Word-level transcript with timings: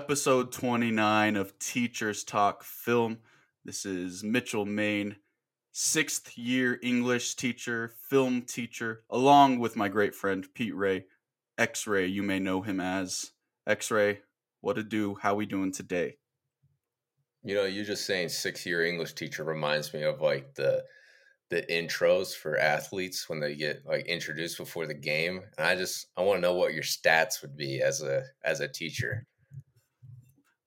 episode 0.00 0.50
29 0.50 1.36
of 1.36 1.58
Teachers 1.58 2.24
Talk 2.24 2.64
Film. 2.64 3.18
This 3.66 3.84
is 3.84 4.24
Mitchell 4.24 4.64
Main, 4.64 5.16
sixth 5.72 6.38
year 6.38 6.80
English 6.82 7.34
teacher, 7.34 7.92
film 8.08 8.40
teacher, 8.40 9.02
along 9.10 9.58
with 9.58 9.76
my 9.76 9.88
great 9.88 10.14
friend 10.14 10.46
Pete 10.54 10.74
Ray, 10.74 11.04
X 11.58 11.86
Ray, 11.86 12.06
you 12.06 12.22
may 12.22 12.38
know 12.38 12.62
him 12.62 12.80
as. 12.80 13.32
X 13.66 13.90
Ray, 13.90 14.20
what 14.62 14.76
to 14.76 14.82
do? 14.82 15.18
How 15.20 15.34
we 15.34 15.44
doing 15.44 15.70
today? 15.70 16.16
You 17.44 17.54
know, 17.54 17.64
you 17.66 17.84
just 17.84 18.06
saying 18.06 18.30
six 18.30 18.64
year 18.64 18.86
English 18.86 19.12
teacher 19.12 19.44
reminds 19.44 19.92
me 19.92 20.02
of 20.04 20.22
like 20.22 20.54
the 20.54 20.82
the 21.50 21.60
intros 21.70 22.34
for 22.34 22.58
athletes 22.58 23.28
when 23.28 23.38
they 23.38 23.54
get 23.54 23.82
like 23.84 24.06
introduced 24.06 24.56
before 24.56 24.86
the 24.86 24.94
game. 24.94 25.42
And 25.58 25.66
I 25.66 25.76
just 25.76 26.06
I 26.16 26.22
want 26.22 26.38
to 26.38 26.40
know 26.40 26.54
what 26.54 26.72
your 26.72 26.84
stats 26.84 27.42
would 27.42 27.54
be 27.54 27.82
as 27.82 28.00
a 28.00 28.22
as 28.42 28.60
a 28.60 28.66
teacher. 28.66 29.26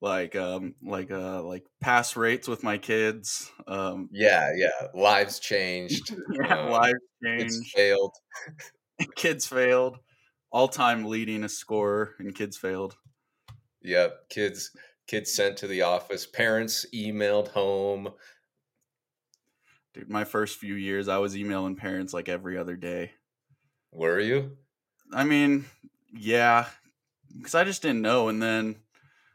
Like 0.03 0.35
um 0.35 0.75
like 0.83 1.11
uh 1.11 1.41
like 1.43 1.65
pass 1.79 2.17
rates 2.17 2.45
with 2.45 2.61
my 2.61 2.77
kids. 2.77 3.49
Um 3.65 4.09
Yeah, 4.11 4.51
yeah. 4.53 4.87
Lives 4.93 5.39
changed. 5.39 6.13
yeah, 6.33 6.59
um, 6.59 6.71
lives 6.71 6.99
kids 7.23 7.55
changed. 7.55 7.71
failed. 7.73 8.13
kids 9.15 9.47
failed. 9.47 9.99
All 10.51 10.67
time 10.67 11.05
leading 11.05 11.45
a 11.45 11.49
scorer 11.49 12.15
and 12.19 12.35
kids 12.35 12.57
failed. 12.57 12.97
Yep. 13.81 14.27
Kids 14.27 14.71
kids 15.07 15.31
sent 15.31 15.55
to 15.59 15.67
the 15.67 15.83
office. 15.83 16.27
Parents 16.27 16.85
emailed 16.93 17.47
home. 17.47 18.09
Dude, 19.93 20.09
my 20.09 20.25
first 20.25 20.59
few 20.59 20.75
years 20.75 21.07
I 21.07 21.19
was 21.19 21.37
emailing 21.37 21.77
parents 21.77 22.13
like 22.13 22.27
every 22.27 22.57
other 22.57 22.75
day. 22.75 23.11
Were 23.93 24.19
you? 24.19 24.57
I 25.13 25.23
mean, 25.23 25.63
yeah, 26.13 26.65
because 27.37 27.55
I 27.55 27.63
just 27.63 27.81
didn't 27.81 28.01
know. 28.01 28.27
And 28.27 28.43
then 28.43 28.82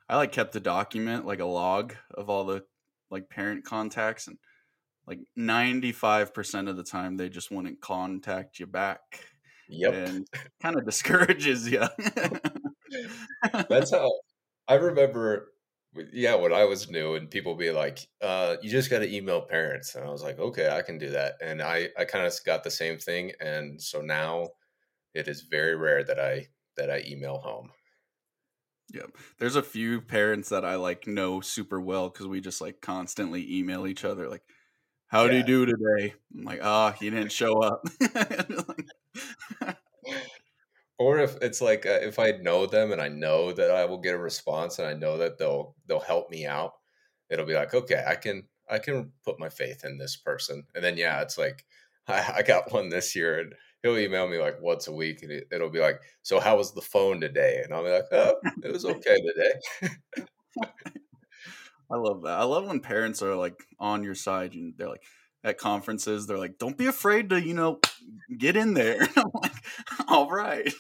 I 0.09 0.17
like 0.17 0.33
kept 0.33 0.56
a 0.56 0.61
document, 0.61 1.27
like 1.27 1.41
a 1.41 1.45
log 1.47 1.95
of 2.12 2.31
all 2.31 2.45
the 2.45 2.67
like 3.11 3.28
parent 3.31 3.64
contacts, 3.64 4.27
and 4.28 4.39
like 5.06 5.20
ninety 5.37 5.92
five 5.92 6.34
percent 6.34 6.69
of 6.69 6.77
the 6.77 6.84
time 6.84 7.17
they 7.17 7.28
just 7.31 7.51
wouldn't 7.51 7.81
contact 7.83 8.61
you 8.61 8.67
back, 8.67 9.25
Yep. 9.69 10.09
and 10.09 10.27
kind 10.62 10.77
of 10.77 10.86
discourages 10.86 11.70
you. 11.70 11.84
That's 13.69 13.91
how 13.92 14.11
I 14.67 14.75
remember. 14.75 15.53
Yeah, 16.12 16.34
when 16.34 16.53
I 16.53 16.64
was 16.64 16.91
new, 16.91 17.14
and 17.14 17.31
people 17.31 17.55
be 17.55 17.70
like, 17.70 18.09
uh, 18.20 18.56
"You 18.62 18.70
just 18.70 18.91
got 18.91 18.98
to 19.01 19.14
email 19.14 19.42
parents," 19.42 19.95
and 19.95 20.05
I 20.05 20.11
was 20.11 20.23
like, 20.23 20.39
"Okay, 20.39 20.69
I 20.69 20.83
can 20.83 20.98
do 20.98 21.11
that." 21.11 21.36
And 21.41 21.62
I, 21.62 21.89
I 21.98 22.05
kind 22.05 22.27
of 22.27 22.33
got 22.45 22.62
the 22.62 22.70
same 22.70 22.98
thing, 22.98 23.33
and 23.41 23.83
so 23.83 24.01
now 24.03 24.51
it 25.14 25.29
is 25.29 25.42
very 25.42 25.77
rare 25.77 26.05
that 26.05 26.20
I 26.20 26.48
that 26.77 26.91
I 26.91 27.03
email 27.06 27.39
home. 27.39 27.73
Yep. 28.92 29.17
There's 29.39 29.56
a 29.56 29.62
few 29.62 30.00
parents 30.00 30.48
that 30.48 30.64
I 30.64 30.77
like 30.77 31.06
know 31.06 31.41
super 31.41 31.81
well 31.81 32.08
because 32.08 32.27
we 32.27 32.41
just 32.41 32.61
like 32.61 32.81
constantly 32.81 33.58
email 33.58 33.86
each 33.86 34.05
other 34.05 34.28
like, 34.28 34.42
"How 35.08 35.28
do 35.28 35.36
you 35.36 35.42
do 35.42 35.67
today?" 35.67 36.14
I'm 36.34 36.45
like, 36.45 36.61
"Ah, 36.62 36.92
he 36.92 37.11
didn't 37.11 37.33
show 37.33 37.62
up." 37.62 37.84
Or 40.98 41.18
if 41.20 41.36
it's 41.42 41.61
like 41.61 41.86
uh, 41.86 42.01
if 42.02 42.18
I 42.18 42.33
know 42.33 42.67
them 42.67 42.90
and 42.92 43.01
I 43.01 43.08
know 43.08 43.52
that 43.52 43.70
I 43.70 43.85
will 43.85 43.98
get 43.98 44.14
a 44.14 44.18
response, 44.18 44.79
and 44.79 44.89
I 44.89 44.95
know 44.95 45.17
that 45.18 45.39
they'll 45.39 45.77
they'll 45.86 46.01
help 46.01 46.30
me 46.30 46.45
out, 46.46 46.73
it'll 47.30 47.46
be 47.46 47.55
like, 47.55 47.73
okay, 47.74 48.05
I 48.07 48.17
can 48.17 48.48
I 48.68 48.79
can 48.80 49.12
put 49.24 49.39
my 49.39 49.48
faith 49.48 49.85
in 49.85 49.98
this 49.98 50.17
person. 50.17 50.64
And 50.74 50.83
then 50.85 50.96
yeah, 50.96 51.20
it's 51.23 51.39
like 51.39 51.64
I, 52.08 52.35
I 52.39 52.42
got 52.42 52.73
one 52.73 52.89
this 52.89 53.14
year, 53.14 53.39
and 53.41 53.55
he'll 53.83 53.98
email 53.98 54.28
me 54.28 54.39
like 54.39 54.61
once 54.61 54.89
a 54.89 54.92
week, 54.92 55.22
and 55.22 55.33
it, 55.33 55.48
it'll 55.52 55.70
be 55.70 55.80
like, 55.80 56.00
so 56.22 56.40
how 56.40 56.56
was 56.56 56.72
the 56.72 56.83
phone 56.83 57.20
today? 57.20 57.61
And 57.64 57.72
I'll 57.72 57.84
be 57.84 57.90
like, 57.90 58.05
oh, 58.12 58.34
it 58.62 58.72
was 58.72 58.84
okay 58.84 59.20
today. 59.20 59.90
I 61.90 61.96
love 61.96 62.22
that. 62.22 62.38
I 62.38 62.44
love 62.44 62.67
when 62.67 62.80
parents 62.80 63.22
are 63.22 63.34
like 63.34 63.58
on 63.80 64.05
your 64.05 64.14
side 64.14 64.55
and 64.55 64.74
they're 64.77 64.88
like 64.88 65.05
at 65.44 65.58
conferences, 65.58 66.27
they're 66.27 66.38
like, 66.38 66.58
"Don't 66.58 66.77
be 66.77 66.86
afraid 66.86 67.30
to, 67.30 67.40
you 67.40 67.55
know, 67.55 67.80
get 68.36 68.56
in 68.56 68.74
there." 68.74 69.00
I'm 69.17 69.30
like, 69.42 69.52
"All 70.08 70.28
right." 70.30 70.72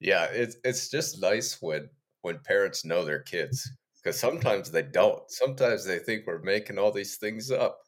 Yeah, 0.00 0.24
it's 0.24 0.56
it's 0.64 0.88
just 0.90 1.20
nice 1.20 1.58
when 1.60 1.88
when 2.22 2.40
parents 2.40 2.84
know 2.84 3.04
their 3.04 3.20
kids 3.22 3.70
because 4.02 4.18
sometimes 4.18 4.70
they 4.70 4.82
don't. 4.82 5.22
Sometimes 5.30 5.84
they 5.84 5.98
think 6.00 6.26
we're 6.26 6.42
making 6.42 6.78
all 6.78 6.90
these 6.90 7.16
things 7.16 7.50
up. 7.50 7.78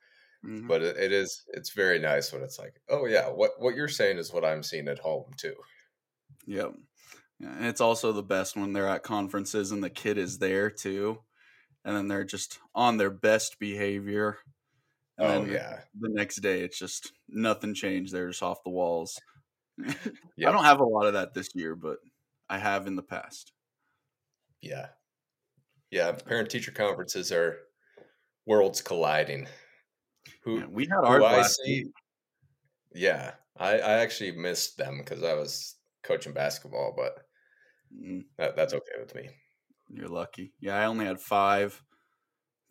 Mhm. 0.45 0.69
but 0.69 0.83
it, 0.83 0.97
it 0.97 1.13
is 1.13 1.45
it's 1.49 1.71
very 1.73 1.99
nice 1.99 2.33
when 2.33 2.43
it's 2.43 2.59
like 2.59 2.81
oh 2.89 3.07
yeah 3.07 3.29
what 3.31 3.53
what 3.61 3.75
you're 3.77 3.89
saying 3.89 4.19
is 4.19 4.33
what 4.33 4.45
i'm 4.45 4.63
seeing 4.63 4.89
at 4.89 4.99
home 4.99 5.33
too 5.37 5.55
Yep. 6.47 6.75
Yeah, 7.41 7.57
and 7.57 7.67
it's 7.67 7.81
also 7.81 8.13
the 8.13 8.23
best 8.23 8.57
when 8.57 8.73
they're 8.73 8.89
at 8.89 9.03
conferences 9.03 9.73
and 9.73 9.83
the 9.83 9.91
kid 9.91 10.19
is 10.19 10.39
there 10.39 10.71
too, 10.71 11.19
and 11.85 11.97
then 11.97 12.09
they're 12.09 12.25
just 12.25 12.61
on 12.75 12.97
their 12.99 13.11
best 13.11 13.59
behavior. 13.59 14.39
And 15.19 15.29
oh 15.29 15.33
then 15.41 15.49
the- 15.49 15.55
yeah 15.55 15.85
The 16.01 16.11
next 16.11 16.37
day, 16.39 16.63
it's 16.63 16.79
just 16.79 17.13
nothing 17.29 17.75
changed. 17.75 18.13
They're 18.13 18.29
just 18.31 18.43
off 18.43 18.65
the 18.65 18.71
walls. 18.71 19.21
I 19.87 19.95
don't 20.39 20.65
have 20.65 20.81
a 20.81 20.85
lot 20.85 21.07
of 21.07 21.15
that 21.15 21.35
this 21.35 21.51
year, 21.55 21.77
but 21.77 21.99
I 22.49 22.59
have 22.59 22.87
in 22.87 22.97
the 22.97 23.03
past. 23.05 23.53
yeah 24.61 24.89
yeah 25.91 26.13
parent 26.13 26.51
teacher 26.51 26.73
conferences 26.73 27.33
are 27.33 27.59
worlds 28.47 28.81
colliding 28.83 29.49
who 30.43 30.61
Yeah, 30.61 30.67
we 30.67 30.87
had 30.87 31.05
who 31.07 31.25
i 31.25 31.43
see 31.43 31.87
yeah 32.95 33.35
i 33.57 33.75
i 33.79 33.93
actually 33.95 34.33
missed 34.33 34.77
them 34.77 34.99
because 34.99 35.23
i 35.23 35.35
was 35.35 35.77
coaching 36.03 36.33
basketball 36.33 36.93
but 36.97 37.19
Mm. 37.95 38.25
that, 38.39 38.57
that's 38.57 38.75
okay 38.75 38.99
with 38.99 39.15
me 39.15 39.31
You're 39.89 40.09
lucky. 40.09 40.53
Yeah, 40.59 40.77
I 40.77 40.87
only 40.87 41.05
had 41.07 41.21
five. 41.21 41.85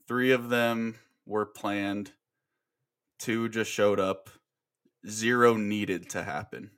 Three 0.08 0.32
of 0.32 0.50
them 0.50 1.00
were 1.26 1.46
planned. 1.46 2.14
Two 3.18 3.50
just 3.50 3.72
showed 3.72 4.00
up. 4.00 4.30
Zero 5.08 5.56
needed 5.58 6.10
to 6.12 6.24
happen. 6.24 6.72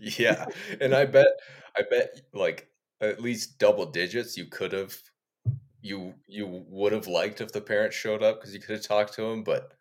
yeah 0.00 0.46
and 0.80 0.94
i 0.94 1.04
bet 1.04 1.26
i 1.76 1.82
bet 1.82 2.20
like 2.32 2.68
at 3.00 3.20
least 3.20 3.58
double 3.58 3.86
digits 3.86 4.36
you 4.36 4.46
could 4.46 4.72
have 4.72 4.96
you 5.82 6.14
you 6.28 6.46
would 6.68 6.92
have 6.92 7.06
liked 7.06 7.40
if 7.40 7.52
the 7.52 7.60
parents 7.60 7.96
showed 7.96 8.22
up 8.22 8.38
because 8.40 8.54
you 8.54 8.60
could 8.60 8.76
have 8.76 8.82
talked 8.86 9.14
to 9.14 9.22
them 9.22 9.44
but 9.44 9.74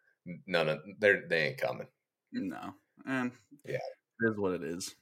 none 0.48 0.70
of 0.70 0.80
they're 1.00 1.28
they 1.28 1.48
ain't 1.50 1.58
coming 1.58 1.88
No. 2.32 2.74
And 3.06 3.32
Yeah. 3.66 3.76
it 4.22 4.32
is 4.32 4.38
what 4.38 4.54
it 4.54 4.64
is. 4.64 4.96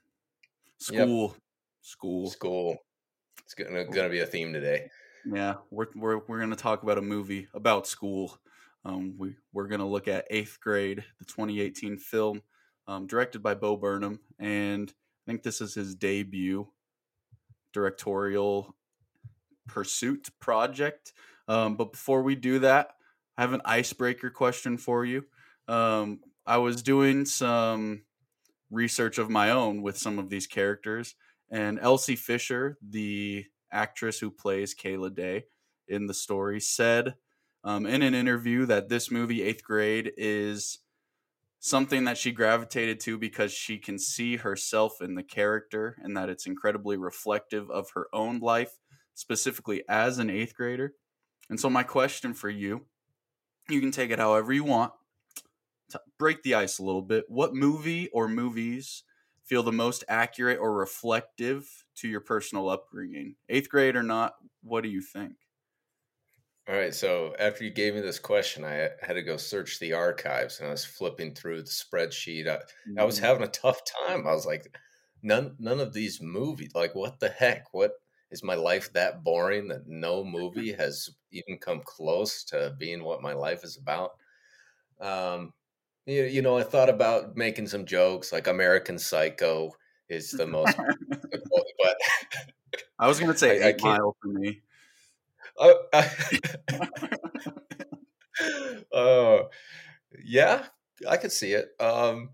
Yep. 0.90 1.08
School. 1.08 1.36
School. 1.82 2.30
school 2.30 2.78
it's 3.44 3.54
gonna 3.54 3.86
gonna 3.86 4.10
be 4.10 4.20
a 4.22 4.26
theme 4.26 4.54
today 4.54 4.90
Yeah. 5.26 5.56
We're 5.70 5.88
we're 5.96 6.20
we're 6.28 6.40
gonna 6.40 6.56
talk 6.56 6.84
about 6.84 6.98
a 6.98 7.02
movie 7.02 7.48
about 7.54 7.88
school. 7.88 8.40
Um 8.84 9.16
we, 9.18 9.36
we're 9.54 9.68
gonna 9.68 9.88
look 9.88 10.08
at 10.08 10.26
eighth 10.32 10.60
grade, 10.60 11.04
the 11.20 11.26
twenty 11.26 11.60
eighteen 11.62 11.98
film, 11.98 12.42
um, 12.88 13.06
directed 13.06 13.44
by 13.44 13.54
Bo 13.54 13.78
Burnham, 13.78 14.20
and 14.40 14.90
I 14.90 15.32
think 15.32 15.44
this 15.44 15.62
is 15.62 15.76
his 15.76 15.94
debut 15.94 16.68
directorial 17.74 18.76
pursuit 19.68 20.30
project. 20.40 21.14
Um, 21.48 21.76
but 21.76 21.92
before 21.92 22.22
we 22.24 22.36
do 22.36 22.60
that, 22.60 22.96
Have 23.42 23.54
an 23.54 23.62
icebreaker 23.66 24.30
question 24.30 24.78
for 24.78 25.04
you. 25.04 25.26
Um, 25.68 26.20
I 26.46 26.58
was 26.58 26.84
doing 26.84 27.26
some 27.26 28.04
research 28.70 29.18
of 29.18 29.32
my 29.32 29.50
own 29.50 29.82
with 29.82 29.98
some 29.98 30.20
of 30.20 30.30
these 30.30 30.46
characters, 30.46 31.16
and 31.50 31.80
Elsie 31.80 32.16
Fisher, 32.16 32.78
the 32.88 33.46
actress 33.72 34.20
who 34.20 34.30
plays 34.30 34.76
Kayla 34.76 35.16
Day 35.16 35.46
in 35.88 36.06
the 36.06 36.14
story, 36.14 36.60
said 36.60 37.16
um, 37.64 37.88
in 37.88 38.04
an 38.04 38.14
interview 38.14 38.68
that 38.68 38.90
this 38.90 39.10
movie, 39.10 39.42
Eighth 39.42 39.64
Grade, 39.64 40.12
is 40.18 40.78
something 41.60 42.04
that 42.04 42.20
she 42.20 42.32
gravitated 42.32 43.00
to 43.00 43.18
because 43.18 43.52
she 43.52 43.80
can 43.80 43.98
see 43.98 44.36
herself 44.36 45.02
in 45.02 45.16
the 45.16 45.24
character 45.24 45.98
and 46.04 46.16
that 46.16 46.30
it's 46.30 46.46
incredibly 46.46 46.96
reflective 46.96 47.72
of 47.72 47.90
her 47.96 48.06
own 48.14 48.38
life, 48.38 48.78
specifically 49.16 49.82
as 49.90 50.20
an 50.20 50.30
eighth 50.30 50.54
grader. 50.54 50.94
And 51.50 51.60
so, 51.60 51.72
my 51.72 51.82
question 51.82 52.36
for 52.36 52.48
you 52.48 52.86
you 53.70 53.80
can 53.80 53.92
take 53.92 54.12
it 54.12 54.20
however 54.20 54.52
you 54.54 54.64
want. 54.64 54.94
To 55.90 56.02
break 56.18 56.44
the 56.44 56.56
ice 56.56 56.80
a 56.80 56.84
little 56.84 57.02
bit. 57.02 57.26
What 57.28 57.54
movie 57.54 58.08
or 58.10 58.30
movies 58.30 59.04
feel 59.44 59.62
the 59.62 59.74
most 59.74 60.06
accurate 60.08 60.60
or 60.60 60.74
reflective 60.74 61.70
to 61.98 62.08
your 62.08 62.22
personal 62.22 62.70
upbringing? 62.70 63.36
Eighth 63.50 63.70
grade 63.70 63.98
or 63.98 64.04
not, 64.04 64.36
what 64.64 64.84
do 64.84 64.90
you 64.90 65.02
think? 65.02 65.34
all 66.70 66.76
right 66.76 66.94
so 66.94 67.34
after 67.40 67.64
you 67.64 67.70
gave 67.70 67.96
me 67.96 68.02
this 68.02 68.20
question 68.20 68.64
i 68.64 68.90
had 69.02 69.14
to 69.14 69.22
go 69.22 69.36
search 69.36 69.80
the 69.80 69.94
archives 69.94 70.60
and 70.60 70.68
i 70.68 70.72
was 70.72 70.86
flipping 70.86 71.34
through 71.34 71.62
the 71.62 71.70
spreadsheet 71.70 72.48
i, 72.48 72.60
I 73.00 73.04
was 73.04 73.16
mm-hmm. 73.16 73.26
having 73.26 73.44
a 73.44 73.48
tough 73.48 73.82
time 74.08 74.28
i 74.28 74.32
was 74.32 74.46
like 74.46 74.78
none 75.24 75.56
none 75.60 75.80
of 75.80 75.94
these 75.94 76.22
movies 76.22 76.72
like 76.76 76.94
what 76.94 77.20
the 77.20 77.30
heck 77.30 77.74
what 77.74 77.94
is 78.32 78.44
my 78.44 78.56
life 78.56 78.92
that 78.94 79.24
boring 79.24 79.68
that 79.68 79.88
no 79.88 80.24
movie 80.38 80.74
has 80.74 81.10
even 81.32 81.58
come 81.58 81.82
close 81.84 82.44
to 82.46 82.76
being 82.80 83.04
what 83.04 83.22
my 83.22 83.34
life 83.34 83.64
is 83.64 83.78
about 83.78 84.12
um 85.00 85.54
you, 86.06 86.24
you 86.24 86.42
know 86.42 86.58
i 86.58 86.64
thought 86.64 86.90
about 86.90 87.36
making 87.36 87.68
some 87.68 87.86
jokes 87.86 88.32
like 88.32 88.48
american 88.48 88.98
psycho 89.00 89.72
is 90.10 90.32
the 90.32 90.46
most 90.46 90.76
but 91.80 91.98
I 93.00 93.08
was 93.08 93.20
gonna 93.20 93.38
say 93.38 93.64
I, 93.64 93.70
I 93.70 93.70
Eight 93.70 93.80
can't. 93.80 94.00
Mile 94.00 94.16
for 94.22 94.28
me. 94.28 94.62
Uh, 95.58 95.74
uh, 98.94 99.44
yeah, 100.24 100.68
I 101.08 101.18
could 101.18 101.32
see 101.32 101.54
it. 101.54 101.70
Um, 101.80 102.32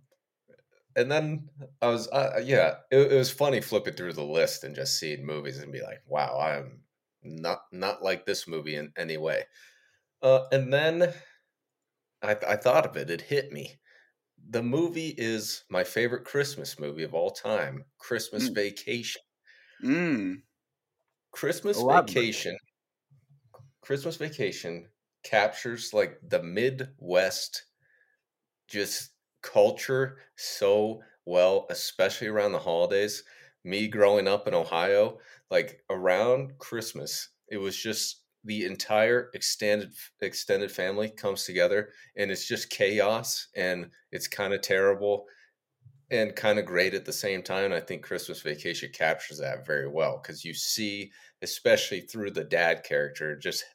and 0.98 1.12
then 1.12 1.50
I 1.82 1.88
was, 1.90 2.10
uh, 2.10 2.42
yeah, 2.44 2.80
it, 2.92 3.14
it 3.14 3.18
was 3.18 3.32
funny 3.32 3.62
flipping 3.62 3.96
through 3.96 4.14
the 4.14 4.26
list 4.26 4.66
and 4.66 4.76
just 4.76 5.00
seeing 5.00 5.26
movies 5.26 5.60
and 5.60 5.72
be 5.74 5.82
like, 5.82 6.02
wow, 6.08 6.40
I'm 6.40 6.84
not 7.24 7.64
not 7.74 8.04
like 8.04 8.26
this 8.26 8.48
movie 8.48 8.76
in 8.76 8.94
any 8.98 9.18
way. 9.18 9.46
Uh, 10.22 10.48
and 10.52 10.74
then 10.74 11.14
I, 12.22 12.38
I 12.48 12.56
thought 12.58 12.86
of 12.86 12.96
it. 12.96 13.10
It 13.10 13.22
hit 13.22 13.52
me. 13.52 13.80
The 14.38 14.64
movie 14.64 15.16
is 15.18 15.66
my 15.70 15.84
favorite 15.86 16.26
Christmas 16.26 16.80
movie 16.80 17.04
of 17.04 17.14
all 17.16 17.32
time. 17.32 17.86
Christmas 18.00 18.50
Mm. 18.50 18.56
Vacation. 18.56 19.22
Mm. 19.84 20.44
Christmas 21.32 21.84
Vacation. 21.84 22.58
Christmas 23.82 24.18
Vacation 24.18 24.92
captures 25.24 25.92
like 25.94 26.20
the 26.22 26.44
Midwest 26.44 27.66
just 28.68 29.12
culture 29.54 30.20
so 30.36 31.02
well, 31.26 31.66
especially 31.70 32.28
around 32.28 32.52
the 32.54 32.60
holidays. 32.60 33.24
Me 33.64 33.88
growing 33.88 34.28
up 34.28 34.48
in 34.48 34.54
Ohio, 34.54 35.20
like 35.52 35.84
around 35.90 36.58
Christmas, 36.60 37.30
it 37.50 37.58
was 37.58 37.76
just 37.78 38.24
the 38.44 38.66
entire 38.66 39.30
extended 39.34 39.94
extended 40.22 40.72
family 40.72 41.10
comes 41.10 41.44
together 41.44 41.92
and 42.16 42.32
it's 42.32 42.48
just 42.48 42.70
chaos 42.70 43.48
and 43.56 43.92
it's 44.12 44.28
kind 44.28 44.54
of 44.54 44.62
terrible 44.62 45.26
and 46.10 46.36
kind 46.36 46.58
of 46.58 46.66
great 46.66 46.94
at 46.94 47.06
the 47.06 47.14
same 47.14 47.44
time. 47.44 47.74
I 47.74 47.82
think 47.82 48.04
Christmas 48.04 48.42
Vacation 48.42 48.92
captures 48.94 49.40
that 49.40 49.66
very 49.66 49.88
well 49.88 50.20
because 50.22 50.46
you 50.46 50.54
see, 50.54 51.12
especially 51.42 52.02
through 52.02 52.32
the 52.32 52.46
dad 52.46 52.84
character, 52.84 53.36
just 53.38 53.66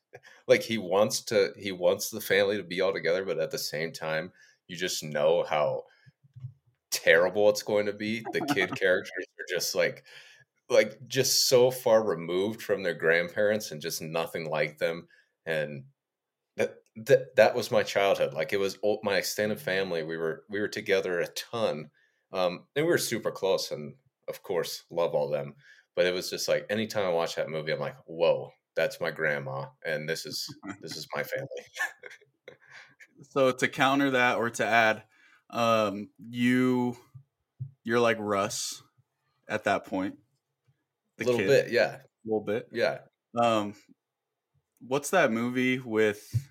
like 0.49 0.63
he 0.63 0.79
wants 0.79 1.23
to, 1.27 1.53
he 1.59 1.73
wants 1.73 2.11
the 2.11 2.21
family 2.21 2.57
to 2.57 2.63
be 2.63 2.81
all 2.81 2.93
together, 2.93 3.25
but 3.25 3.39
at 3.39 3.51
the 3.51 3.59
same 3.59 3.93
time, 3.93 4.33
you 4.69 4.77
just 4.77 5.03
know 5.03 5.45
how 5.49 5.85
terrible 6.91 7.49
it's 7.49 7.63
going 7.63 7.87
to 7.87 7.93
be. 7.93 8.27
The 8.33 8.41
kid 8.43 8.75
characters 8.79 9.27
are 9.39 9.47
just 9.49 9.75
like, 9.75 10.05
like 10.71 10.99
just 11.09 11.49
so 11.49 11.71
far 11.71 12.05
removed 12.05 12.63
from 12.63 12.83
their 12.83 12.95
grandparents 12.95 13.71
and 13.71 13.81
just 13.81 14.03
nothing 14.03 14.47
like 14.51 14.79
them. 14.79 15.09
And 15.47 15.85
that 16.57 16.77
that 16.97 17.37
that 17.37 17.55
was 17.55 17.71
my 17.71 17.83
childhood. 17.83 18.35
Like 18.35 18.53
it 18.53 18.61
was 18.61 18.79
o- 18.85 19.01
my 19.03 19.17
extended 19.19 19.61
family. 19.61 20.03
We 20.03 20.17
were 20.17 20.45
we 20.51 20.61
were 20.61 20.69
together 20.69 21.21
a 21.21 21.29
ton, 21.29 21.91
um, 22.33 22.67
and 22.77 22.87
we 22.87 22.93
were 22.93 22.99
super 22.99 23.31
close. 23.33 23.71
And 23.71 23.97
of 24.29 24.43
course, 24.43 24.85
love 24.91 25.15
all 25.15 25.31
them. 25.31 25.55
But 25.97 26.07
it 26.07 26.15
was 26.15 26.31
just 26.31 26.49
like 26.49 26.67
anytime 26.71 27.07
I 27.07 27.11
watch 27.11 27.37
that 27.37 27.51
movie, 27.51 27.73
I'm 27.73 27.81
like, 27.81 27.97
whoa, 28.07 28.53
that's 28.77 29.01
my 29.01 29.11
grandma, 29.11 29.67
and 29.87 30.09
this 30.09 30.27
is 30.27 30.47
this 30.83 30.97
is 30.97 31.09
my 31.15 31.23
family. 31.25 31.49
So 33.31 33.53
to 33.53 33.69
counter 33.69 34.11
that 34.11 34.37
or 34.37 34.51
to 34.51 34.67
add, 34.67 35.03
um, 35.51 36.09
you 36.19 36.97
you're 37.85 38.01
like 38.01 38.19
Russ 38.21 38.83
at 39.49 39.65
that 39.65 39.85
point. 39.87 40.17
A 41.21 41.25
little 41.25 41.41
kid, 41.41 41.47
bit, 41.47 41.71
yeah, 41.71 41.97
a 41.97 42.01
little 42.25 42.45
bit. 42.45 42.69
yeah. 42.73 42.99
Um, 43.39 43.75
what's 44.81 45.11
that 45.11 45.33
movie 45.33 45.79
with 45.79 46.51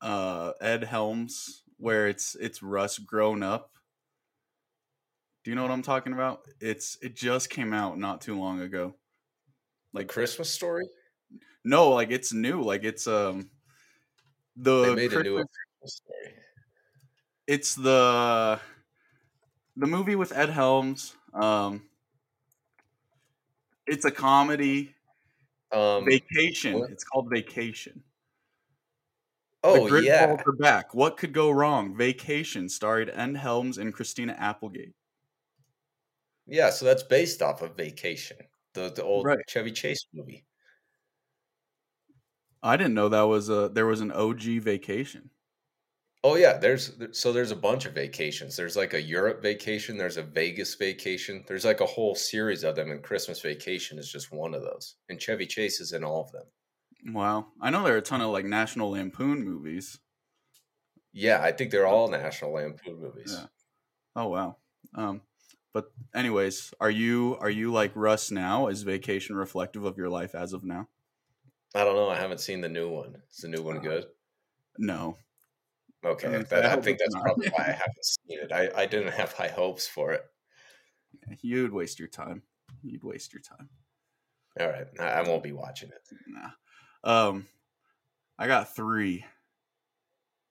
uh 0.00 0.52
Ed 0.60 0.84
Helms 0.84 1.62
where 1.78 2.08
it's 2.08 2.36
it's 2.40 2.62
Russ 2.62 2.98
grown 2.98 3.42
up? 3.42 3.70
Do 5.44 5.50
you 5.50 5.54
know 5.54 5.62
what 5.62 5.70
I'm 5.70 5.82
talking 5.82 6.12
about? 6.12 6.40
It's 6.60 6.98
it 7.02 7.14
just 7.14 7.50
came 7.50 7.72
out 7.72 7.98
not 7.98 8.20
too 8.20 8.38
long 8.38 8.60
ago. 8.60 8.96
Like 9.92 10.08
Christmas 10.08 10.50
story, 10.50 10.84
no, 11.64 11.90
like 11.90 12.10
it's 12.10 12.32
new. 12.32 12.62
Like 12.62 12.84
it's 12.84 13.06
um 13.06 13.50
the 14.56 14.82
they 14.82 14.88
the 14.90 14.96
made 14.96 15.12
a 15.12 15.22
new 15.22 15.36
Christmas, 15.36 15.46
Christmas 15.46 15.65
story. 15.86 16.34
it's 17.46 17.74
the 17.74 18.60
the 19.76 19.86
movie 19.86 20.16
with 20.16 20.32
Ed 20.36 20.50
Helms. 20.50 21.16
Um 21.34 21.88
it's 23.86 24.04
a 24.04 24.10
comedy. 24.10 24.94
Um, 25.72 26.04
Vacation. 26.08 26.78
what? 26.78 26.90
It's 26.90 27.04
called 27.04 27.28
Vacation. 27.30 28.02
oh 29.64 29.88
the 29.88 30.02
yeah, 30.02 30.36
are 30.46 30.52
back. 30.52 30.94
What 30.94 31.16
could 31.16 31.32
go 31.32 31.50
wrong? 31.50 31.96
Vacation 31.96 32.68
starred 32.68 33.10
Ed 33.12 33.36
Helms 33.36 33.78
and 33.78 33.92
Christina 33.92 34.32
Applegate. 34.38 34.94
yeah. 36.46 36.70
So 36.70 36.84
that's 36.84 37.02
based 37.02 37.42
off 37.42 37.62
of 37.62 37.76
Vacation, 37.76 38.38
the 38.74 38.90
the 38.90 39.02
old 39.02 39.26
Right. 39.26 39.38
Chevy 39.48 39.72
Chase 39.72 40.06
movie. 40.12 40.44
I 42.62 42.76
didn't 42.76 42.94
know 42.94 43.08
that 43.08 43.22
was 43.22 43.48
a 43.48 43.68
there 43.68 43.86
was 43.86 44.00
an 44.00 44.12
OG 44.12 44.42
Vacation. 44.60 45.30
Oh 46.28 46.34
yeah, 46.34 46.58
there's 46.58 46.90
so 47.12 47.32
there's 47.32 47.52
a 47.52 47.56
bunch 47.56 47.86
of 47.86 47.94
vacations. 47.94 48.56
There's 48.56 48.76
like 48.76 48.94
a 48.94 49.00
Europe 49.00 49.40
vacation, 49.40 49.96
there's 49.96 50.16
a 50.16 50.24
Vegas 50.24 50.74
vacation. 50.74 51.44
There's 51.46 51.64
like 51.64 51.80
a 51.80 51.86
whole 51.86 52.16
series 52.16 52.64
of 52.64 52.74
them 52.74 52.90
and 52.90 53.00
Christmas 53.00 53.40
vacation 53.40 53.96
is 53.96 54.10
just 54.10 54.32
one 54.32 54.52
of 54.52 54.62
those. 54.62 54.96
And 55.08 55.22
Chevy 55.22 55.46
Chase 55.46 55.78
is 55.78 55.92
in 55.92 56.02
all 56.02 56.22
of 56.22 56.32
them. 56.32 56.42
Wow, 57.14 57.46
I 57.60 57.70
know 57.70 57.84
there 57.84 57.94
are 57.94 57.98
a 57.98 58.02
ton 58.02 58.22
of 58.22 58.30
like 58.30 58.44
National 58.44 58.90
Lampoon 58.90 59.44
movies. 59.44 60.00
Yeah, 61.12 61.40
I 61.40 61.52
think 61.52 61.70
they're 61.70 61.86
all 61.86 62.08
National 62.08 62.54
Lampoon 62.54 63.00
movies. 63.00 63.32
Yeah. 63.38 63.46
Oh 64.16 64.26
wow. 64.26 64.56
Um, 64.96 65.20
but 65.72 65.92
anyways, 66.12 66.74
are 66.80 66.90
you 66.90 67.36
are 67.38 67.50
you 67.50 67.72
like 67.72 67.92
Russ 67.94 68.32
now? 68.32 68.66
Is 68.66 68.82
Vacation 68.82 69.36
reflective 69.36 69.84
of 69.84 69.96
your 69.96 70.08
life 70.08 70.34
as 70.34 70.52
of 70.52 70.64
now? 70.64 70.88
I 71.72 71.84
don't 71.84 71.94
know, 71.94 72.10
I 72.10 72.16
haven't 72.16 72.40
seen 72.40 72.62
the 72.62 72.68
new 72.68 72.88
one. 72.88 73.14
Is 73.30 73.42
the 73.42 73.48
new 73.48 73.62
one 73.62 73.78
good? 73.78 74.06
No. 74.76 75.18
Okay, 76.06 76.42
that, 76.50 76.64
I 76.66 76.76
I 76.76 76.76
think 76.76 76.98
that's 76.98 77.16
not. 77.16 77.22
probably 77.22 77.48
why 77.50 77.64
I 77.64 77.72
haven't 77.72 78.04
seen 78.04 78.38
it. 78.40 78.52
I, 78.52 78.70
I 78.82 78.86
didn't 78.86 79.12
have 79.12 79.32
high 79.32 79.48
hopes 79.48 79.86
for 79.88 80.12
it. 80.12 80.22
You'd 81.40 81.72
waste 81.72 81.98
your 81.98 82.08
time. 82.08 82.42
You'd 82.82 83.04
waste 83.04 83.32
your 83.32 83.42
time. 83.42 83.70
All 84.60 84.68
right, 84.68 84.86
I, 84.98 85.04
I 85.04 85.22
won't 85.22 85.42
be 85.42 85.52
watching 85.52 85.90
it. 85.90 86.08
Nah. 86.26 86.50
Um, 87.04 87.48
I 88.38 88.46
got 88.46 88.74
three. 88.74 89.26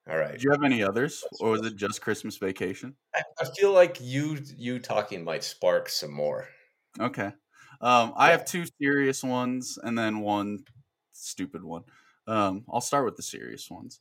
All 0.08 0.18
right. 0.18 0.40
Do 0.40 0.44
you 0.44 0.52
have 0.52 0.64
any 0.64 0.82
others, 0.84 1.24
or 1.40 1.52
was 1.52 1.66
it 1.66 1.76
just 1.76 2.02
Christmas 2.02 2.38
Vacation? 2.38 2.96
I, 3.16 3.24
I 3.40 3.46
feel 3.46 3.72
like 3.74 4.00
you 4.00 4.38
you 4.56 4.80
talking 4.80 5.24
might 5.24 5.44
spark 5.44 5.90
some 5.90 6.12
more. 6.14 6.48
Okay. 7.00 7.34
Um, 7.82 8.14
I 8.16 8.28
Yeah. 8.28 8.32
have 8.32 8.46
two 8.46 8.66
serious 8.82 9.24
ones 9.24 9.78
and 9.82 9.98
then 9.98 10.20
one 10.22 10.66
stupid 11.12 11.64
one. 11.64 11.84
Um, 12.28 12.66
I'll 12.70 12.82
start 12.82 13.06
with 13.06 13.16
the 13.18 13.24
serious 13.24 13.70
ones. 13.70 14.00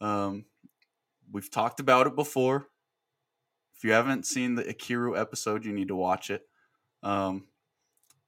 Um, 0.00 0.46
we've 1.32 1.50
talked 1.50 1.80
about 1.80 2.06
it 2.06 2.14
before. 2.14 2.68
If 3.76 3.84
you 3.84 3.92
haven't 3.92 4.26
seen 4.26 4.54
the 4.54 4.64
Ikiru 4.64 5.18
episode, 5.18 5.64
you 5.64 5.72
need 5.72 5.88
to 5.88 5.96
watch 5.96 6.30
it. 6.30 6.46
Um, 7.02 7.48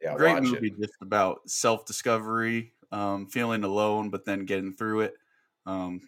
Yeah, 0.01 0.17
great 0.17 0.35
watch 0.35 0.43
movie, 0.45 0.69
it. 0.69 0.81
just 0.81 0.95
about 1.01 1.49
self 1.49 1.85
discovery, 1.87 2.73
um, 2.91 3.27
feeling 3.29 3.63
alone, 3.65 4.11
but 4.11 4.25
then 4.25 4.47
getting 4.47 4.73
through 4.73 5.03
it. 5.03 5.15
Um, 5.67 6.01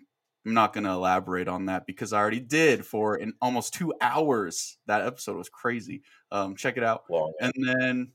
I'm 0.45 0.55
not 0.55 0.73
going 0.73 0.85
to 0.85 0.91
elaborate 0.91 1.49
on 1.49 1.67
that 1.67 1.87
because 1.87 2.13
I 2.13 2.19
already 2.19 2.41
did 2.41 2.87
for 2.87 3.17
in 3.17 3.35
almost 3.41 3.75
two 3.75 3.93
hours. 4.01 4.79
That 4.87 5.03
episode 5.03 5.37
was 5.37 5.49
crazy. 5.49 6.03
Um, 6.31 6.55
check 6.57 6.77
it 6.77 6.85
out. 6.85 7.05
And 7.41 7.53
then, 7.57 8.13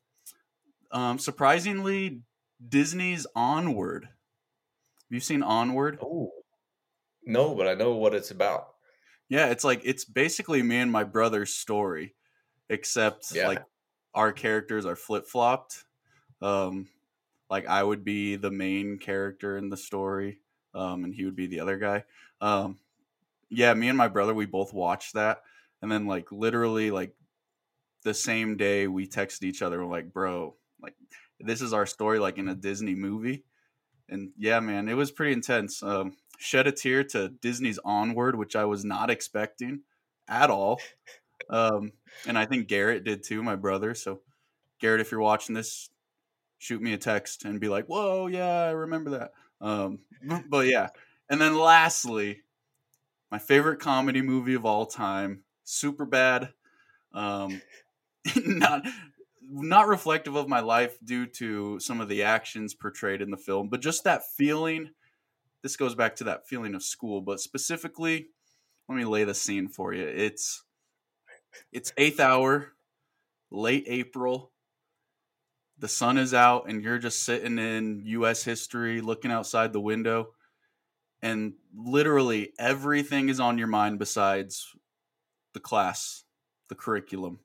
um, 0.91 1.19
surprisingly, 1.19 2.21
Disney's 2.67 3.25
Onward. 3.35 4.05
Have 4.05 4.11
you 5.09 5.19
seen 5.19 5.43
Onward? 5.43 5.99
Oh, 6.01 6.31
no, 7.25 7.55
but 7.55 7.67
I 7.67 7.73
know 7.73 7.95
what 7.95 8.13
it's 8.13 8.31
about. 8.31 8.75
Yeah, 9.29 9.47
it's 9.49 9.63
like 9.63 9.81
it's 9.83 10.05
basically 10.05 10.61
me 10.61 10.77
and 10.77 10.91
my 10.91 11.03
brother's 11.03 11.53
story, 11.53 12.15
except 12.69 13.35
Yeah. 13.35 13.45
like 13.45 13.63
our 14.13 14.33
characters 14.33 14.85
are 14.85 14.95
flip 14.95 15.25
flopped. 15.25 15.85
Um, 16.41 16.89
like 17.49 17.67
I 17.67 17.83
would 17.83 18.03
be 18.03 18.35
the 18.37 18.51
main 18.51 18.99
character 18.99 19.57
in 19.57 19.69
the 19.69 19.77
story, 19.77 20.41
um, 20.73 21.05
and 21.05 21.15
he 21.15 21.25
would 21.25 21.35
be 21.35 21.47
the 21.47 21.61
other 21.61 21.77
guy. 21.77 22.05
Um, 22.41 22.79
yeah, 23.49 23.73
me 23.73 23.89
and 23.89 23.97
my 23.97 24.09
brother 24.09 24.33
we 24.33 24.45
both 24.47 24.73
watched 24.73 25.13
that, 25.15 25.43
and 25.81 25.91
then 25.91 26.07
like 26.07 26.31
literally 26.31 26.91
like 26.91 27.15
the 28.03 28.13
same 28.13 28.57
day 28.57 28.87
we 28.87 29.07
texted 29.07 29.43
each 29.43 29.61
other 29.61 29.79
we're 29.79 29.91
like, 29.91 30.13
bro, 30.13 30.57
like 30.81 30.95
this 31.39 31.61
is 31.61 31.73
our 31.73 31.85
story 31.85 32.19
like 32.19 32.37
in 32.37 32.47
a 32.47 32.55
Disney 32.55 32.95
movie. 32.95 33.45
And 34.09 34.33
yeah, 34.37 34.59
man, 34.61 34.89
it 34.89 34.95
was 34.95 35.11
pretty 35.11 35.33
intense. 35.33 35.83
Um, 35.83 36.17
shed 36.41 36.67
a 36.67 36.71
tear 36.71 37.03
to 37.03 37.29
Disney's 37.29 37.79
Onward, 37.85 38.35
which 38.35 38.55
I 38.55 38.65
was 38.65 38.83
not 38.83 39.09
expecting 39.09 39.81
at 40.27 40.49
all. 40.49 40.81
Um, 41.49 41.91
and 42.27 42.37
I 42.37 42.45
think 42.45 42.67
Garrett 42.67 43.03
did 43.03 43.23
too, 43.23 43.43
my 43.43 43.55
brother. 43.55 43.93
So, 43.93 44.21
Garrett, 44.79 45.01
if 45.01 45.11
you're 45.11 45.21
watching 45.21 45.55
this, 45.55 45.89
shoot 46.59 46.81
me 46.81 46.93
a 46.93 46.97
text 46.97 47.45
and 47.45 47.59
be 47.59 47.69
like, 47.69 47.87
"Whoa, 47.87 48.27
yeah, 48.27 48.61
I 48.63 48.71
remember 48.71 49.11
that." 49.11 49.33
Um, 49.59 49.99
but 50.49 50.67
yeah, 50.67 50.89
and 51.29 51.41
then 51.41 51.57
lastly, 51.57 52.41
my 53.31 53.39
favorite 53.39 53.79
comedy 53.79 54.21
movie 54.21 54.53
of 54.53 54.65
all 54.65 54.85
time, 54.85 55.43
Super 55.63 56.05
Bad. 56.05 56.53
Um, 57.13 57.61
not 58.45 58.85
not 59.41 59.87
reflective 59.87 60.35
of 60.35 60.47
my 60.47 60.61
life 60.61 60.97
due 61.03 61.25
to 61.25 61.79
some 61.79 61.99
of 61.99 62.07
the 62.07 62.23
actions 62.23 62.73
portrayed 62.73 63.21
in 63.21 63.31
the 63.31 63.37
film, 63.37 63.69
but 63.69 63.81
just 63.81 64.03
that 64.03 64.23
feeling. 64.37 64.91
This 65.63 65.75
goes 65.75 65.95
back 65.95 66.15
to 66.17 66.23
that 66.25 66.47
feeling 66.47 66.75
of 66.75 66.83
school, 66.83 67.21
but 67.21 67.39
specifically, 67.39 68.27
let 68.89 68.97
me 68.97 69.05
lay 69.05 69.23
the 69.23 69.33
scene 69.33 69.67
for 69.67 69.93
you. 69.93 70.05
It's 70.05 70.63
it's 71.71 71.93
eighth 71.97 72.19
hour, 72.19 72.73
late 73.51 73.85
April. 73.87 74.51
The 75.77 75.87
sun 75.87 76.17
is 76.17 76.33
out, 76.33 76.69
and 76.69 76.83
you're 76.83 76.99
just 76.99 77.23
sitting 77.23 77.57
in 77.57 78.03
U.S. 78.05 78.43
history, 78.43 79.01
looking 79.01 79.31
outside 79.31 79.73
the 79.73 79.81
window, 79.81 80.33
and 81.21 81.53
literally 81.75 82.53
everything 82.59 83.29
is 83.29 83.39
on 83.39 83.57
your 83.57 83.67
mind 83.67 83.97
besides 83.97 84.75
the 85.53 85.59
class, 85.59 86.23
the 86.69 86.75
curriculum. 86.75 87.39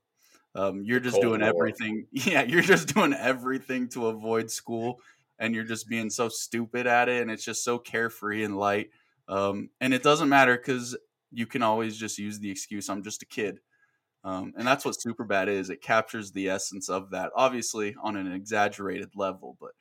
Um, 0.54 0.82
you're 0.84 1.00
just 1.00 1.20
doing 1.20 1.40
War. 1.40 1.50
everything. 1.50 2.06
Yeah, 2.12 2.42
you're 2.42 2.62
just 2.62 2.94
doing 2.94 3.12
everything 3.12 3.88
to 3.90 4.06
avoid 4.06 4.50
school, 4.50 5.00
and 5.38 5.54
you're 5.54 5.64
just 5.64 5.88
being 5.88 6.10
so 6.10 6.28
stupid 6.28 6.86
at 6.86 7.08
it, 7.08 7.22
and 7.22 7.30
it's 7.30 7.44
just 7.44 7.64
so 7.64 7.78
carefree 7.78 8.44
and 8.44 8.56
light. 8.56 8.90
Um, 9.28 9.70
and 9.80 9.92
it 9.94 10.02
doesn't 10.02 10.28
matter 10.28 10.56
because 10.56 10.96
you 11.30 11.46
can 11.46 11.62
always 11.62 11.96
just 11.98 12.18
use 12.18 12.38
the 12.38 12.50
excuse, 12.50 12.88
"I'm 12.88 13.02
just 13.02 13.22
a 13.22 13.26
kid." 13.26 13.60
Um, 14.24 14.54
and 14.56 14.66
that's 14.66 14.84
what 14.84 14.96
Superbad 14.96 15.48
is. 15.48 15.70
It 15.70 15.82
captures 15.82 16.32
the 16.32 16.48
essence 16.48 16.88
of 16.88 17.10
that, 17.10 17.32
obviously 17.36 17.94
on 18.02 18.16
an 18.16 18.30
exaggerated 18.32 19.10
level, 19.14 19.56
but 19.60 19.72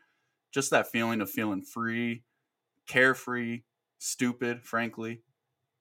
just 0.51 0.71
that 0.71 0.87
feeling 0.87 1.21
of 1.21 1.29
feeling 1.29 1.63
free, 1.63 2.25
carefree, 2.87 3.63
stupid, 3.99 4.65
frankly, 4.65 5.23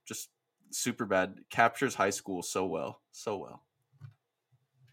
just 0.07 0.31
Superbad 0.73 1.51
captures 1.51 1.97
high 1.97 2.11
school 2.11 2.43
so 2.43 2.67
well, 2.67 3.03
so 3.13 3.39
well. 3.39 3.67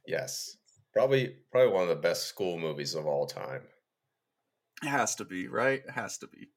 Yes, 0.05 0.57
probably 0.93 1.29
probably 1.51 1.73
one 1.73 1.83
of 1.83 1.89
the 1.89 1.95
best 1.95 2.27
school 2.27 2.59
movies 2.59 2.93
of 2.95 3.07
all 3.07 3.25
time. 3.25 3.67
It 4.83 4.87
has 4.87 5.15
to 5.15 5.25
be 5.25 5.47
right. 5.47 5.81
It 5.87 5.91
has 5.91 6.17
to 6.19 6.27
be. 6.27 6.49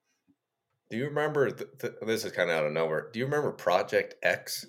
Do 0.90 0.96
you 0.96 1.06
remember? 1.06 1.50
Th- 1.50 1.70
th- 1.80 1.94
this 2.06 2.24
is 2.24 2.32
kind 2.32 2.50
of 2.50 2.56
out 2.56 2.66
of 2.66 2.72
nowhere. 2.72 3.10
Do 3.12 3.18
you 3.18 3.24
remember 3.24 3.52
Project 3.52 4.14
X? 4.22 4.66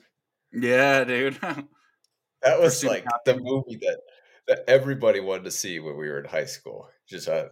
Yeah, 0.51 1.03
dude. 1.03 1.39
that 2.41 2.59
was 2.59 2.83
like 2.83 3.05
the 3.25 3.37
movie 3.37 3.77
that 3.81 3.99
that 4.47 4.63
everybody 4.67 5.19
wanted 5.19 5.45
to 5.45 5.51
see 5.51 5.79
when 5.79 5.97
we 5.97 6.07
were 6.07 6.19
in 6.19 6.25
high 6.25 6.45
school. 6.45 6.89
Just 7.07 7.27
a 7.27 7.51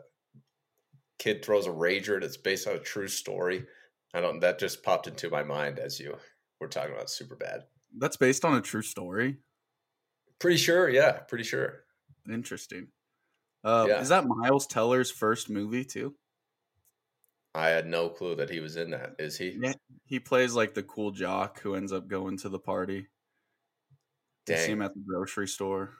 kid 1.19 1.43
throws 1.43 1.67
a 1.67 1.71
rager 1.71 2.19
that's 2.19 2.37
based 2.37 2.67
on 2.67 2.75
a 2.75 2.79
true 2.79 3.07
story. 3.07 3.65
I 4.13 4.21
don't. 4.21 4.39
That 4.39 4.59
just 4.59 4.83
popped 4.83 5.07
into 5.07 5.29
my 5.29 5.43
mind 5.43 5.79
as 5.79 5.99
you 5.99 6.15
were 6.59 6.67
talking 6.67 6.93
about 6.93 7.07
Superbad. 7.07 7.63
That's 7.97 8.17
based 8.17 8.45
on 8.45 8.55
a 8.55 8.61
true 8.61 8.81
story. 8.81 9.37
Pretty 10.39 10.57
sure, 10.57 10.89
yeah, 10.89 11.19
pretty 11.19 11.43
sure. 11.43 11.83
Interesting. 12.31 12.87
Uh, 13.63 13.85
yeah. 13.87 14.01
Is 14.01 14.09
that 14.09 14.25
Miles 14.27 14.67
Teller's 14.67 15.11
first 15.11 15.49
movie 15.49 15.85
too? 15.85 16.15
I 17.55 17.69
had 17.69 17.85
no 17.85 18.09
clue 18.09 18.35
that 18.35 18.49
he 18.49 18.59
was 18.59 18.77
in 18.77 18.91
that. 18.91 19.15
Is 19.19 19.37
he? 19.37 19.57
Yeah, 19.61 19.73
he 20.05 20.19
plays 20.19 20.55
like 20.55 20.73
the 20.73 20.83
cool 20.83 21.11
jock 21.11 21.61
who 21.61 21.75
ends 21.75 21.93
up 21.93 22.07
going 22.07 22.37
to 22.39 22.49
the 22.49 22.59
party. 22.59 23.07
Dang. 24.45 24.57
You 24.57 24.63
see 24.63 24.71
him 24.71 24.81
at 24.81 24.93
the 24.93 25.03
grocery 25.07 25.47
store. 25.47 25.93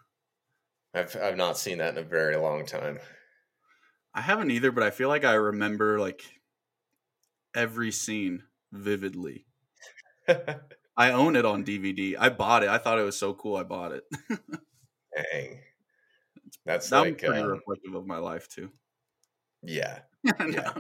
I've 0.94 1.16
I've 1.16 1.38
not 1.38 1.58
seen 1.58 1.78
that 1.78 1.98
in 1.98 2.04
a 2.04 2.08
very 2.08 2.36
long 2.36 2.66
time. 2.66 3.00
I 4.14 4.22
haven't 4.22 4.52
either, 4.52 4.72
but 4.72 4.84
I 4.84 4.92
feel 4.92 5.10
like 5.10 5.26
I 5.26 5.34
remember 5.34 6.00
like 6.00 6.24
every 7.56 7.92
scene 7.92 8.44
vividly. 8.72 9.46
I 10.98 11.12
own 11.12 11.36
it 11.36 11.46
on 11.46 11.66
DVD. 11.66 12.16
I 12.20 12.30
bought 12.30 12.64
it. 12.64 12.70
I 12.70 12.78
thought 12.78 13.00
it 13.00 13.04
was 13.04 13.18
so 13.18 13.34
cool. 13.34 13.56
I 13.56 13.64
bought 13.64 13.94
it. 13.94 14.04
Dang, 14.30 15.60
that's 16.66 16.90
that 16.90 17.02
like 17.02 17.18
pretty 17.20 17.42
um, 17.42 17.48
reflective 17.48 17.96
of 17.96 18.06
my 18.06 18.18
life 18.18 18.48
too. 18.48 18.70
Yeah, 19.62 20.00
yeah, 20.26 20.74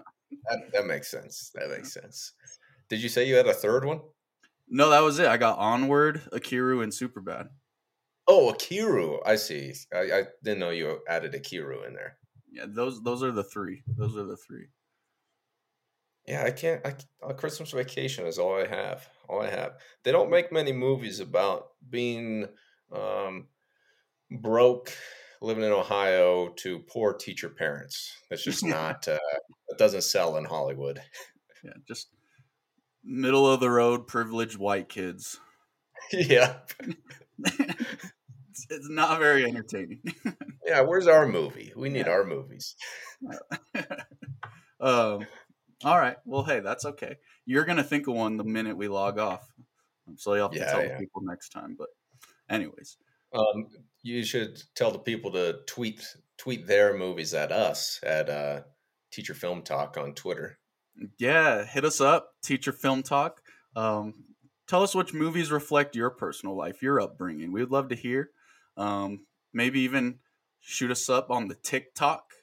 that, 0.49 0.71
that 0.73 0.85
makes 0.85 1.09
sense. 1.09 1.51
That 1.55 1.69
makes 1.69 1.93
sense. 1.93 2.33
Did 2.89 3.01
you 3.01 3.09
say 3.09 3.27
you 3.27 3.35
had 3.35 3.47
a 3.47 3.53
third 3.53 3.85
one? 3.85 4.01
No, 4.67 4.89
that 4.89 5.01
was 5.01 5.19
it. 5.19 5.27
I 5.27 5.37
got 5.37 5.59
Onward, 5.59 6.21
Ikiru, 6.31 6.83
and 6.83 6.91
Superbad. 6.91 7.49
Oh, 8.27 8.53
Ikiru. 8.53 9.19
I 9.25 9.35
see. 9.35 9.73
I, 9.93 9.99
I 9.99 10.23
didn't 10.43 10.59
know 10.59 10.69
you 10.69 10.99
added 11.07 11.33
Ikiru 11.33 11.87
in 11.87 11.93
there. 11.93 12.17
Yeah, 12.51 12.65
those 12.67 13.01
those 13.03 13.23
are 13.23 13.31
the 13.31 13.43
three. 13.43 13.83
Those 13.87 14.15
are 14.15 14.23
the 14.23 14.37
three. 14.37 14.67
Yeah, 16.27 16.43
I 16.45 16.51
can't. 16.51 16.85
I, 16.85 17.33
Christmas 17.33 17.71
Vacation 17.71 18.25
is 18.25 18.39
all 18.39 18.55
I 18.55 18.65
have. 18.65 19.07
All 19.27 19.41
I 19.41 19.49
have. 19.49 19.73
They 20.03 20.11
don't 20.11 20.29
make 20.29 20.51
many 20.51 20.71
movies 20.71 21.19
about 21.19 21.69
being 21.89 22.47
um, 22.93 23.47
broke, 24.31 24.93
living 25.43 25.63
in 25.63 25.71
Ohio 25.71 26.49
to 26.57 26.79
poor 26.79 27.13
teacher 27.13 27.49
parents. 27.49 28.17
That's 28.29 28.43
just 28.43 28.63
not. 28.65 29.07
Uh, 29.07 29.19
it 29.69 29.77
doesn't 29.77 30.03
sell 30.03 30.37
in 30.37 30.45
Hollywood. 30.45 31.01
Yeah, 31.63 31.73
just 31.87 32.07
middle 33.03 33.51
of 33.51 33.59
the 33.59 33.69
road, 33.69 34.07
privileged 34.07 34.57
white 34.57 34.89
kids. 34.89 35.39
Yeah. 36.11 36.55
it's, 37.39 38.65
it's 38.69 38.89
not 38.89 39.19
very 39.19 39.45
entertaining. 39.45 40.01
yeah, 40.65 40.81
where's 40.81 41.07
our 41.07 41.25
movie? 41.25 41.71
We 41.77 41.87
need 41.87 42.07
yeah. 42.07 42.11
our 42.11 42.25
movies. 42.25 42.75
um 44.81 45.25
all 45.85 45.97
right. 45.97 46.17
Well, 46.25 46.43
hey, 46.43 46.59
that's 46.61 46.85
okay. 46.85 47.17
You're 47.45 47.65
gonna 47.65 47.83
think 47.83 48.07
of 48.07 48.15
one 48.15 48.37
the 48.37 48.43
minute 48.43 48.77
we 48.77 48.87
log 48.87 49.19
off, 49.19 49.47
so 50.15 50.33
you'll 50.33 50.49
have 50.49 50.57
yeah, 50.57 50.65
to 50.65 50.71
tell 50.71 50.85
yeah. 50.85 50.97
people 50.97 51.21
next 51.21 51.49
time. 51.49 51.75
But, 51.77 51.89
anyways, 52.49 52.97
um, 53.33 53.67
you 54.01 54.23
should 54.23 54.61
tell 54.75 54.91
the 54.91 54.99
people 54.99 55.31
to 55.31 55.59
tweet 55.67 56.05
tweet 56.37 56.67
their 56.67 56.97
movies 56.97 57.33
at 57.33 57.51
us 57.51 57.99
at 58.03 58.29
uh, 58.29 58.61
Teacher 59.11 59.33
Film 59.33 59.61
Talk 59.61 59.97
on 59.97 60.13
Twitter. 60.13 60.57
Yeah, 61.17 61.65
hit 61.65 61.85
us 61.85 62.01
up, 62.01 62.33
Teacher 62.41 62.71
Film 62.71 63.03
Talk. 63.03 63.41
Um, 63.75 64.13
tell 64.67 64.83
us 64.83 64.93
which 64.93 65.13
movies 65.13 65.51
reflect 65.51 65.95
your 65.95 66.09
personal 66.09 66.55
life, 66.55 66.81
your 66.81 67.01
upbringing. 67.01 67.51
We 67.51 67.61
would 67.61 67.71
love 67.71 67.89
to 67.89 67.95
hear. 67.95 68.31
Um, 68.77 69.25
maybe 69.53 69.81
even 69.81 70.19
shoot 70.59 70.91
us 70.91 71.09
up 71.09 71.31
on 71.31 71.47
the 71.47 71.55
TikTok. 71.55 72.33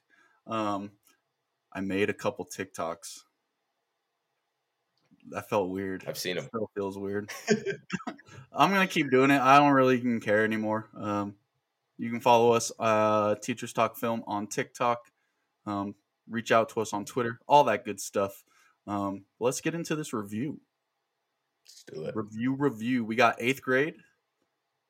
Um, 0.47 0.93
I 1.73 1.81
made 1.81 2.11
a 2.11 2.15
couple 2.15 2.47
TikToks 2.47 3.21
that 5.31 5.49
felt 5.49 5.71
weird. 5.71 6.05
I've 6.07 6.19
seen 6.19 6.37
them. 6.37 6.47
Still 6.47 6.71
feels 6.75 6.99
weird. 6.99 7.31
I'm 8.53 8.71
gonna 8.71 8.87
keep 8.87 9.11
doing 9.11 9.31
it. 9.31 9.41
I 9.41 9.59
don't 9.59 9.73
really 9.73 9.97
even 9.97 10.21
care 10.21 10.45
anymore. 10.45 10.89
Um, 10.97 11.35
you 11.99 12.11
can 12.11 12.21
follow 12.21 12.53
us, 12.53 12.73
uh, 12.79 13.35
Teachers 13.37 13.73
Talk 13.73 13.97
Film 13.97 14.25
on 14.27 14.47
TikTok. 14.47 15.11
Um, 15.67 15.95
reach 16.29 16.51
out 16.51 16.71
to 16.71 16.81
us 16.81 16.93
on 16.93 17.05
Twitter. 17.05 17.39
All 17.47 17.65
that 17.65 17.85
good 17.85 18.01
stuff. 18.01 18.43
Um, 18.87 19.25
let's 19.39 19.61
get 19.61 19.75
into 19.75 19.95
this 19.95 20.13
review. 20.13 20.61
Let's 21.67 21.85
do 21.93 22.05
it. 22.07 22.17
Review, 22.17 22.55
review. 22.55 23.05
We 23.05 23.17
got 23.17 23.37
eighth 23.39 23.63
grade, 23.63 23.97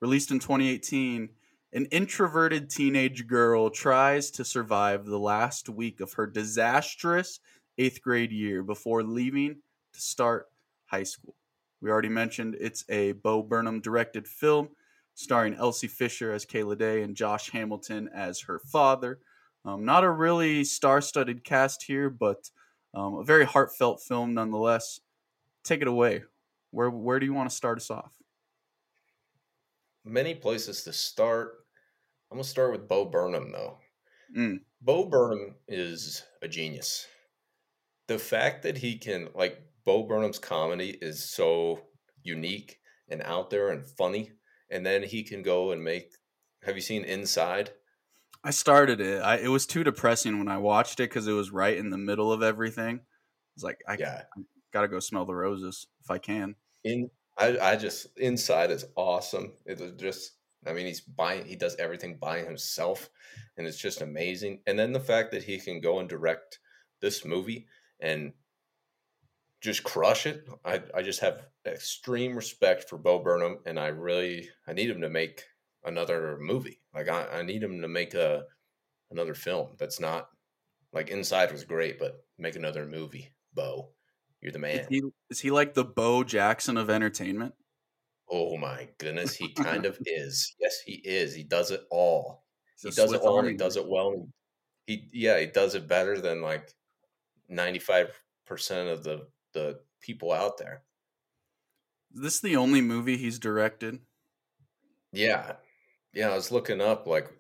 released 0.01 0.31
in 0.31 0.39
2018. 0.39 1.31
An 1.73 1.85
introverted 1.87 2.71
teenage 2.71 3.27
girl 3.27 3.71
tries 3.71 4.31
to 4.33 4.45
survive 4.45 5.05
the 5.05 5.19
last 5.19 5.69
week 5.69 6.01
of 6.01 6.13
her 6.15 6.27
disastrous 6.27 7.41
eighth 7.79 8.03
grade 8.03 8.33
year 8.33 8.63
before 8.63 9.03
leaving 9.03 9.57
start 10.01 10.49
high 10.87 11.05
school. 11.05 11.35
We 11.81 11.91
already 11.91 12.09
mentioned 12.09 12.57
it's 12.61 12.85
a 12.89 13.13
Bo 13.13 13.43
Burnham 13.43 13.81
directed 13.81 14.29
film 14.29 14.71
starring 15.15 15.55
Elsie 15.55 15.87
Fisher 15.87 16.33
as 16.33 16.47
Kayla 16.47 16.79
Day 16.79 17.03
and 17.03 17.15
Josh 17.15 17.51
Hamilton 17.51 18.09
as 18.15 18.41
her 18.43 18.59
father. 18.59 19.19
Um, 19.65 19.85
not 19.85 20.05
a 20.05 20.11
really 20.11 20.65
star 20.65 21.01
studded 21.01 21.45
cast 21.45 21.83
here, 21.83 22.09
but 22.09 22.51
um, 22.95 23.17
a 23.17 23.25
very 23.25 23.45
heartfelt 23.45 24.03
film 24.03 24.35
nonetheless. 24.35 25.01
Take 25.65 25.83
it 25.83 25.89
away. 25.89 26.23
Where, 26.71 26.91
where 26.91 27.19
do 27.19 27.27
you 27.27 27.35
want 27.35 27.51
to 27.51 27.57
start 27.57 27.79
us 27.79 27.91
off? 27.91 28.13
Many 30.05 30.35
places 30.35 30.85
to 30.85 30.93
start. 30.93 31.65
I'm 32.31 32.37
going 32.37 32.45
to 32.45 32.49
start 32.49 32.73
with 32.73 32.89
Bo 32.89 33.05
Burnham, 33.05 33.53
though. 33.53 33.79
Mm. 34.37 34.61
Bo 34.81 35.05
Burnham 35.05 35.57
is 35.69 36.23
a 36.41 36.49
genius. 36.49 37.07
The 38.07 38.19
fact 38.19 38.63
that 38.63 38.79
he 38.79 38.97
can, 38.97 39.29
like, 39.35 39.61
Bo 39.85 40.03
Burnham's 40.05 40.39
comedy 40.39 40.97
is 41.01 41.23
so 41.25 41.81
unique 42.23 42.81
and 43.09 43.23
out 43.23 43.51
there 43.51 43.71
and 43.71 43.85
funny, 43.85 44.33
and 44.71 44.85
then 44.85 45.03
he 45.03 45.23
can 45.23 45.43
go 45.43 45.73
and 45.73 45.83
make. 45.83 46.13
Have 46.65 46.77
you 46.77 46.83
seen 46.83 47.05
Inside? 47.05 47.71
I 48.43 48.51
started 48.51 49.01
it. 49.01 49.23
I, 49.23 49.37
it 49.37 49.49
was 49.49 49.67
too 49.67 49.85
depressing 49.85 50.39
when 50.39 50.49
I 50.49 50.59
watched 50.59 51.01
it 51.01 51.11
because 51.11 51.27
it 51.27 51.33
was 51.33 51.51
right 51.51 51.77
in 51.77 51.91
the 51.91 51.99
middle 51.99 52.33
of 52.33 52.43
everything. 52.43 53.01
It's 53.55 53.65
like 53.65 53.81
I, 53.87 53.97
yeah. 53.99 54.23
Gotta 54.73 54.89
go 54.89 55.01
smell 55.01 55.27
the 55.27 55.35
roses 55.35 55.87
if 56.03 56.11
I 56.11 56.19
can. 56.19 56.55
In 56.85 57.11
I, 57.37 57.59
I 57.61 57.77
just 57.77 58.07
Inside 58.19 58.71
is 58.71 58.87
awesome. 58.97 59.53
It's 59.67 59.83
just 60.01 60.33
I 60.67 60.73
mean 60.73 60.87
he's 60.87 61.01
buying 61.01 61.45
he 61.45 61.57
does 61.57 61.77
everything 61.77 62.19
by 62.19 62.39
himself, 62.41 63.11
and 63.57 63.67
it's 63.67 63.79
just 63.79 64.01
amazing. 64.01 64.61
And 64.67 64.79
then 64.79 64.93
the 64.93 65.01
fact 65.01 65.33
that 65.33 65.43
he 65.43 65.59
can 65.59 65.81
go 65.81 65.99
and 65.99 66.09
direct 66.09 66.61
this 67.01 67.25
movie 67.25 67.67
and 68.01 68.33
just 69.61 69.85
crush 69.85 70.27
it. 70.27 70.49
I, 70.65 70.83
I 70.95 71.03
just 71.03 71.21
have 71.21 71.47
extreme 71.67 72.35
respect 72.35 72.89
for 72.89 72.99
Bo 72.99 73.19
Burnham, 73.19 73.59
and 73.67 73.79
I 73.79 73.89
really 73.89 74.49
I 74.67 74.73
need 74.73 74.91
him 74.91 75.03
to 75.03 75.11
make 75.11 75.45
another 75.85 76.39
movie. 76.41 76.81
Like 76.95 77.09
I, 77.09 77.27
I 77.27 77.43
need 77.43 77.63
him 77.63 77.83
to 77.83 77.89
make 77.89 78.15
a 78.15 78.45
another 79.11 79.35
film 79.35 79.71
that's 79.79 80.01
not 80.01 80.29
like 80.93 81.11
Inside 81.11 81.53
was 81.53 81.65
great, 81.65 81.99
but 81.99 82.25
make 82.39 82.57
another 82.57 82.87
movie. 82.87 83.33
Bo, 83.55 83.91
you're 84.41 84.53
the 84.53 84.59
man. 84.59 84.81
Is 84.81 84.87
he, 84.89 85.03
is 85.29 85.41
he 85.41 85.51
like 85.51 85.75
the 85.75 85.85
Bo 85.85 86.25
Jackson 86.25 86.77
of 86.77 86.89
entertainment? 86.89 87.55
Oh 88.31 88.57
my 88.57 88.89
goodness, 88.99 89.35
he 89.35 89.53
kind 89.53 89.85
of 89.85 89.99
is. 90.07 90.55
Yes, 90.61 90.81
he 90.85 90.95
is. 91.05 91.35
He 91.35 91.43
does 91.43 91.71
it 91.71 91.83
all. 91.91 92.45
He's 92.81 92.95
he 92.95 93.03
does 93.03 93.13
it 93.13 93.21
all. 93.21 93.43
He 93.43 93.55
does 93.55 93.77
it 93.77 93.89
well. 93.89 94.29
He 94.87 95.09
yeah, 95.13 95.39
he 95.39 95.47
does 95.47 95.75
it 95.75 95.87
better 95.87 96.21
than 96.21 96.41
like 96.41 96.73
ninety 97.49 97.79
five 97.79 98.19
percent 98.47 98.89
of 98.89 99.05
the 99.05 99.27
the 99.53 99.81
people 100.01 100.33
out 100.33 100.59
there. 100.59 100.83
Is 102.15 102.23
this 102.23 102.41
the 102.41 102.57
only 102.57 102.81
movie 102.81 103.17
he's 103.17 103.39
directed? 103.39 104.01
Yeah, 105.13 105.53
yeah. 106.13 106.31
I 106.31 106.35
was 106.35 106.51
looking 106.51 106.81
up 106.81 107.07
like 107.07 107.31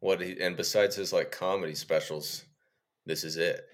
what 0.00 0.20
he 0.20 0.40
and 0.40 0.56
besides 0.56 0.96
his 0.96 1.12
like 1.12 1.30
comedy 1.30 1.74
specials, 1.74 2.44
this 3.06 3.24
is 3.24 3.36
it. 3.36 3.64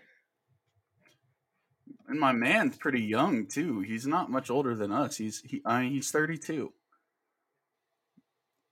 And 2.09 2.19
my 2.19 2.33
man's 2.33 2.77
pretty 2.77 3.03
young 3.03 3.47
too. 3.47 3.81
He's 3.81 4.07
not 4.07 4.31
much 4.31 4.51
older 4.51 4.75
than 4.75 4.93
us. 4.93 5.17
He's 5.17 5.43
he 5.43 5.61
I 5.65 5.83
mean, 5.83 5.93
he's 5.93 6.11
32. 6.11 6.73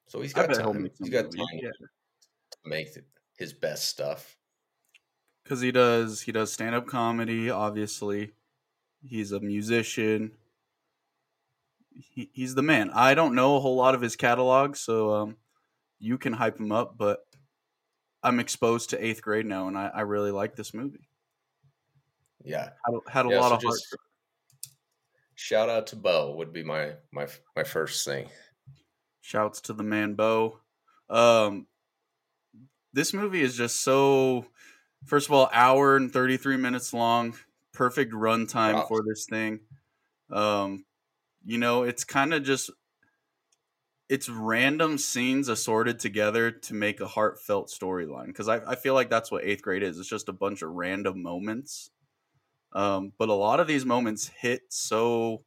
So 0.08 0.22
he's 0.22 0.32
got 0.32 0.52
time. 0.52 0.88
He's 0.98 1.10
got 1.10 1.24
time 1.24 1.46
yeah. 1.52 1.70
to 1.70 2.58
make 2.64 2.88
his 3.38 3.52
best 3.52 3.88
stuff. 3.88 4.36
Cuz 5.44 5.60
he 5.60 5.72
does 5.72 6.22
he 6.22 6.32
does 6.32 6.52
stand-up 6.52 6.86
comedy 6.86 7.50
obviously. 7.50 8.32
He's 9.08 9.32
a 9.32 9.40
musician. 9.40 10.32
He, 11.90 12.30
he's 12.32 12.54
the 12.54 12.62
man. 12.62 12.90
I 12.92 13.14
don't 13.14 13.34
know 13.34 13.56
a 13.56 13.60
whole 13.60 13.76
lot 13.76 13.94
of 13.94 14.00
his 14.00 14.16
catalog, 14.16 14.76
so 14.76 15.14
um, 15.14 15.36
you 15.98 16.18
can 16.18 16.32
hype 16.32 16.58
him 16.58 16.72
up, 16.72 16.98
but 16.98 17.20
I'm 18.22 18.40
exposed 18.40 18.90
to 18.90 19.04
eighth 19.04 19.22
grade 19.22 19.46
now, 19.46 19.68
and 19.68 19.78
I, 19.78 19.90
I 19.94 20.00
really 20.02 20.30
like 20.30 20.56
this 20.56 20.74
movie. 20.74 21.08
Yeah, 22.44 22.70
had, 22.84 22.94
had 23.08 23.26
a 23.26 23.30
yeah, 23.30 23.40
lot 23.40 23.48
so 23.48 23.54
of 23.54 23.62
heart. 23.62 23.80
Shout 25.34 25.68
out 25.68 25.86
to 25.88 25.96
Bo 25.96 26.34
would 26.36 26.52
be 26.52 26.62
my 26.62 26.92
my 27.12 27.26
my 27.54 27.62
first 27.62 28.04
thing. 28.04 28.28
Shouts 29.20 29.60
to 29.62 29.72
the 29.72 29.82
man 29.82 30.14
Bo. 30.14 30.60
Um, 31.08 31.66
this 32.92 33.12
movie 33.12 33.42
is 33.42 33.56
just 33.56 33.82
so. 33.82 34.46
First 35.04 35.28
of 35.28 35.32
all, 35.32 35.48
hour 35.52 35.96
and 35.96 36.12
thirty 36.12 36.36
three 36.36 36.56
minutes 36.56 36.92
long. 36.92 37.36
Perfect 37.76 38.12
runtime 38.12 38.74
wow. 38.74 38.86
for 38.88 39.02
this 39.06 39.26
thing. 39.28 39.60
Um, 40.32 40.84
you 41.44 41.58
know, 41.58 41.82
it's 41.82 42.04
kind 42.04 42.34
of 42.34 42.42
just 42.42 42.70
it's 44.08 44.28
random 44.28 44.98
scenes 44.98 45.48
assorted 45.48 45.98
together 45.98 46.50
to 46.50 46.74
make 46.74 47.00
a 47.00 47.06
heartfelt 47.06 47.68
storyline 47.68 48.26
because 48.28 48.48
I, 48.48 48.60
I 48.66 48.74
feel 48.76 48.94
like 48.94 49.10
that's 49.10 49.30
what 49.30 49.44
eighth 49.44 49.62
grade 49.62 49.82
is 49.82 49.98
it's 49.98 50.08
just 50.08 50.28
a 50.28 50.32
bunch 50.32 50.62
of 50.62 50.70
random 50.70 51.22
moments 51.22 51.90
um, 52.72 53.12
but 53.18 53.28
a 53.28 53.34
lot 53.34 53.60
of 53.60 53.66
these 53.66 53.84
moments 53.84 54.28
hit 54.28 54.62
so 54.68 55.42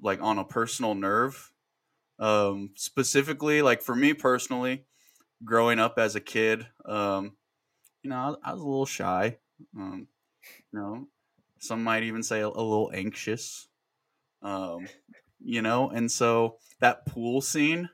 like 0.00 0.20
on 0.20 0.38
a 0.38 0.44
personal 0.44 0.94
nerve 0.94 1.50
um, 2.18 2.70
specifically 2.74 3.62
like 3.62 3.82
for 3.82 3.94
me 3.94 4.12
personally 4.12 4.84
growing 5.44 5.78
up 5.78 5.98
as 5.98 6.16
a 6.16 6.20
kid 6.20 6.66
um, 6.84 7.32
you 8.02 8.10
know 8.10 8.16
I 8.16 8.26
was, 8.26 8.36
I 8.44 8.52
was, 8.52 8.60
a 8.60 8.64
little 8.64 8.86
shy 8.86 9.38
um, 9.76 10.06
you 10.72 10.78
know 10.78 11.06
some 11.58 11.82
might 11.82 12.02
even 12.02 12.22
say 12.22 12.40
a, 12.40 12.46
a 12.46 12.48
little 12.48 12.90
anxious 12.94 13.68
um, 14.42 14.86
you 15.40 15.62
know 15.62 15.90
and 15.90 16.10
so 16.10 16.56
that 16.80 17.06
pool 17.06 17.40
scene 17.40 17.88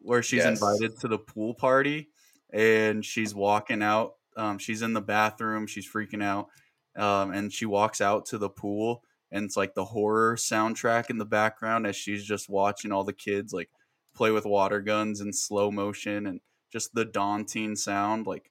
where 0.00 0.22
she's 0.22 0.44
yes. 0.44 0.60
invited 0.60 0.98
to 1.00 1.08
the 1.08 1.18
pool 1.18 1.54
party 1.54 2.08
and 2.52 3.04
she's 3.04 3.34
walking 3.34 3.82
out 3.82 4.14
um, 4.36 4.58
she's 4.58 4.82
in 4.82 4.92
the 4.92 5.00
bathroom 5.00 5.66
she's 5.66 5.90
freaking 5.90 6.22
out 6.22 6.48
um, 6.96 7.32
and 7.32 7.52
she 7.52 7.66
walks 7.66 8.00
out 8.00 8.26
to 8.26 8.38
the 8.38 8.48
pool 8.48 9.02
and 9.30 9.44
it's 9.44 9.56
like 9.56 9.74
the 9.74 9.84
horror 9.84 10.36
soundtrack 10.36 11.10
in 11.10 11.18
the 11.18 11.24
background 11.24 11.86
as 11.86 11.96
she's 11.96 12.24
just 12.24 12.48
watching 12.48 12.92
all 12.92 13.04
the 13.04 13.12
kids 13.12 13.52
like 13.52 13.70
play 14.14 14.30
with 14.30 14.44
water 14.44 14.80
guns 14.80 15.20
in 15.20 15.32
slow 15.32 15.70
motion 15.70 16.26
and 16.26 16.40
just 16.72 16.94
the 16.94 17.04
daunting 17.04 17.76
sound 17.76 18.26
like 18.26 18.50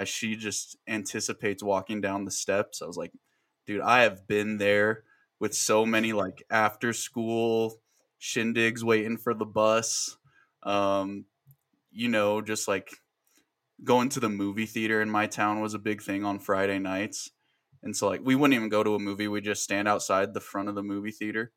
as 0.00 0.08
she 0.08 0.36
just 0.36 0.76
anticipates 0.88 1.62
walking 1.62 2.00
down 2.00 2.24
the 2.24 2.30
steps 2.32 2.82
i 2.82 2.86
was 2.86 2.96
like 2.96 3.12
dude 3.66 3.80
i 3.80 4.02
have 4.02 4.26
been 4.26 4.58
there 4.58 5.04
with 5.38 5.54
so 5.54 5.86
many 5.86 6.12
like 6.12 6.42
after 6.50 6.92
school 6.92 7.80
shindigs 8.20 8.82
waiting 8.82 9.16
for 9.16 9.32
the 9.32 9.46
bus. 9.46 10.18
Um, 10.62 11.24
you 11.90 12.08
know, 12.08 12.42
just 12.42 12.68
like 12.68 12.92
going 13.82 14.08
to 14.10 14.20
the 14.20 14.28
movie 14.28 14.66
theater 14.66 15.00
in 15.00 15.10
my 15.10 15.26
town 15.26 15.60
was 15.60 15.74
a 15.74 15.78
big 15.78 16.02
thing 16.02 16.24
on 16.24 16.38
Friday 16.38 16.78
nights. 16.78 17.30
And 17.82 17.96
so 17.96 18.08
like 18.08 18.20
we 18.22 18.34
wouldn't 18.34 18.54
even 18.54 18.68
go 18.68 18.82
to 18.84 18.94
a 18.94 18.98
movie, 18.98 19.28
we 19.28 19.40
just 19.40 19.62
stand 19.64 19.88
outside 19.88 20.34
the 20.34 20.40
front 20.40 20.68
of 20.68 20.74
the 20.74 20.82
movie 20.82 21.12
theater. 21.12 21.52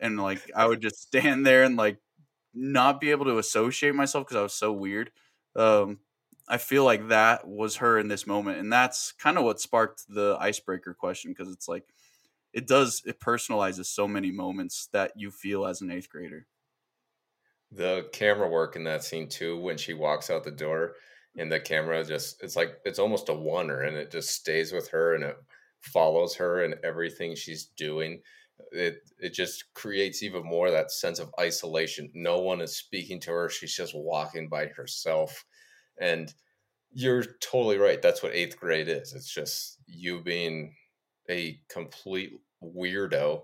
And 0.00 0.20
like 0.20 0.50
I 0.56 0.66
would 0.66 0.82
just 0.82 1.00
stand 1.02 1.46
there 1.46 1.64
and 1.64 1.76
like 1.76 2.00
not 2.54 3.00
be 3.00 3.10
able 3.12 3.26
to 3.26 3.38
associate 3.38 3.94
myself 3.94 4.26
because 4.26 4.38
I 4.38 4.42
was 4.42 4.54
so 4.54 4.72
weird. 4.72 5.12
Um, 5.56 6.00
I 6.46 6.58
feel 6.58 6.84
like 6.84 7.08
that 7.08 7.46
was 7.48 7.76
her 7.76 7.98
in 7.98 8.08
this 8.08 8.26
moment, 8.26 8.58
and 8.58 8.72
that's 8.72 9.12
kind 9.12 9.38
of 9.38 9.44
what 9.44 9.60
sparked 9.60 10.04
the 10.08 10.36
icebreaker 10.38 10.92
question 10.94 11.32
because 11.32 11.52
it's 11.52 11.68
like 11.68 11.94
it 12.52 12.66
does 12.66 13.02
it 13.06 13.20
personalizes 13.20 13.86
so 13.86 14.08
many 14.08 14.32
moments 14.32 14.88
that 14.88 15.12
you 15.16 15.30
feel 15.30 15.66
as 15.66 15.80
an 15.80 15.90
eighth 15.90 16.08
grader. 16.10 16.46
The 17.70 18.08
camera 18.12 18.48
work 18.48 18.76
in 18.76 18.84
that 18.84 19.02
scene 19.02 19.28
too 19.28 19.58
when 19.58 19.76
she 19.78 19.94
walks 19.94 20.30
out 20.30 20.44
the 20.44 20.50
door 20.50 20.96
and 21.36 21.50
the 21.50 21.58
camera 21.60 22.04
just 22.04 22.42
it's 22.42 22.54
like 22.56 22.80
it's 22.84 22.98
almost 23.00 23.28
a 23.28 23.34
wonder 23.34 23.80
and 23.82 23.96
it 23.96 24.10
just 24.12 24.30
stays 24.30 24.72
with 24.72 24.88
her 24.90 25.14
and 25.14 25.24
it 25.24 25.36
follows 25.80 26.36
her 26.36 26.62
and 26.62 26.74
everything 26.84 27.34
she's 27.34 27.66
doing. 27.66 28.22
It 28.70 29.10
it 29.18 29.30
just 29.30 29.74
creates 29.74 30.22
even 30.22 30.44
more 30.44 30.70
that 30.70 30.92
sense 30.92 31.18
of 31.18 31.34
isolation. 31.40 32.10
No 32.14 32.38
one 32.38 32.60
is 32.60 32.76
speaking 32.76 33.18
to 33.20 33.32
her 33.32 33.48
she's 33.48 33.74
just 33.74 33.94
walking 33.96 34.48
by 34.48 34.66
herself 34.68 35.44
and 36.00 36.34
you're 36.92 37.24
totally 37.40 37.76
right 37.76 38.02
that's 38.02 38.22
what 38.22 38.34
eighth 38.34 38.58
grade 38.58 38.88
is 38.88 39.12
it's 39.12 39.32
just 39.32 39.78
you 39.86 40.20
being 40.20 40.74
a 41.30 41.58
complete 41.68 42.32
weirdo. 42.62 43.42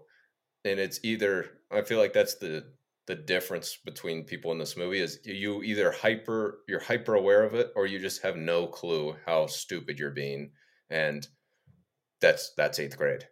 And 0.64 0.78
it's 0.78 1.00
either 1.02 1.46
i 1.72 1.82
feel 1.82 1.98
like 1.98 2.12
that's 2.12 2.36
the 2.36 2.64
the 3.10 3.16
difference 3.16 3.76
between 3.84 4.22
people 4.22 4.52
in 4.52 4.58
this 4.58 4.76
movie 4.76 5.00
is 5.00 5.18
you 5.24 5.64
either 5.64 5.90
hyper 5.90 6.60
you're 6.68 6.78
hyper 6.78 7.16
aware 7.16 7.42
of 7.42 7.54
it 7.54 7.72
or 7.74 7.84
you 7.84 7.98
just 7.98 8.22
have 8.22 8.36
no 8.36 8.68
clue 8.68 9.16
how 9.26 9.48
stupid 9.48 9.98
you're 9.98 10.12
being. 10.12 10.52
And 10.90 11.26
that's 12.20 12.52
that's 12.56 12.78
eighth 12.78 12.96
grade. 12.96 13.26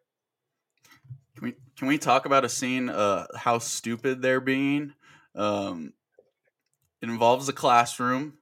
Can 1.37 1.45
we 1.45 1.55
can 1.77 1.87
we 1.87 1.97
talk 1.97 2.27
about 2.27 2.45
a 2.45 2.49
scene 2.49 2.89
uh 2.89 3.27
how 3.37 3.59
stupid 3.59 4.21
they're 4.21 4.41
being? 4.41 4.95
Um 5.37 5.93
it 7.01 7.09
involves 7.09 7.49
a 7.49 7.53
classroom 7.53 8.35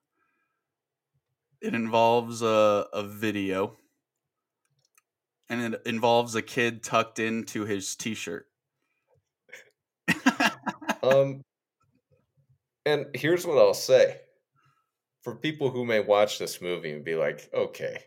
it 1.61 1.75
involves 1.75 2.43
a, 2.43 2.87
a 2.93 3.03
video 3.03 3.77
and 5.49 5.75
it 5.75 5.83
involves 5.87 6.35
a 6.35 6.43
kid 6.43 6.83
tucked 6.83 7.19
into 7.19 7.65
his 7.65 7.95
t-shirt. 7.95 8.47
um, 11.03 11.43
and 12.85 13.07
here's 13.15 13.47
what 13.47 13.59
I'll 13.59 13.75
say: 13.75 14.21
for 15.23 15.37
people 15.37 15.71
who 15.71 15.85
may 15.85 16.01
watch 16.01 16.39
this 16.39 16.61
movie 16.61 16.93
and 16.93 17.05
be 17.05 17.15
like, 17.15 17.49
"Okay, 17.53 17.99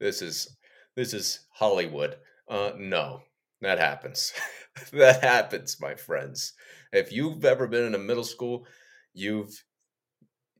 this 0.00 0.22
is 0.22 0.56
this 0.96 1.12
is 1.12 1.46
Hollywood," 1.50 2.16
uh, 2.48 2.72
no, 2.76 3.20
that 3.60 3.78
happens. 3.78 4.32
that 4.92 5.22
happens, 5.22 5.78
my 5.80 5.94
friends. 5.94 6.54
If 6.92 7.12
you've 7.12 7.44
ever 7.44 7.66
been 7.66 7.84
in 7.84 7.94
a 7.94 7.98
middle 7.98 8.24
school, 8.24 8.66
you've 9.12 9.62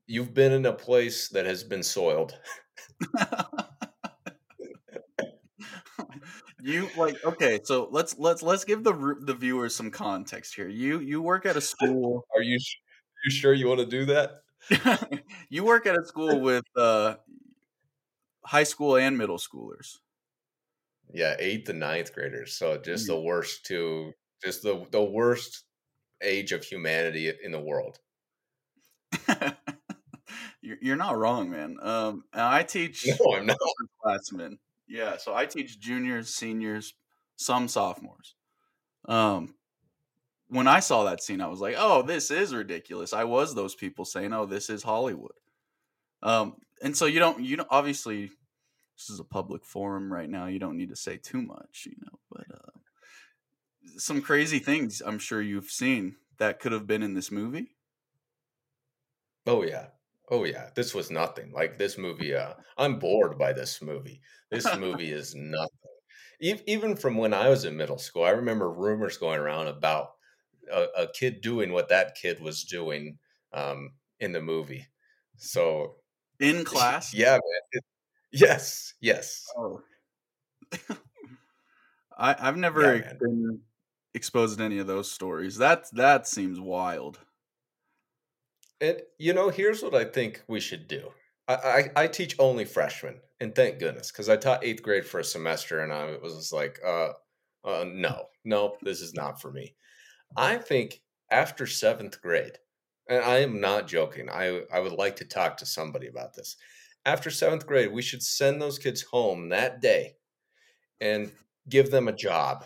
you've 0.06 0.34
been 0.34 0.52
in 0.52 0.66
a 0.66 0.72
place 0.72 1.28
that 1.28 1.46
has 1.46 1.64
been 1.64 1.82
soiled. 1.82 2.38
you 6.66 6.88
like 6.96 7.24
okay 7.24 7.60
so 7.62 7.88
let's 7.92 8.18
let's 8.18 8.42
let's 8.42 8.64
give 8.64 8.82
the 8.82 9.14
the 9.20 9.34
viewers 9.34 9.74
some 9.74 9.90
context 9.90 10.54
here 10.54 10.68
you 10.68 10.98
you 10.98 11.22
work 11.22 11.46
at 11.46 11.56
a 11.56 11.60
school 11.60 12.26
are 12.34 12.42
you 12.42 12.58
you 13.24 13.30
sure 13.30 13.54
you 13.54 13.68
want 13.68 13.78
to 13.78 13.86
do 13.86 14.04
that 14.04 14.42
you 15.48 15.62
work 15.62 15.86
at 15.86 15.96
a 15.96 16.04
school 16.04 16.40
with 16.40 16.64
uh 16.76 17.14
high 18.44 18.64
school 18.64 18.96
and 18.96 19.16
middle 19.16 19.38
schoolers 19.38 19.98
yeah 21.12 21.36
eighth 21.38 21.68
and 21.68 21.78
ninth 21.78 22.12
graders 22.12 22.54
so 22.54 22.76
just 22.78 23.04
mm-hmm. 23.04 23.14
the 23.14 23.20
worst 23.20 23.64
two 23.64 24.12
just 24.44 24.62
the 24.62 24.84
the 24.90 25.02
worst 25.04 25.64
age 26.22 26.50
of 26.50 26.64
humanity 26.64 27.32
in 27.44 27.52
the 27.52 27.60
world 27.60 27.98
you're, 30.66 30.78
you're 30.80 30.96
not 30.96 31.16
wrong 31.16 31.50
man 31.50 31.76
um 31.82 32.24
i 32.32 32.62
teach 32.62 33.06
no 33.06 33.34
i'm 33.34 33.46
not 33.46 33.58
classmen 34.02 34.58
yeah, 34.88 35.16
so 35.16 35.34
I 35.34 35.46
teach 35.46 35.80
juniors, 35.80 36.34
seniors, 36.34 36.94
some 37.36 37.68
sophomores. 37.68 38.34
Um, 39.08 39.54
when 40.48 40.68
I 40.68 40.80
saw 40.80 41.04
that 41.04 41.22
scene, 41.22 41.40
I 41.40 41.48
was 41.48 41.60
like, 41.60 41.74
"Oh, 41.76 42.02
this 42.02 42.30
is 42.30 42.54
ridiculous." 42.54 43.12
I 43.12 43.24
was 43.24 43.54
those 43.54 43.74
people 43.74 44.04
saying, 44.04 44.32
"Oh, 44.32 44.46
this 44.46 44.70
is 44.70 44.82
Hollywood." 44.82 45.32
Um, 46.22 46.56
and 46.82 46.96
so 46.96 47.06
you 47.06 47.18
don't, 47.18 47.42
you 47.42 47.56
don't 47.56 47.68
obviously 47.70 48.30
this 48.96 49.10
is 49.10 49.20
a 49.20 49.24
public 49.24 49.64
forum 49.64 50.12
right 50.12 50.30
now. 50.30 50.46
You 50.46 50.58
don't 50.58 50.76
need 50.76 50.90
to 50.90 50.96
say 50.96 51.16
too 51.16 51.42
much, 51.42 51.86
you 51.86 51.96
know. 52.00 52.18
But 52.30 52.46
uh, 52.54 52.78
some 53.98 54.22
crazy 54.22 54.60
things 54.60 55.02
I'm 55.04 55.18
sure 55.18 55.42
you've 55.42 55.70
seen 55.70 56.16
that 56.38 56.60
could 56.60 56.72
have 56.72 56.86
been 56.86 57.02
in 57.02 57.14
this 57.14 57.32
movie. 57.32 57.74
Oh 59.46 59.62
yeah, 59.64 59.86
oh 60.28 60.44
yeah. 60.44 60.70
This 60.74 60.94
was 60.94 61.10
nothing. 61.10 61.52
Like 61.52 61.78
this 61.78 61.98
movie, 61.98 62.34
uh, 62.34 62.54
I'm 62.76 62.98
bored 62.98 63.38
by 63.38 63.52
this 63.52 63.80
movie. 63.82 64.20
This 64.50 64.66
movie 64.78 65.10
is 65.10 65.34
nothing. 65.34 65.70
Even 66.40 66.96
from 66.96 67.16
when 67.16 67.32
I 67.32 67.48
was 67.48 67.64
in 67.64 67.76
middle 67.76 67.98
school, 67.98 68.24
I 68.24 68.30
remember 68.30 68.70
rumors 68.70 69.16
going 69.16 69.38
around 69.38 69.68
about 69.68 70.10
a, 70.70 70.86
a 70.98 71.08
kid 71.12 71.40
doing 71.40 71.72
what 71.72 71.88
that 71.88 72.14
kid 72.14 72.40
was 72.40 72.64
doing 72.64 73.18
um, 73.54 73.92
in 74.20 74.32
the 74.32 74.40
movie. 74.42 74.86
So 75.36 75.96
in 76.40 76.64
class, 76.66 77.14
yeah, 77.14 77.32
man. 77.32 77.40
It, 77.72 77.84
yes, 78.32 78.94
yes. 79.00 79.46
Oh. 79.56 79.80
I, 82.18 82.34
I've 82.38 82.56
never 82.56 82.96
yeah, 82.96 83.12
been 83.20 83.60
exposed 84.14 84.58
to 84.58 84.64
any 84.64 84.78
of 84.78 84.86
those 84.86 85.10
stories. 85.10 85.56
That 85.58 85.84
that 85.92 86.26
seems 86.26 86.58
wild. 86.58 87.18
And 88.80 89.00
you 89.18 89.32
know, 89.32 89.48
here's 89.48 89.82
what 89.82 89.94
I 89.94 90.04
think 90.04 90.42
we 90.48 90.60
should 90.60 90.88
do. 90.88 91.12
I, 91.48 91.54
I, 91.54 92.02
I 92.04 92.06
teach 92.08 92.36
only 92.38 92.64
freshmen, 92.64 93.20
and 93.40 93.54
thank 93.54 93.78
goodness, 93.78 94.10
because 94.10 94.28
I 94.28 94.36
taught 94.36 94.64
eighth 94.64 94.82
grade 94.82 95.06
for 95.06 95.20
a 95.20 95.24
semester, 95.24 95.80
and 95.82 95.92
I 95.92 96.16
was 96.16 96.34
just 96.36 96.52
like, 96.52 96.78
uh, 96.84 97.10
uh, 97.64 97.84
no, 97.86 98.26
no, 98.44 98.76
this 98.82 99.00
is 99.00 99.14
not 99.14 99.40
for 99.40 99.50
me. 99.50 99.74
I 100.36 100.58
think 100.58 101.02
after 101.30 101.66
seventh 101.66 102.20
grade, 102.22 102.58
and 103.08 103.24
I 103.24 103.38
am 103.38 103.60
not 103.60 103.88
joking. 103.88 104.30
I 104.30 104.62
I 104.72 104.80
would 104.80 104.92
like 104.92 105.16
to 105.16 105.24
talk 105.26 105.56
to 105.58 105.66
somebody 105.66 106.08
about 106.08 106.34
this. 106.34 106.56
After 107.06 107.30
seventh 107.30 107.66
grade, 107.66 107.92
we 107.92 108.02
should 108.02 108.22
send 108.22 108.62
those 108.62 108.78
kids 108.78 109.02
home 109.02 109.50
that 109.50 109.80
day, 109.82 110.16
and 111.00 111.32
give 111.68 111.90
them 111.90 112.08
a 112.08 112.12
job. 112.12 112.64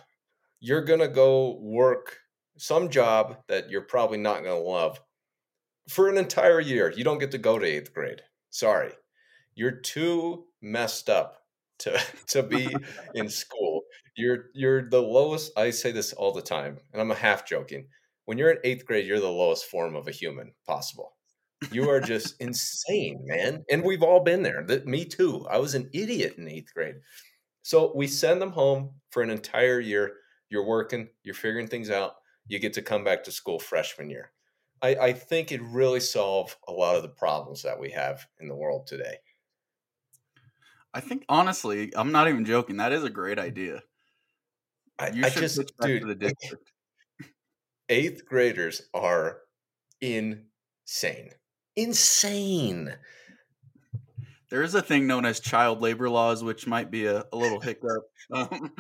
You're 0.61 0.85
gonna 0.85 1.09
go 1.09 1.59
work 1.61 2.19
some 2.59 2.89
job 2.91 3.39
that 3.49 3.71
you're 3.71 3.83
probably 3.83 4.19
not 4.19 4.45
gonna 4.45 4.59
love 4.59 5.01
for 5.89 6.09
an 6.09 6.17
entire 6.17 6.61
year. 6.61 6.93
You 6.95 7.05
don't 7.05 7.19
get 7.19 7.31
to 7.33 7.39
go 7.39 7.59
to 7.59 7.67
eighth 7.67 7.93
grade. 7.95 8.23
Sorry, 8.51 8.93
you're 9.55 9.71
too 9.71 10.47
messed 10.63 11.09
up 11.09 11.39
to 11.81 12.01
to 12.29 12.43
be 12.43 12.75
in 13.15 13.29
school. 13.43 13.83
You're 14.17 14.47
you're 14.55 14.89
the 14.89 15.03
lowest. 15.03 15.53
I 15.57 15.71
say 15.71 15.93
this 15.93 16.13
all 16.13 16.33
the 16.33 16.43
time, 16.43 16.79
and 16.93 17.01
I'm 17.01 17.11
a 17.11 17.17
half 17.17 17.47
joking. 17.47 17.87
When 18.27 18.39
you're 18.39 18.51
in 18.51 18.59
eighth 18.65 18.87
grade, 18.87 19.07
you're 19.07 19.21
the 19.21 19.29
lowest 19.29 19.67
form 19.67 19.97
of 19.97 20.07
a 20.07 20.13
human 20.13 20.53
possible. 20.67 21.17
You 21.73 21.91
are 21.91 22.01
just 22.01 22.41
insane, 22.41 23.21
man. 23.27 23.65
And 23.71 23.83
we've 23.83 24.03
all 24.03 24.21
been 24.21 24.43
there. 24.43 24.65
That 24.67 24.87
me 24.87 25.05
too. 25.05 25.47
I 25.51 25.59
was 25.59 25.75
an 25.75 25.91
idiot 25.93 26.37
in 26.39 26.49
eighth 26.49 26.73
grade. 26.73 26.97
So 27.63 27.93
we 27.95 28.07
send 28.07 28.41
them 28.41 28.53
home 28.53 28.95
for 29.11 29.23
an 29.23 29.31
entire 29.31 29.81
year. 29.81 30.15
You're 30.49 30.67
working, 30.67 31.09
you're 31.23 31.35
figuring 31.35 31.67
things 31.67 31.91
out. 31.91 32.15
You 32.47 32.59
get 32.59 32.73
to 32.75 32.83
come 32.83 33.05
back 33.05 33.25
to 33.25 33.33
school 33.33 33.59
freshman 33.59 34.11
year. 34.11 34.33
I, 34.83 34.95
I 34.97 35.13
think 35.13 35.53
it 35.53 35.63
really 35.63 36.01
solve 36.01 36.57
a 36.67 36.73
lot 36.73 36.97
of 36.97 37.03
the 37.03 37.09
problems 37.09 37.63
that 37.63 37.79
we 37.79 37.91
have 37.91 38.27
in 38.41 38.49
the 38.49 38.57
world 38.57 38.87
today. 38.87 39.17
I 40.93 41.01
think 41.01 41.25
honestly, 41.29 41.93
I'm 41.95 42.13
not 42.13 42.29
even 42.29 42.45
joking. 42.45 42.79
That 42.79 42.93
is 42.93 43.05
a 43.05 43.11
great 43.11 43.39
idea. 43.39 43.83
You 45.15 45.25
I 45.25 45.31
should 45.31 45.43
just, 45.43 45.73
dude, 45.81 46.07
the 46.07 46.15
district. 46.17 46.73
Eighth 47.89 48.25
graders 48.25 48.83
are 48.95 49.39
insane. 50.01 51.31
Insane. 51.77 52.95
There 54.51 54.63
is 54.63 54.75
a 54.75 54.83
thing 54.83 55.07
known 55.07 55.25
as 55.25 55.41
child 55.41 55.81
labor 55.81 56.11
laws, 56.11 56.43
which 56.43 56.67
might 56.67 56.91
be 56.91 57.07
a, 57.07 57.25
a 57.33 57.37
little 57.37 57.61
hiccup. 57.61 58.03
Um, 58.33 58.71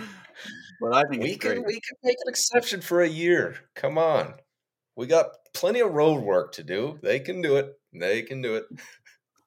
but 0.80 0.94
I 0.94 1.02
think 1.10 1.24
we 1.24 1.36
can 1.36 1.54
great. 1.54 1.66
we 1.66 1.72
can 1.72 1.96
make 2.04 2.16
an 2.24 2.28
exception 2.28 2.80
for 2.80 3.02
a 3.02 3.08
year. 3.08 3.56
Come 3.74 3.98
on, 3.98 4.34
we 5.00 5.06
got 5.06 5.30
plenty 5.54 5.80
of 5.80 5.94
road 5.94 6.22
work 6.22 6.52
to 6.52 6.62
do. 6.62 6.98
They 7.02 7.20
can 7.20 7.40
do 7.40 7.56
it. 7.56 7.72
They 7.94 8.20
can 8.20 8.42
do 8.42 8.56
it. 8.56 8.66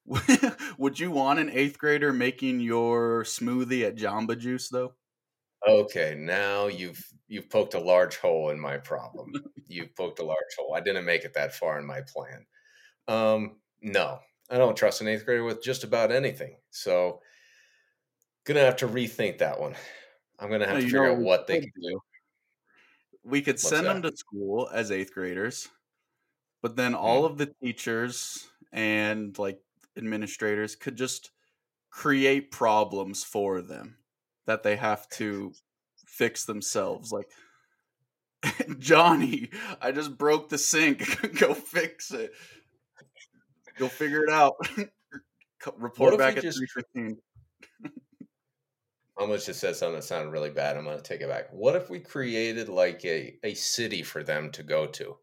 Would 0.80 1.00
you 1.00 1.12
want 1.12 1.38
an 1.38 1.52
eighth 1.52 1.78
grader 1.78 2.12
making 2.12 2.60
your 2.60 3.24
smoothie 3.24 3.86
at 3.86 3.96
Jamba 3.96 4.36
Juice 4.36 4.70
though? 4.70 4.96
Okay, 5.68 6.16
now 6.18 6.66
you've 6.66 7.06
you've 7.28 7.52
poked 7.52 7.76
a 7.76 7.80
large 7.80 8.18
hole 8.18 8.50
in 8.50 8.60
my 8.60 8.78
problem. 8.78 9.32
you've 9.68 9.96
poked 9.96 10.18
a 10.18 10.26
large 10.26 10.40
hole. 10.58 10.74
I 10.76 10.82
didn't 10.82 11.06
make 11.06 11.24
it 11.24 11.36
that 11.36 11.54
far 11.54 11.78
in 11.78 11.86
my 11.86 12.02
plan. 12.02 12.48
Um, 13.08 13.58
no, 13.84 14.22
I 14.50 14.58
don't 14.58 14.76
trust 14.76 15.02
an 15.02 15.08
eighth 15.08 15.24
grader 15.24 15.44
with 15.44 15.62
just 15.62 15.84
about 15.84 16.12
anything. 16.12 16.56
So, 16.72 17.22
gonna 18.44 18.62
have 18.62 18.78
to 18.78 18.88
rethink 18.88 19.38
that 19.38 19.60
one. 19.60 19.76
I'm 20.40 20.50
gonna 20.50 20.66
have 20.66 20.78
no, 20.78 20.82
to 20.82 20.86
figure 20.88 21.12
out 21.12 21.20
what 21.20 21.46
they 21.46 21.60
can 21.60 21.72
do 21.80 22.00
we 23.24 23.42
could 23.42 23.56
What's 23.56 23.68
send 23.68 23.88
that? 23.88 24.02
them 24.02 24.12
to 24.12 24.18
school 24.18 24.70
as 24.74 24.92
eighth 24.92 25.14
graders, 25.14 25.70
but 26.62 26.76
then 26.76 26.94
all 26.96 27.24
mm-hmm. 27.24 27.32
of 27.32 27.38
the 27.38 27.54
teachers 27.62 28.48
and 28.72 29.38
like 29.38 29.60
administrators 29.98 30.76
could 30.76 30.96
just 30.96 31.32
create 31.90 32.52
problems 32.52 33.24
for 33.24 33.62
them 33.62 33.98
that 34.48 34.64
they 34.64 34.76
have 34.76 35.08
to 35.10 35.54
fix 36.06 36.46
themselves. 36.46 37.12
Like, 37.12 37.30
Johnny, 38.80 39.50
I 39.82 39.92
just 39.92 40.18
broke 40.18 40.50
the 40.50 40.58
sink. 40.58 41.38
Go 41.40 41.54
fix 41.54 42.12
it. 42.12 42.32
You'll 43.80 43.90
figure 43.90 44.24
it 44.24 44.30
out. 44.30 44.56
Report 45.78 46.18
back 46.18 46.38
at 46.38 46.44
just, 46.44 46.58
315 46.58 47.18
almost 49.18 49.46
just 49.46 49.60
said 49.60 49.76
something 49.76 49.96
that 49.96 50.04
sounded 50.04 50.32
really 50.32 50.50
bad. 50.50 50.76
I'm 50.76 50.86
going 50.86 50.98
to 50.98 51.04
take 51.04 51.22
it 51.22 51.30
back. 51.30 51.50
What 51.52 51.76
if 51.76 51.90
we 51.90 52.00
created 52.00 52.70
like 52.70 53.04
a, 53.06 53.38
a 53.44 53.54
city 53.54 54.04
for 54.04 54.24
them 54.24 54.52
to 54.52 54.64
go 54.64 54.88
to? 54.88 55.18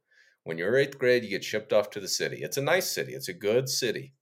When 0.44 0.58
you're 0.58 0.76
eighth 0.76 0.98
grade, 0.98 1.24
you 1.24 1.30
get 1.30 1.44
shipped 1.44 1.72
off 1.72 1.90
to 1.90 2.00
the 2.00 2.08
city. 2.08 2.38
It's 2.42 2.56
a 2.56 2.62
nice 2.62 2.90
city, 2.90 3.12
it's 3.12 3.28
a 3.28 3.34
good 3.34 3.68
city. 3.68 4.14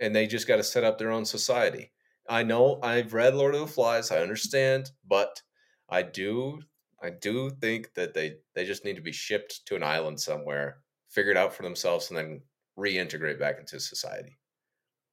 And 0.00 0.14
they 0.14 0.26
just 0.26 0.48
got 0.48 0.56
to 0.56 0.64
set 0.64 0.84
up 0.84 0.98
their 0.98 1.12
own 1.12 1.24
society. 1.24 1.92
I 2.28 2.42
know 2.42 2.80
I've 2.82 3.14
read 3.14 3.34
Lord 3.34 3.54
of 3.54 3.60
the 3.60 3.66
Flies, 3.66 4.10
I 4.10 4.18
understand, 4.18 4.90
but 5.06 5.42
I 5.88 6.02
do 6.02 6.60
I 7.04 7.10
do 7.10 7.50
think 7.50 7.92
that 7.94 8.14
they, 8.14 8.36
they 8.54 8.64
just 8.64 8.84
need 8.86 8.96
to 8.96 9.02
be 9.02 9.12
shipped 9.12 9.66
to 9.66 9.76
an 9.76 9.82
island 9.82 10.18
somewhere, 10.18 10.78
figure 11.10 11.32
it 11.32 11.36
out 11.36 11.52
for 11.52 11.62
themselves, 11.62 12.08
and 12.08 12.16
then 12.16 12.40
reintegrate 12.78 13.38
back 13.38 13.58
into 13.58 13.78
society. 13.78 14.38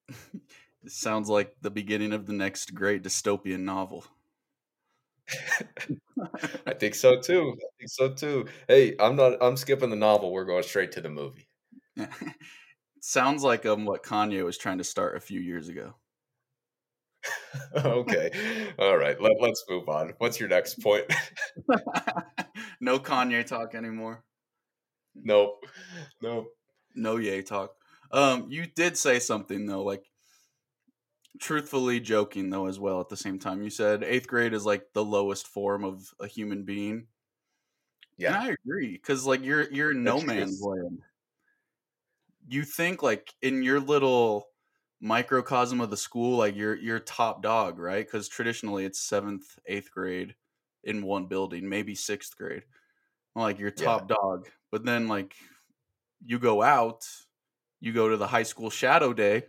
it 0.83 0.91
sounds 0.91 1.29
like 1.29 1.55
the 1.61 1.71
beginning 1.71 2.13
of 2.13 2.25
the 2.25 2.33
next 2.33 2.73
great 2.73 3.03
dystopian 3.03 3.61
novel. 3.61 4.05
I 6.65 6.73
think 6.73 6.95
so 6.95 7.19
too. 7.19 7.55
I 7.57 7.67
think 7.79 7.89
so 7.89 8.09
too. 8.13 8.47
Hey, 8.67 8.95
I'm 8.99 9.15
not. 9.15 9.37
I'm 9.41 9.57
skipping 9.57 9.89
the 9.89 9.95
novel. 9.95 10.31
We're 10.31 10.45
going 10.45 10.63
straight 10.63 10.91
to 10.93 11.01
the 11.01 11.09
movie. 11.09 11.47
Sounds 13.01 13.43
like 13.43 13.65
um 13.65 13.85
what 13.85 14.03
Kanye 14.03 14.43
was 14.43 14.57
trying 14.57 14.79
to 14.79 14.83
start 14.83 15.15
a 15.15 15.21
few 15.21 15.39
years 15.39 15.69
ago. 15.69 15.95
okay. 17.85 18.31
All 18.79 18.97
right. 18.97 19.19
Let, 19.21 19.33
let's 19.39 19.63
move 19.69 19.87
on. 19.89 20.13
What's 20.17 20.39
your 20.39 20.49
next 20.49 20.75
point? 20.81 21.05
no 22.79 22.99
Kanye 22.99 23.45
talk 23.45 23.75
anymore. 23.75 24.23
Nope. 25.15 25.63
Nope. 26.21 26.47
No 26.95 27.17
yay 27.17 27.41
talk. 27.41 27.71
Um, 28.11 28.47
you 28.49 28.65
did 28.65 28.97
say 28.97 29.19
something 29.19 29.65
though, 29.65 29.83
like 29.83 30.03
truthfully 31.39 31.99
joking 31.99 32.49
though 32.49 32.67
as 32.67 32.79
well 32.79 32.99
at 33.01 33.09
the 33.09 33.17
same 33.17 33.39
time. 33.39 33.61
You 33.61 33.69
said 33.69 34.03
eighth 34.03 34.27
grade 34.27 34.53
is 34.53 34.65
like 34.65 34.93
the 34.93 35.05
lowest 35.05 35.47
form 35.47 35.83
of 35.83 36.13
a 36.19 36.27
human 36.27 36.63
being. 36.63 37.07
Yeah, 38.17 38.35
and 38.35 38.37
I 38.37 38.55
agree 38.65 38.91
because 38.91 39.25
like 39.25 39.43
you're 39.43 39.71
you're 39.71 39.93
no 39.93 40.21
man's 40.21 40.61
land 40.61 41.01
you 42.51 42.63
think 42.63 43.01
like 43.01 43.33
in 43.41 43.63
your 43.63 43.79
little 43.79 44.47
microcosm 44.99 45.81
of 45.81 45.89
the 45.89 45.97
school, 45.97 46.37
like 46.37 46.55
you're 46.55 46.75
you're 46.75 46.99
top 46.99 47.41
dog, 47.41 47.79
right? 47.79 48.05
Because 48.05 48.27
traditionally 48.27 48.85
it's 48.85 48.99
seventh, 48.99 49.57
eighth 49.65 49.91
grade 49.91 50.35
in 50.83 51.03
one 51.03 51.25
building, 51.25 51.69
maybe 51.69 51.95
sixth 51.95 52.37
grade. 52.37 52.63
Like 53.35 53.59
you're 53.59 53.71
top 53.71 54.09
yeah. 54.09 54.15
dog, 54.15 54.49
but 54.71 54.83
then 54.83 55.07
like 55.07 55.33
you 56.23 56.39
go 56.39 56.61
out, 56.61 57.07
you 57.79 57.93
go 57.93 58.09
to 58.09 58.17
the 58.17 58.27
high 58.27 58.43
school 58.43 58.69
shadow 58.69 59.13
day, 59.13 59.43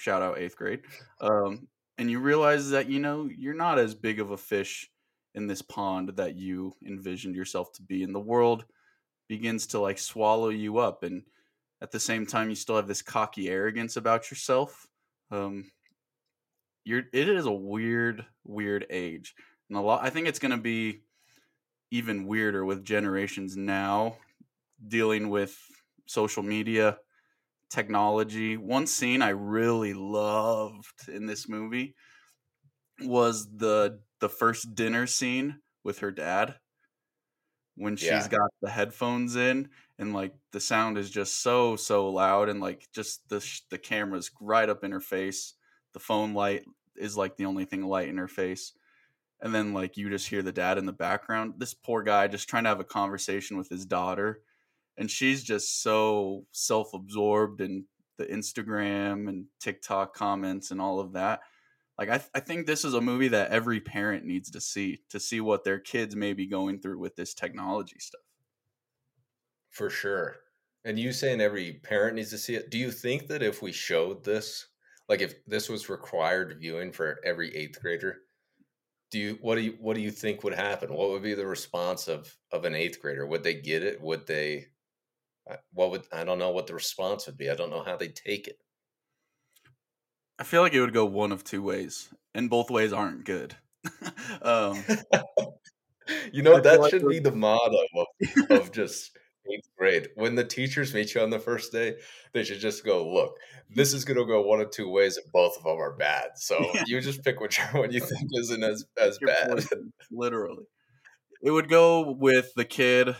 shout 0.00 0.22
out 0.22 0.38
eighth 0.38 0.56
grade, 0.56 0.80
um, 1.20 1.68
and 1.98 2.10
you 2.10 2.20
realize 2.20 2.70
that 2.70 2.88
you 2.88 3.00
know 3.00 3.28
you're 3.36 3.54
not 3.54 3.78
as 3.78 3.94
big 3.94 4.20
of 4.20 4.30
a 4.30 4.36
fish 4.36 4.90
in 5.34 5.46
this 5.46 5.62
pond 5.62 6.10
that 6.16 6.36
you 6.36 6.72
envisioned 6.86 7.36
yourself 7.36 7.72
to 7.72 7.82
be, 7.82 8.02
and 8.02 8.14
the 8.14 8.20
world 8.20 8.64
begins 9.28 9.68
to 9.68 9.78
like 9.78 9.98
swallow 9.98 10.48
you 10.48 10.78
up 10.78 11.04
and 11.04 11.22
at 11.80 11.92
the 11.92 12.00
same 12.00 12.26
time 12.26 12.48
you 12.48 12.56
still 12.56 12.74
have 12.74 12.88
this 12.88 13.00
cocky 13.00 13.48
arrogance 13.48 13.96
about 13.96 14.28
yourself 14.28 14.88
um 15.30 15.70
you're 16.84 17.04
it 17.12 17.28
is 17.28 17.46
a 17.46 17.52
weird 17.52 18.26
weird 18.42 18.84
age 18.90 19.36
and 19.68 19.78
a 19.78 19.80
lot 19.80 20.02
i 20.02 20.10
think 20.10 20.26
it's 20.26 20.40
going 20.40 20.50
to 20.50 20.56
be 20.56 21.02
even 21.92 22.26
weirder 22.26 22.64
with 22.64 22.84
generations 22.84 23.56
now 23.56 24.16
dealing 24.88 25.28
with 25.28 25.56
social 26.06 26.42
media, 26.42 26.98
technology. 27.70 28.56
One 28.56 28.86
scene 28.86 29.22
I 29.22 29.30
really 29.30 29.94
loved 29.94 31.08
in 31.08 31.26
this 31.26 31.48
movie 31.48 31.94
was 33.00 33.56
the 33.56 34.02
the 34.20 34.28
first 34.28 34.74
dinner 34.74 35.06
scene 35.06 35.62
with 35.82 36.00
her 36.00 36.10
dad 36.10 36.60
when 37.76 37.96
she's 37.96 38.26
Yeah. 38.26 38.28
got 38.28 38.50
the 38.60 38.70
headphones 38.70 39.36
in 39.36 39.70
and 39.98 40.12
like 40.12 40.34
the 40.52 40.60
sound 40.60 40.98
is 40.98 41.10
just 41.10 41.40
so 41.42 41.76
so 41.76 42.10
loud 42.10 42.48
and 42.48 42.60
like 42.60 42.88
just 42.92 43.28
the 43.28 43.40
sh- 43.40 43.62
the 43.70 43.78
camera's 43.78 44.30
right 44.40 44.68
up 44.68 44.84
in 44.84 44.92
her 44.92 45.00
face 45.00 45.54
the 45.92 46.00
phone 46.00 46.34
light 46.34 46.64
is 46.96 47.16
like 47.16 47.36
the 47.36 47.46
only 47.46 47.64
thing 47.64 47.82
light 47.86 48.08
in 48.08 48.16
her 48.18 48.28
face 48.28 48.72
and 49.40 49.54
then 49.54 49.72
like 49.74 49.96
you 49.96 50.10
just 50.10 50.28
hear 50.28 50.42
the 50.42 50.52
dad 50.52 50.78
in 50.78 50.86
the 50.86 50.92
background 50.92 51.54
this 51.58 51.74
poor 51.74 52.02
guy 52.02 52.28
just 52.28 52.48
trying 52.48 52.64
to 52.64 52.70
have 52.70 52.80
a 52.80 52.84
conversation 52.84 53.56
with 53.58 53.68
his 53.70 53.86
daughter 53.86 54.42
and 54.98 55.10
she's 55.10 55.42
just 55.42 55.82
so 55.82 56.46
self-absorbed 56.52 57.60
in 57.60 57.84
the 58.18 58.26
instagram 58.26 59.28
and 59.28 59.46
tiktok 59.60 60.14
comments 60.14 60.70
and 60.70 60.80
all 60.80 61.00
of 61.00 61.12
that 61.12 61.40
like 61.98 62.08
I, 62.08 62.16
th- 62.18 62.30
I 62.34 62.40
think 62.40 62.66
this 62.66 62.84
is 62.84 62.94
a 62.94 63.00
movie 63.00 63.28
that 63.28 63.50
every 63.50 63.80
parent 63.80 64.24
needs 64.24 64.50
to 64.52 64.60
see 64.60 65.00
to 65.10 65.20
see 65.20 65.40
what 65.40 65.64
their 65.64 65.78
kids 65.78 66.16
may 66.16 66.32
be 66.32 66.46
going 66.46 66.80
through 66.80 66.98
with 66.98 67.16
this 67.16 67.34
technology 67.34 67.96
stuff 67.98 68.20
For 69.70 69.90
sure. 69.90 70.36
And 70.84 70.98
you 70.98 71.12
saying 71.12 71.40
every 71.40 71.74
parent 71.74 72.16
needs 72.16 72.30
to 72.30 72.38
see 72.38 72.54
it. 72.54 72.70
Do 72.70 72.78
you 72.78 72.90
think 72.90 73.28
that 73.28 73.42
if 73.42 73.62
we 73.62 73.72
showed 73.72 74.24
this, 74.24 74.68
like 75.08 75.20
if 75.20 75.34
this 75.46 75.68
was 75.68 75.88
required 75.90 76.56
viewing 76.60 76.92
for 76.92 77.20
every 77.24 77.54
eighth 77.54 77.80
grader, 77.80 78.18
do 79.10 79.18
you 79.18 79.38
what 79.42 79.56
do 79.56 79.62
you 79.62 79.76
what 79.80 79.94
do 79.96 80.00
you 80.02 80.10
think 80.10 80.44
would 80.44 80.54
happen? 80.54 80.92
What 80.94 81.10
would 81.10 81.22
be 81.22 81.34
the 81.34 81.46
response 81.46 82.08
of 82.08 82.34
of 82.52 82.64
an 82.64 82.74
eighth 82.74 83.00
grader? 83.00 83.26
Would 83.26 83.42
they 83.42 83.54
get 83.54 83.82
it? 83.82 84.00
Would 84.00 84.26
they 84.26 84.66
what 85.72 85.90
would 85.90 86.06
I 86.12 86.24
don't 86.24 86.38
know 86.38 86.50
what 86.50 86.66
the 86.66 86.74
response 86.74 87.26
would 87.26 87.36
be. 87.36 87.50
I 87.50 87.54
don't 87.54 87.70
know 87.70 87.82
how 87.82 87.96
they 87.96 88.08
take 88.08 88.46
it. 88.48 88.58
i 90.38 90.44
feel 90.44 90.62
like 90.62 90.72
it 90.72 90.80
would 90.80 90.92
go 90.94 91.04
one 91.04 91.32
of 91.32 91.44
two 91.44 91.62
ways 91.62 92.08
and 92.34 92.48
both 92.50 92.70
ways 92.70 92.92
aren't 92.92 93.24
good 93.24 93.56
um, 94.42 94.84
you 96.32 96.42
know 96.42 96.60
that 96.60 96.88
should 96.90 97.02
it- 97.02 97.08
be 97.08 97.18
the 97.18 97.32
motto 97.32 97.76
of, 97.96 98.06
of 98.50 98.72
just 98.80 99.16
eighth 99.50 99.68
grade. 99.78 100.08
When 100.16 100.34
the 100.34 100.44
teachers 100.44 100.92
meet 100.94 101.14
you 101.14 101.22
on 101.22 101.30
the 101.30 101.38
first 101.38 101.72
day, 101.72 101.96
they 102.34 102.44
should 102.44 102.60
just 102.60 102.84
go, 102.84 103.10
"Look, 103.10 103.34
this 103.70 103.94
is 103.94 104.04
going 104.04 104.18
to 104.18 104.26
go 104.26 104.42
one 104.42 104.60
of 104.60 104.70
two 104.70 104.88
ways, 104.90 105.16
and 105.16 105.24
both 105.32 105.56
of 105.56 105.64
them 105.64 105.78
are 105.78 105.96
bad. 105.96 106.32
So 106.36 106.58
Yeah. 106.74 106.82
you 106.86 107.00
just 107.00 107.24
pick 107.24 107.40
whichever 107.40 107.80
one 107.80 107.90
you 107.92 108.00
think 108.00 108.30
isn't 108.38 108.62
as 108.62 108.84
as 109.00 109.18
bad." 109.24 109.64
literally 110.10 110.64
it 111.42 111.50
would 111.50 111.68
go 111.70 112.12
with 112.12 112.52
the 112.54 112.64
kid 112.66 113.16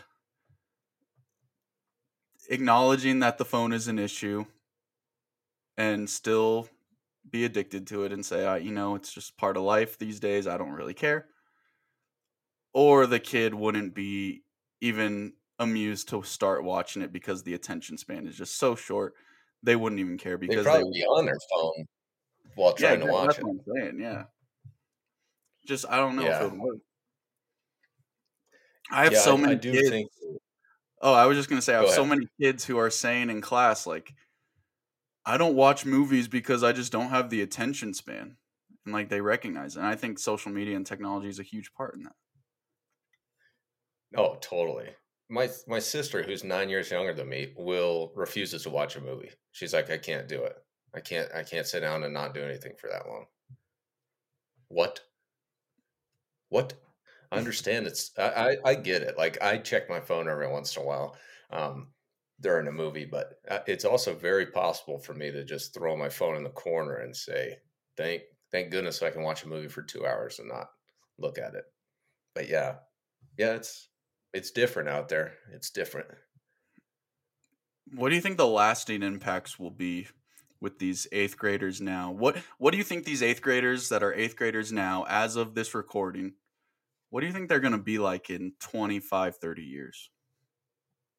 acknowledging 2.51 3.21
that 3.21 3.39
the 3.39 3.45
phone 3.45 3.73
is 3.73 3.89
an 3.89 3.99
issue 3.99 4.45
and 5.79 6.11
still 6.11 6.69
be 7.31 7.45
addicted 7.45 7.87
to 7.87 8.05
it 8.05 8.13
and 8.13 8.27
say 8.27 8.45
I, 8.45 8.59
you 8.59 8.73
know 8.73 8.97
it's 8.97 9.13
just 9.13 9.37
part 9.39 9.57
of 9.57 9.63
life 9.63 9.97
these 9.99 10.19
days 10.19 10.47
i 10.47 10.59
don't 10.59 10.73
really 10.73 10.95
care 10.95 11.27
or 12.75 13.07
the 13.07 13.21
kid 13.21 13.55
wouldn't 13.55 13.95
be 13.95 14.43
even 14.81 15.35
amused 15.59 16.09
to 16.09 16.23
start 16.23 16.65
watching 16.65 17.03
it 17.03 17.13
because 17.13 17.43
the 17.43 17.55
attention 17.55 17.97
span 17.99 18.27
is 18.27 18.37
just 18.37 18.59
so 18.59 18.75
short 18.75 19.15
they 19.63 19.77
wouldn't 19.77 20.01
even 20.01 20.19
care 20.19 20.39
because 20.39 20.65
They'd 20.65 20.71
probably 20.71 20.91
they 20.93 21.01
be 21.01 21.05
on 21.05 21.27
their 21.27 21.39
phone 21.53 21.87
while 22.57 22.75
yeah, 22.79 22.89
trying 22.97 23.07
to 23.07 23.13
watch 23.13 23.39
it. 23.39 23.45
saying 23.77 24.01
yeah 24.01 24.25
just 25.67 25.85
i 25.89 25.97
don't 25.97 26.17
know 26.17 26.27
if 26.27 26.41
it 26.41 26.51
would 26.51 26.61
work 26.61 26.79
i 28.91 29.05
have 29.05 29.13
yeah, 29.13 29.21
so 29.21 29.35
I, 29.35 29.41
many 29.41 29.53
I 29.53 29.57
do 29.57 29.73
kids 29.73 29.89
think. 29.89 30.11
Oh, 31.01 31.15
I 31.15 31.27
was 31.27 31.37
just 31.37 31.49
gonna 31.49 31.63
say 31.63 31.75
I 31.75 31.81
Go 31.81 31.87
have 31.87 31.95
so 31.95 32.05
many 32.05 32.27
kids 32.41 32.65
who 32.65 32.79
are 32.79 32.91
saying 32.91 33.31
in 33.31 33.41
class 33.41 33.87
like, 33.87 34.15
I 35.25 35.37
don't 35.39 35.55
watch 35.55 35.87
movies 35.87 36.29
because 36.29 36.63
I 36.63 36.73
just 36.73 36.93
don't 36.93 37.11
have 37.11 37.31
the 37.31 37.43
attention 37.43 37.95
span, 37.95 38.37
and 38.85 38.95
like 38.95 39.09
they 39.09 39.21
recognize 39.21 39.77
it. 39.77 39.81
And 39.81 39.89
I 39.89 39.97
think 39.97 40.19
social 40.19 40.53
media 40.53 40.77
and 40.77 40.87
technology 40.87 41.29
is 41.29 41.39
a 41.39 41.45
huge 41.45 41.73
part 41.73 41.95
in 41.95 42.03
that. 42.05 42.15
Oh, 44.17 44.37
totally. 44.41 44.89
My 45.29 45.49
my 45.69 45.79
sister, 45.79 46.23
who's 46.23 46.43
nine 46.45 46.69
years 46.69 46.91
younger 46.91 47.15
than 47.15 47.29
me, 47.29 47.55
will 47.57 48.13
refuses 48.17 48.65
to 48.65 48.71
watch 48.71 48.97
a 48.97 49.01
movie. 49.01 49.31
She's 49.53 49.73
like, 49.73 49.91
I 49.91 49.99
can't 49.99 50.29
do 50.29 50.43
it. 50.45 50.57
I 50.95 51.01
can't. 51.01 51.31
I 51.33 51.45
can't 51.45 51.67
sit 51.67 51.81
down 51.81 52.03
and 52.03 52.13
not 52.13 52.35
do 52.35 52.43
anything 52.43 52.73
for 52.79 52.89
that 52.89 53.07
long. 53.07 53.27
What? 54.69 55.01
What? 56.49 56.75
I 57.33 57.39
understand. 57.39 57.87
It's. 57.87 58.11
I. 58.19 58.23
I, 58.23 58.57
I 58.71 58.75
get 58.75 59.03
it. 59.03 59.17
Like 59.17 59.41
I 59.43 59.59
check 59.59 59.89
my 59.89 60.01
phone 60.01 60.29
every 60.29 60.51
once 60.51 60.77
in 60.77 60.83
a 60.83 60.87
while 60.87 61.17
um, 61.51 61.89
during 62.41 62.67
a 62.67 62.73
movie, 62.73 63.05
but 63.05 63.35
uh, 63.49 63.61
it's 63.67 63.85
also 63.85 64.15
very 64.15 64.47
possible 64.47 64.99
for 64.99 65.15
me 65.15 65.31
to 65.31 65.45
just 65.45 65.75
throw 65.75 65.97
my 65.97 66.09
phone 66.09 66.37
in 66.37 66.45
the 66.45 66.51
corner 66.51 66.97
and 66.97 67.15
say, 67.15 67.59
"Thank, 67.97 68.23
thank 68.51 68.71
goodness 68.71 69.03
I 69.03 69.11
can 69.11 69.23
watch 69.23 69.45
a 69.45 69.49
movie 69.49 69.69
for 69.69 69.83
two 69.83 70.07
hours 70.07 70.39
and 70.39 70.49
not 70.49 70.71
look 71.19 71.39
at 71.39 71.55
it." 71.55 71.65
But 72.35 72.49
yeah, 72.49 72.77
yeah, 73.39 73.55
it's 73.55 73.89
it's 74.33 74.51
different 74.51 74.89
out 74.89 75.09
there. 75.09 75.35
It's 75.53 75.71
different. 75.71 76.09
What 77.95 78.11
do 78.11 78.15
you 78.15 78.21
think 78.21 78.37
the 78.37 78.47
lasting 78.47 79.03
impacts 79.03 79.59
will 79.59 79.71
be 79.71 80.07
with 80.61 80.79
these 80.79 81.07
eighth 81.13 81.37
graders 81.37 81.81
now? 81.81 82.13
What 82.13 82.39
What 82.59 82.73
do 82.73 82.79
you 82.79 82.85
think 82.85 83.05
these 83.05 83.23
eighth 83.23 83.43
graders 83.43 83.89
that 83.89 84.03
are 84.03 84.15
eighth 84.15 84.37
graders 84.37 84.73
now, 84.73 85.05
as 85.09 85.37
of 85.37 85.55
this 85.55 85.75
recording, 85.75 86.35
what 87.11 87.21
do 87.21 87.27
you 87.27 87.33
think 87.33 87.49
they're 87.49 87.61
gonna 87.61 87.79
be 87.79 87.99
like 87.99 88.31
in 88.31 88.53
25, 88.61 89.37
30 89.37 89.63
years? 89.63 90.11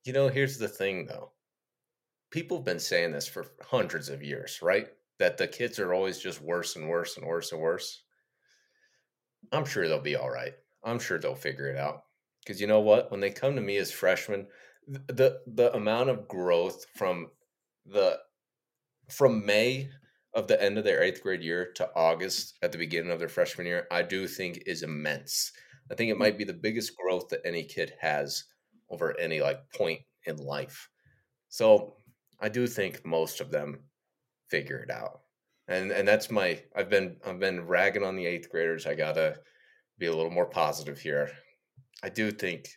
You 0.03 0.13
know, 0.13 0.29
here's 0.29 0.57
the 0.57 0.67
thing 0.67 1.05
though. 1.05 1.31
People 2.31 2.57
have 2.57 2.65
been 2.65 2.79
saying 2.79 3.11
this 3.11 3.27
for 3.27 3.45
hundreds 3.61 4.09
of 4.09 4.23
years, 4.23 4.59
right? 4.61 4.87
That 5.19 5.37
the 5.37 5.47
kids 5.47 5.79
are 5.79 5.93
always 5.93 6.17
just 6.17 6.41
worse 6.41 6.75
and 6.75 6.89
worse 6.89 7.17
and 7.17 7.27
worse 7.27 7.51
and 7.51 7.61
worse. 7.61 8.03
I'm 9.51 9.65
sure 9.65 9.87
they'll 9.87 9.99
be 9.99 10.15
all 10.15 10.29
right. 10.29 10.53
I'm 10.83 10.99
sure 10.99 11.19
they'll 11.19 11.35
figure 11.35 11.67
it 11.67 11.77
out. 11.77 12.03
Because 12.39 12.59
you 12.59 12.67
know 12.67 12.79
what? 12.79 13.11
When 13.11 13.19
they 13.19 13.29
come 13.29 13.55
to 13.55 13.61
me 13.61 13.77
as 13.77 13.91
freshmen, 13.91 14.47
the 14.87 15.41
the 15.45 15.73
amount 15.75 16.09
of 16.09 16.27
growth 16.27 16.85
from 16.95 17.27
the 17.85 18.17
from 19.09 19.45
May 19.45 19.89
of 20.33 20.47
the 20.47 20.61
end 20.61 20.77
of 20.77 20.83
their 20.83 21.03
eighth 21.03 21.21
grade 21.21 21.43
year 21.43 21.71
to 21.75 21.89
August 21.95 22.57
at 22.61 22.71
the 22.71 22.77
beginning 22.77 23.11
of 23.11 23.19
their 23.19 23.27
freshman 23.27 23.67
year, 23.67 23.87
I 23.91 24.01
do 24.01 24.27
think 24.27 24.63
is 24.65 24.83
immense. 24.83 25.51
I 25.89 25.95
think 25.95 26.11
it 26.11 26.17
might 26.17 26.37
be 26.37 26.43
the 26.43 26.53
biggest 26.53 26.95
growth 26.97 27.29
that 27.29 27.41
any 27.45 27.63
kid 27.63 27.93
has 27.99 28.45
over 28.89 29.17
any 29.19 29.41
like 29.41 29.71
point 29.73 30.01
in 30.25 30.37
life. 30.37 30.89
So 31.49 31.95
I 32.39 32.49
do 32.49 32.67
think 32.67 33.05
most 33.05 33.41
of 33.41 33.51
them 33.51 33.79
figure 34.49 34.79
it 34.79 34.91
out. 34.91 35.21
And 35.67 35.91
and 35.91 36.07
that's 36.07 36.29
my 36.29 36.61
I've 36.75 36.89
been 36.89 37.17
I've 37.25 37.39
been 37.39 37.65
ragging 37.67 38.03
on 38.03 38.15
the 38.15 38.25
eighth 38.25 38.49
graders. 38.49 38.85
I 38.85 38.95
gotta 38.95 39.39
be 39.97 40.07
a 40.07 40.15
little 40.15 40.31
more 40.31 40.47
positive 40.47 40.99
here. 40.99 41.31
I 42.03 42.09
do 42.09 42.31
think 42.31 42.67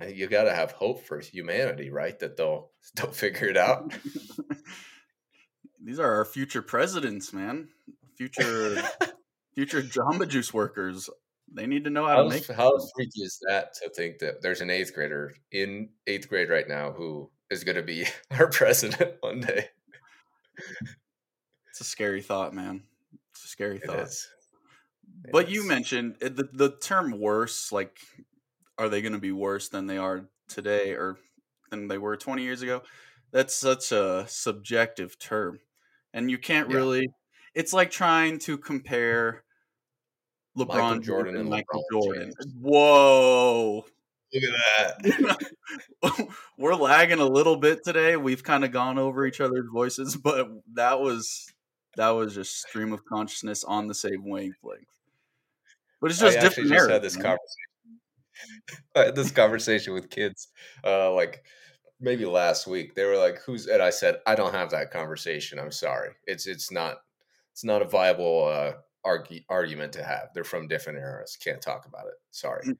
uh, 0.00 0.06
you 0.06 0.28
gotta 0.28 0.54
have 0.54 0.72
hope 0.72 1.04
for 1.04 1.18
humanity, 1.18 1.90
right? 1.90 2.18
That 2.18 2.36
they'll 2.36 2.70
they'll 2.96 3.10
figure 3.10 3.48
it 3.48 3.56
out. 3.56 3.92
These 5.84 5.98
are 5.98 6.14
our 6.16 6.24
future 6.24 6.62
presidents, 6.62 7.32
man. 7.32 7.68
Future 8.16 8.82
future 9.54 9.82
Jamba 9.82 10.28
Juice 10.28 10.52
workers. 10.52 11.08
They 11.52 11.66
need 11.66 11.84
to 11.84 11.90
know 11.90 12.06
how 12.06 12.22
to 12.22 12.28
make. 12.28 12.46
how 12.46 12.72
freaky 12.94 13.22
is 13.22 13.38
that 13.48 13.74
to 13.82 13.88
think 13.90 14.18
that 14.18 14.42
there's 14.42 14.60
an 14.60 14.70
eighth 14.70 14.94
grader 14.94 15.34
in 15.50 15.90
eighth 16.06 16.28
grade 16.28 16.50
right 16.50 16.68
now 16.68 16.92
who 16.92 17.30
is 17.50 17.64
going 17.64 17.76
to 17.76 17.82
be 17.82 18.04
our 18.30 18.48
president 18.48 19.16
one 19.20 19.40
day? 19.40 19.68
It's 21.70 21.80
a 21.80 21.84
scary 21.84 22.22
thought, 22.22 22.54
man. 22.54 22.82
It's 23.32 23.44
a 23.44 23.48
scary 23.48 23.76
It 23.76 23.84
thought. 23.84 24.00
is. 24.00 24.28
But 25.32 25.48
you 25.50 25.66
mentioned 25.66 26.16
uh, 26.22 26.28
the 26.28 26.48
the 26.52 26.70
term 26.76 27.18
worse. 27.18 27.72
Like, 27.72 27.98
are 28.76 28.88
they 28.88 29.02
going 29.02 29.12
to 29.14 29.18
be 29.18 29.32
worse 29.32 29.68
than 29.68 29.86
they 29.86 29.98
are 29.98 30.28
today, 30.48 30.92
or 30.92 31.18
than 31.70 31.88
they 31.88 31.98
were 31.98 32.16
twenty 32.16 32.42
years 32.44 32.62
ago? 32.62 32.82
That's 33.32 33.54
such 33.54 33.92
a 33.92 34.24
subjective 34.28 35.18
term, 35.18 35.60
and 36.12 36.30
you 36.30 36.38
can't 36.38 36.70
Yeah. 36.70 36.76
really. 36.76 37.08
It's 37.54 37.72
like 37.72 37.90
trying 37.90 38.38
to 38.40 38.58
compare 38.58 39.42
LeBron 40.58 40.68
Michael 40.68 40.98
Jordan 41.00 41.36
and 41.36 41.48
Michael 41.48 41.84
LeBron 41.92 42.02
Jordan. 42.02 42.32
James. 42.40 42.54
Whoa. 42.60 43.84
Look 44.32 44.42
at 44.42 45.02
that. 45.02 45.48
We're 46.58 46.74
lagging 46.74 47.20
a 47.20 47.26
little 47.26 47.56
bit 47.56 47.84
today. 47.84 48.16
We've 48.16 48.42
kind 48.42 48.64
of 48.64 48.72
gone 48.72 48.98
over 48.98 49.26
each 49.26 49.40
other's 49.40 49.68
voices, 49.72 50.16
but 50.16 50.48
that 50.74 51.00
was 51.00 51.52
that 51.96 52.10
was 52.10 52.34
just 52.34 52.60
stream 52.60 52.92
of 52.92 53.04
consciousness 53.04 53.64
on 53.64 53.88
the 53.88 53.94
same 53.94 54.24
wavelength. 54.24 54.86
But 56.00 56.10
it's 56.10 56.20
just 56.20 56.38
I 56.38 56.40
different 56.40 56.70
just 56.70 56.90
had 56.90 57.02
this 57.02 57.16
man. 57.16 57.24
conversation. 57.24 58.80
I 58.94 58.98
had 59.06 59.16
this 59.16 59.30
conversation 59.30 59.94
with 59.94 60.10
kids, 60.10 60.48
uh, 60.84 61.12
like 61.12 61.42
maybe 62.00 62.24
last 62.24 62.66
week. 62.66 62.94
They 62.94 63.04
were 63.04 63.16
like, 63.16 63.38
"Who's?" 63.44 63.66
And 63.66 63.82
I 63.82 63.90
said, 63.90 64.18
"I 64.26 64.34
don't 64.34 64.54
have 64.54 64.70
that 64.70 64.90
conversation. 64.90 65.58
I'm 65.58 65.72
sorry. 65.72 66.10
It's 66.26 66.46
it's 66.46 66.70
not 66.70 66.98
it's 67.52 67.64
not 67.64 67.82
a 67.82 67.86
viable 67.86 68.46
uh, 68.46 68.72
argu- 69.04 69.44
argument 69.48 69.92
to 69.94 70.02
have. 70.02 70.30
They're 70.34 70.44
from 70.44 70.68
different 70.68 70.98
eras. 70.98 71.36
Can't 71.42 71.62
talk 71.62 71.86
about 71.86 72.06
it. 72.06 72.14
Sorry." 72.30 72.76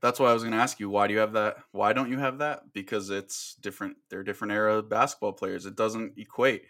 that's 0.00 0.20
why 0.20 0.30
I 0.30 0.32
was 0.32 0.42
going 0.42 0.52
to 0.52 0.60
ask 0.60 0.78
you. 0.78 0.88
Why 0.88 1.06
do 1.06 1.14
you 1.14 1.20
have 1.20 1.32
that? 1.32 1.56
Why 1.72 1.92
don't 1.92 2.10
you 2.10 2.18
have 2.18 2.38
that? 2.38 2.72
Because 2.72 3.10
it's 3.10 3.56
different. 3.60 3.96
They're 4.10 4.22
different 4.22 4.52
era 4.52 4.82
basketball 4.82 5.32
players. 5.32 5.66
It 5.66 5.76
doesn't 5.76 6.18
equate. 6.18 6.62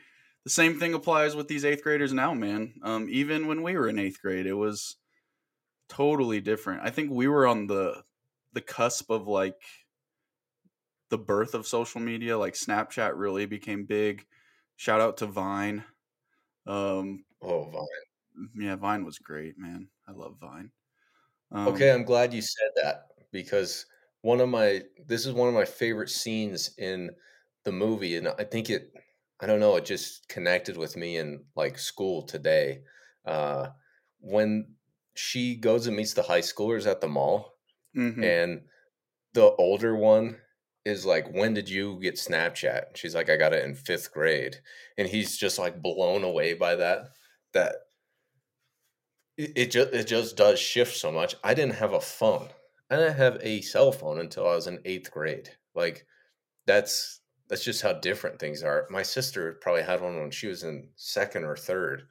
The 0.44 0.50
same 0.50 0.78
thing 0.78 0.94
applies 0.94 1.36
with 1.36 1.48
these 1.48 1.64
eighth 1.64 1.82
graders 1.82 2.12
now, 2.12 2.32
man. 2.32 2.74
Um, 2.82 3.06
even 3.10 3.46
when 3.46 3.62
we 3.62 3.76
were 3.76 3.88
in 3.88 3.98
eighth 3.98 4.22
grade, 4.22 4.46
it 4.46 4.54
was 4.54 4.96
totally 5.88 6.40
different. 6.40 6.82
I 6.82 6.90
think 6.90 7.10
we 7.10 7.28
were 7.28 7.46
on 7.46 7.66
the 7.66 8.02
the 8.54 8.60
cusp 8.62 9.10
of 9.10 9.28
like 9.28 9.60
the 11.10 11.18
birth 11.18 11.54
of 11.54 11.66
social 11.66 12.00
media. 12.00 12.38
Like 12.38 12.54
Snapchat 12.54 13.12
really 13.14 13.44
became 13.44 13.84
big. 13.84 14.24
Shout 14.76 15.00
out 15.00 15.18
to 15.18 15.26
Vine. 15.26 15.84
Um, 16.66 17.24
oh, 17.42 17.64
Vine. 17.64 18.07
Yeah, 18.54 18.76
Vine 18.76 19.04
was 19.04 19.18
great, 19.18 19.58
man. 19.58 19.88
I 20.06 20.12
love 20.12 20.36
Vine. 20.40 20.70
Um, 21.50 21.68
okay, 21.68 21.90
I'm 21.92 22.04
glad 22.04 22.34
you 22.34 22.42
said 22.42 22.70
that 22.82 23.06
because 23.32 23.86
one 24.22 24.40
of 24.40 24.48
my 24.48 24.82
this 25.06 25.26
is 25.26 25.32
one 25.32 25.48
of 25.48 25.54
my 25.54 25.64
favorite 25.64 26.10
scenes 26.10 26.74
in 26.78 27.10
the 27.64 27.72
movie, 27.72 28.16
and 28.16 28.28
I 28.28 28.44
think 28.44 28.70
it 28.70 28.92
I 29.40 29.46
don't 29.46 29.60
know 29.60 29.76
it 29.76 29.84
just 29.84 30.28
connected 30.28 30.76
with 30.76 30.96
me 30.96 31.16
in 31.16 31.44
like 31.56 31.78
school 31.78 32.22
today. 32.22 32.82
Uh, 33.24 33.68
when 34.20 34.74
she 35.14 35.56
goes 35.56 35.86
and 35.86 35.96
meets 35.96 36.14
the 36.14 36.22
high 36.22 36.40
schoolers 36.40 36.86
at 36.86 37.00
the 37.00 37.08
mall, 37.08 37.54
mm-hmm. 37.96 38.22
and 38.22 38.62
the 39.34 39.54
older 39.58 39.94
one 39.96 40.36
is 40.84 41.06
like, 41.06 41.32
"When 41.32 41.54
did 41.54 41.68
you 41.68 41.98
get 42.00 42.16
Snapchat?" 42.16 42.96
She's 42.96 43.14
like, 43.14 43.30
"I 43.30 43.36
got 43.36 43.52
it 43.52 43.64
in 43.64 43.74
fifth 43.74 44.12
grade," 44.12 44.56
and 44.96 45.08
he's 45.08 45.36
just 45.36 45.58
like 45.58 45.82
blown 45.82 46.24
away 46.24 46.54
by 46.54 46.74
that. 46.76 47.10
That 47.52 47.76
it, 49.38 49.70
just 49.70 49.92
it 49.92 50.06
just 50.06 50.36
does 50.36 50.58
shift 50.58 50.96
so 50.96 51.12
much. 51.12 51.36
I 51.44 51.54
didn't 51.54 51.76
have 51.76 51.92
a 51.92 52.00
phone. 52.00 52.48
I 52.90 52.96
didn't 52.96 53.16
have 53.16 53.38
a 53.40 53.60
cell 53.62 53.92
phone 53.92 54.18
until 54.18 54.48
I 54.48 54.54
was 54.54 54.66
in 54.66 54.80
eighth 54.84 55.10
grade. 55.10 55.50
Like 55.74 56.06
that's 56.66 57.20
that's 57.48 57.64
just 57.64 57.82
how 57.82 57.94
different 57.94 58.38
things 58.40 58.62
are. 58.62 58.86
My 58.90 59.02
sister 59.02 59.58
probably 59.62 59.82
had 59.82 60.02
one 60.02 60.20
when 60.20 60.30
she 60.30 60.48
was 60.48 60.64
in 60.64 60.90
second 60.96 61.44
or 61.44 61.56
third, 61.56 62.08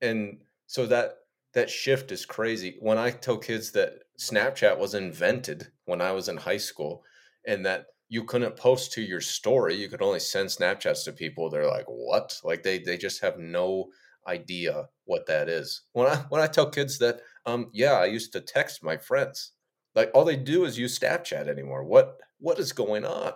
and 0.00 0.42
so 0.66 0.86
that 0.86 1.18
that 1.54 1.70
shift 1.70 2.12
is 2.12 2.26
crazy. 2.26 2.76
When 2.80 2.98
I 2.98 3.10
tell 3.10 3.38
kids 3.38 3.72
that 3.72 3.94
Snapchat 4.18 4.78
was 4.78 4.94
invented 4.94 5.68
when 5.86 6.00
I 6.00 6.12
was 6.12 6.28
in 6.28 6.36
high 6.38 6.58
school, 6.58 7.04
and 7.46 7.64
that 7.66 7.86
you 8.08 8.24
couldn't 8.24 8.56
post 8.56 8.92
to 8.92 9.02
your 9.02 9.20
story, 9.20 9.74
you 9.74 9.88
could 9.88 10.02
only 10.02 10.20
send 10.20 10.48
Snapchats 10.48 11.04
to 11.04 11.12
people. 11.12 11.50
They're 11.50 11.66
like, 11.68 11.86
"What?" 11.88 12.40
Like 12.44 12.62
they 12.62 12.78
they 12.78 12.96
just 12.96 13.20
have 13.22 13.38
no 13.38 13.90
idea 14.26 14.88
what 15.04 15.26
that 15.26 15.48
is. 15.48 15.82
When 15.92 16.06
I 16.06 16.16
when 16.28 16.40
I 16.42 16.46
tell 16.46 16.70
kids 16.70 16.98
that, 16.98 17.20
um, 17.46 17.70
yeah, 17.72 17.92
I 17.92 18.06
used 18.06 18.32
to 18.32 18.40
text 18.40 18.82
my 18.82 18.96
friends. 18.96 19.52
Like 19.94 20.10
all 20.14 20.24
they 20.24 20.36
do 20.36 20.64
is 20.64 20.78
use 20.78 20.98
Snapchat 20.98 21.48
anymore. 21.48 21.84
What 21.84 22.18
what 22.38 22.58
is 22.58 22.72
going 22.72 23.04
on? 23.04 23.32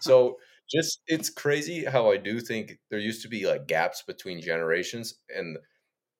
So 0.00 0.36
just 0.70 1.00
it's 1.06 1.30
crazy 1.30 1.84
how 1.84 2.10
I 2.10 2.16
do 2.16 2.40
think 2.40 2.78
there 2.90 2.98
used 2.98 3.22
to 3.22 3.28
be 3.28 3.46
like 3.46 3.66
gaps 3.66 4.02
between 4.02 4.40
generations, 4.40 5.14
and 5.34 5.58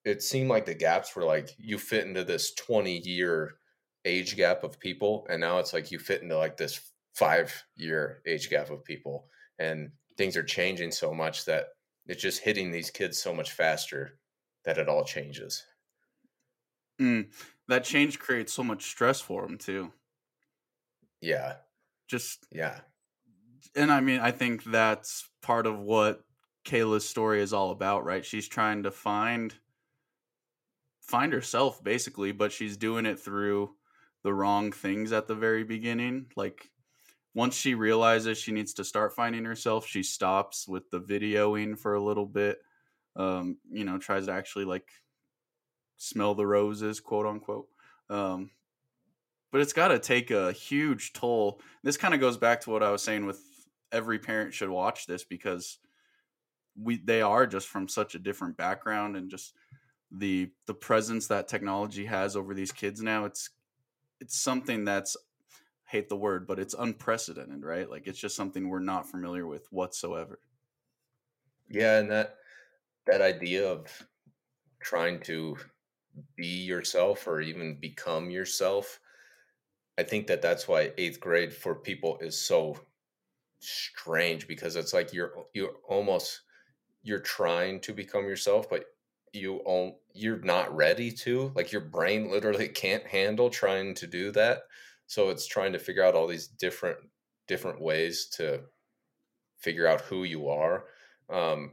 it 0.03 0.21
seemed 0.21 0.49
like 0.49 0.65
the 0.65 0.75
gaps 0.75 1.15
were 1.15 1.23
like 1.23 1.49
you 1.57 1.77
fit 1.77 2.05
into 2.05 2.23
this 2.23 2.53
twenty 2.53 2.99
year 2.99 3.55
age 4.05 4.35
gap 4.35 4.63
of 4.63 4.79
people, 4.79 5.25
and 5.29 5.41
now 5.41 5.59
it's 5.59 5.73
like 5.73 5.91
you 5.91 5.99
fit 5.99 6.21
into 6.21 6.37
like 6.37 6.57
this 6.57 6.79
five 7.13 7.63
year 7.75 8.21
age 8.27 8.49
gap 8.49 8.69
of 8.69 8.83
people, 8.83 9.27
and 9.59 9.91
things 10.17 10.37
are 10.37 10.43
changing 10.43 10.91
so 10.91 11.13
much 11.13 11.45
that 11.45 11.67
it's 12.07 12.21
just 12.21 12.41
hitting 12.41 12.71
these 12.71 12.91
kids 12.91 13.17
so 13.21 13.33
much 13.33 13.51
faster 13.51 14.19
that 14.63 14.77
it 14.77 14.89
all 14.89 15.03
changes. 15.03 15.65
Mm, 16.99 17.27
that 17.67 17.83
change 17.83 18.19
creates 18.19 18.53
so 18.53 18.63
much 18.63 18.83
stress 18.83 19.21
for 19.21 19.41
them 19.43 19.57
too. 19.57 19.91
Yeah. 21.21 21.55
Just 22.07 22.45
yeah. 22.51 22.81
And 23.75 23.91
I 23.91 23.99
mean, 23.99 24.19
I 24.19 24.31
think 24.31 24.63
that's 24.63 25.29
part 25.41 25.65
of 25.65 25.79
what 25.79 26.23
Kayla's 26.65 27.07
story 27.07 27.41
is 27.41 27.53
all 27.53 27.71
about, 27.71 28.05
right? 28.05 28.25
She's 28.25 28.47
trying 28.47 28.83
to 28.83 28.91
find 28.91 29.53
find 31.01 31.33
herself 31.33 31.83
basically, 31.83 32.31
but 32.31 32.51
she's 32.51 32.77
doing 32.77 33.05
it 33.05 33.19
through 33.19 33.71
the 34.23 34.33
wrong 34.33 34.71
things 34.71 35.11
at 35.11 35.27
the 35.27 35.35
very 35.35 35.63
beginning. 35.63 36.27
Like 36.35 36.71
once 37.35 37.55
she 37.55 37.75
realizes 37.75 38.37
she 38.37 38.53
needs 38.53 38.73
to 38.73 38.85
start 38.85 39.13
finding 39.13 39.43
herself, 39.43 39.85
she 39.85 40.01
stops 40.01 40.67
with 40.67 40.89
the 40.89 41.01
videoing 41.01 41.77
for 41.77 41.93
a 41.93 42.03
little 42.03 42.25
bit. 42.25 42.59
Um, 43.17 43.57
you 43.69 43.83
know, 43.83 43.97
tries 43.97 44.25
to 44.25 44.31
actually 44.31 44.65
like 44.65 44.89
smell 45.97 46.33
the 46.33 46.47
roses, 46.47 47.01
quote 47.01 47.25
unquote. 47.25 47.67
Um, 48.09 48.51
but 49.51 49.61
it's 49.61 49.73
got 49.73 49.89
to 49.89 49.99
take 49.99 50.31
a 50.31 50.53
huge 50.53 51.13
toll. 51.13 51.61
This 51.83 51.97
kind 51.97 52.13
of 52.13 52.19
goes 52.19 52.37
back 52.37 52.61
to 52.61 52.69
what 52.71 52.83
I 52.83 52.91
was 52.91 53.03
saying 53.03 53.25
with 53.25 53.41
every 53.91 54.17
parent 54.17 54.53
should 54.53 54.69
watch 54.69 55.05
this 55.05 55.23
because 55.23 55.77
we 56.81 56.97
they 56.97 57.21
are 57.21 57.45
just 57.45 57.67
from 57.67 57.87
such 57.87 58.15
a 58.15 58.19
different 58.19 58.57
background 58.57 59.15
and 59.17 59.29
just 59.29 59.53
the 60.09 60.51
the 60.67 60.73
presence 60.73 61.27
that 61.27 61.47
technology 61.49 62.05
has 62.05 62.37
over 62.37 62.53
these 62.53 62.71
kids 62.71 63.01
now. 63.01 63.25
It's 63.25 63.49
it's 64.21 64.37
something 64.37 64.85
that's 64.85 65.17
hate 65.85 66.09
the 66.09 66.17
word, 66.17 66.47
but 66.47 66.59
it's 66.59 66.73
unprecedented, 66.73 67.63
right? 67.63 67.89
Like 67.89 68.07
it's 68.07 68.19
just 68.19 68.35
something 68.35 68.67
we're 68.67 68.79
not 68.79 69.09
familiar 69.09 69.45
with 69.45 69.71
whatsoever. 69.71 70.39
Yeah, 71.69 71.99
and 71.99 72.11
that 72.11 72.35
that 73.05 73.21
idea 73.21 73.67
of 73.67 73.87
trying 74.81 75.19
to 75.21 75.57
be 76.35 76.47
yourself 76.47 77.27
or 77.27 77.41
even 77.41 77.75
become 77.79 78.29
yourself, 78.29 78.99
I 79.97 80.03
think 80.03 80.27
that 80.27 80.41
that's 80.41 80.67
why 80.67 80.91
eighth 80.97 81.19
grade 81.19 81.53
for 81.53 81.75
people 81.75 82.17
is 82.19 82.39
so 82.39 82.79
strange 83.59 84.47
because 84.47 84.75
it's 84.75 84.93
like 84.93 85.13
you're 85.13 85.33
you're 85.53 85.75
almost 85.87 86.41
you're 87.03 87.19
trying 87.19 87.79
to 87.81 87.93
become 87.93 88.25
yourself, 88.25 88.69
but 88.69 88.85
you 89.33 89.61
you're 90.13 90.39
not 90.39 90.75
ready 90.75 91.11
to. 91.11 91.51
Like 91.55 91.71
your 91.71 91.81
brain 91.81 92.31
literally 92.31 92.67
can't 92.83 93.05
handle 93.05 93.49
trying 93.49 93.93
to 93.95 94.07
do 94.07 94.31
that 94.31 94.63
so 95.07 95.29
it's 95.29 95.47
trying 95.47 95.73
to 95.73 95.79
figure 95.79 96.03
out 96.03 96.15
all 96.15 96.27
these 96.27 96.47
different 96.47 96.97
different 97.47 97.81
ways 97.81 98.27
to 98.27 98.61
figure 99.59 99.87
out 99.87 100.01
who 100.01 100.23
you 100.23 100.49
are 100.49 100.85
um, 101.29 101.71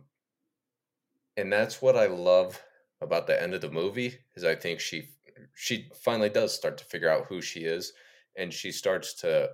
and 1.36 1.52
that's 1.52 1.82
what 1.82 1.96
i 1.96 2.06
love 2.06 2.62
about 3.00 3.26
the 3.26 3.42
end 3.42 3.54
of 3.54 3.60
the 3.60 3.70
movie 3.70 4.18
is 4.34 4.44
i 4.44 4.54
think 4.54 4.80
she 4.80 5.08
she 5.54 5.88
finally 5.94 6.28
does 6.28 6.54
start 6.54 6.78
to 6.78 6.84
figure 6.84 7.10
out 7.10 7.26
who 7.28 7.42
she 7.42 7.60
is 7.60 7.92
and 8.36 8.52
she 8.52 8.72
starts 8.72 9.14
to 9.14 9.50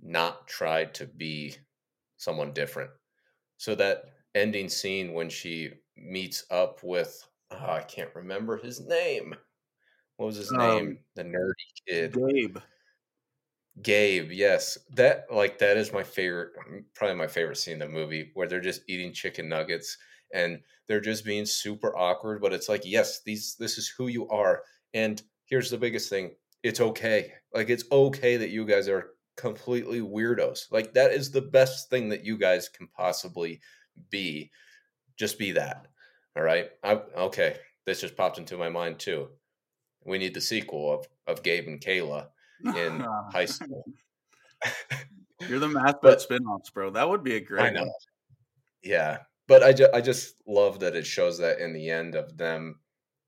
not 0.00 0.46
try 0.46 0.84
to 0.84 1.06
be 1.06 1.56
someone 2.16 2.52
different. 2.52 2.90
So 3.56 3.74
that 3.76 4.04
ending 4.34 4.68
scene 4.68 5.12
when 5.12 5.28
she 5.28 5.70
meets 5.96 6.44
up 6.50 6.82
with 6.82 7.24
oh, 7.52 7.70
i 7.70 7.80
can't 7.80 8.14
remember 8.14 8.56
his 8.56 8.80
name. 8.80 9.34
What 10.16 10.26
was 10.26 10.36
his 10.36 10.52
um, 10.52 10.58
name? 10.58 10.98
The 11.16 11.24
nerdy 11.24 11.52
kid. 11.88 12.14
Gabe 12.14 12.58
Gabe, 13.82 14.30
yes, 14.30 14.78
that 14.94 15.26
like 15.32 15.58
that 15.58 15.76
is 15.76 15.92
my 15.92 16.04
favorite, 16.04 16.52
mm, 16.70 16.84
probably 16.94 17.16
my 17.16 17.26
favorite 17.26 17.56
scene 17.56 17.74
in 17.74 17.78
the 17.80 17.88
movie 17.88 18.30
where 18.34 18.46
they're 18.46 18.60
just 18.60 18.82
eating 18.88 19.12
chicken 19.12 19.48
nuggets 19.48 19.98
and 20.32 20.60
they're 20.86 21.00
just 21.00 21.24
being 21.24 21.44
super 21.44 21.96
awkward. 21.96 22.40
But 22.40 22.52
it's 22.52 22.68
like, 22.68 22.82
yes, 22.84 23.22
these 23.24 23.56
this 23.58 23.76
is 23.76 23.88
who 23.88 24.06
you 24.06 24.28
are, 24.28 24.62
and 24.92 25.20
here's 25.46 25.70
the 25.70 25.78
biggest 25.78 26.08
thing: 26.08 26.36
it's 26.62 26.80
okay. 26.80 27.32
Like 27.52 27.68
it's 27.68 27.84
okay 27.90 28.36
that 28.36 28.50
you 28.50 28.64
guys 28.64 28.88
are 28.88 29.10
completely 29.36 30.00
weirdos. 30.00 30.70
Like 30.70 30.94
that 30.94 31.10
is 31.10 31.32
the 31.32 31.42
best 31.42 31.90
thing 31.90 32.08
that 32.10 32.24
you 32.24 32.38
guys 32.38 32.68
can 32.68 32.86
possibly 32.96 33.60
be. 34.08 34.52
Just 35.16 35.38
be 35.38 35.52
that. 35.52 35.86
All 36.36 36.42
right. 36.42 36.70
I, 36.82 36.94
okay. 37.16 37.56
This 37.86 38.00
just 38.00 38.16
popped 38.16 38.38
into 38.38 38.56
my 38.56 38.68
mind 38.68 38.98
too. 39.00 39.28
We 40.04 40.18
need 40.18 40.34
the 40.34 40.40
sequel 40.40 40.92
of 40.92 41.06
of 41.26 41.42
Gabe 41.42 41.66
and 41.66 41.80
Kayla 41.80 42.28
in 42.64 43.00
high 43.32 43.46
school. 43.46 43.84
You're 45.48 45.58
the 45.58 45.68
math 45.68 46.00
but 46.00 46.20
spin-offs, 46.20 46.70
bro. 46.70 46.90
That 46.90 47.08
would 47.08 47.22
be 47.22 47.36
a 47.36 47.40
great 47.40 47.66
I 47.66 47.70
know. 47.70 47.82
One. 47.82 47.92
Yeah. 48.82 49.18
But 49.46 49.62
I, 49.62 49.72
ju- 49.72 49.90
I 49.92 50.00
just 50.00 50.36
love 50.46 50.80
that 50.80 50.96
it 50.96 51.06
shows 51.06 51.38
that 51.38 51.58
in 51.58 51.72
the 51.72 51.90
end 51.90 52.14
of 52.14 52.36
them, 52.38 52.80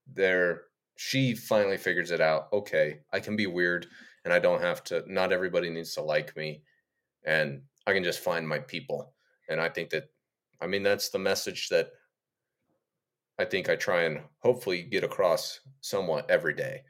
there 0.07 0.62
she 0.97 1.35
finally 1.35 1.77
figures 1.77 2.11
it 2.11 2.20
out. 2.20 2.49
Okay, 2.53 3.01
I 3.12 3.20
can 3.20 3.37
be 3.37 3.47
weird 3.47 3.87
and 4.24 4.33
I 4.33 4.39
don't 4.39 4.62
have 4.62 4.83
to 4.85 5.05
not 5.07 5.33
everybody 5.33 5.70
needs 5.70 5.95
to 5.95 6.03
like 6.03 6.37
me 6.37 6.62
and 7.24 7.62
I 7.87 7.93
can 7.93 8.03
just 8.03 8.20
find 8.20 8.49
my 8.49 8.59
people. 8.59 9.12
And 9.49 9.61
I 9.61 9.68
think 9.68 9.91
that 9.91 10.11
I 10.61 10.66
mean 10.66 10.83
that's 10.83 11.11
the 11.11 11.18
message 11.18 11.68
that 11.68 11.91
I 13.39 13.45
think 13.45 13.68
I 13.68 13.77
try 13.77 14.05
and 14.05 14.20
hopefully 14.39 14.83
get 14.83 15.05
across 15.05 15.61
somewhat 15.83 16.31
every 16.31 16.55
day. 16.55 16.83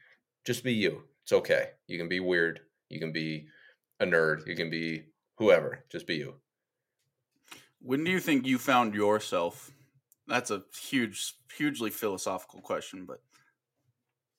Just 0.44 0.62
be 0.62 0.72
you. 0.72 1.02
It's 1.26 1.32
okay. 1.32 1.70
You 1.88 1.98
can 1.98 2.08
be 2.08 2.20
weird. 2.20 2.60
You 2.88 3.00
can 3.00 3.10
be 3.10 3.48
a 3.98 4.06
nerd. 4.06 4.46
You 4.46 4.54
can 4.54 4.70
be 4.70 5.06
whoever. 5.38 5.84
Just 5.90 6.06
be 6.06 6.14
you. 6.14 6.34
When 7.80 8.04
do 8.04 8.12
you 8.12 8.20
think 8.20 8.46
you 8.46 8.58
found 8.58 8.94
yourself? 8.94 9.72
That's 10.28 10.52
a 10.52 10.62
huge, 10.80 11.34
hugely 11.52 11.90
philosophical 11.90 12.60
question, 12.60 13.06
but 13.06 13.22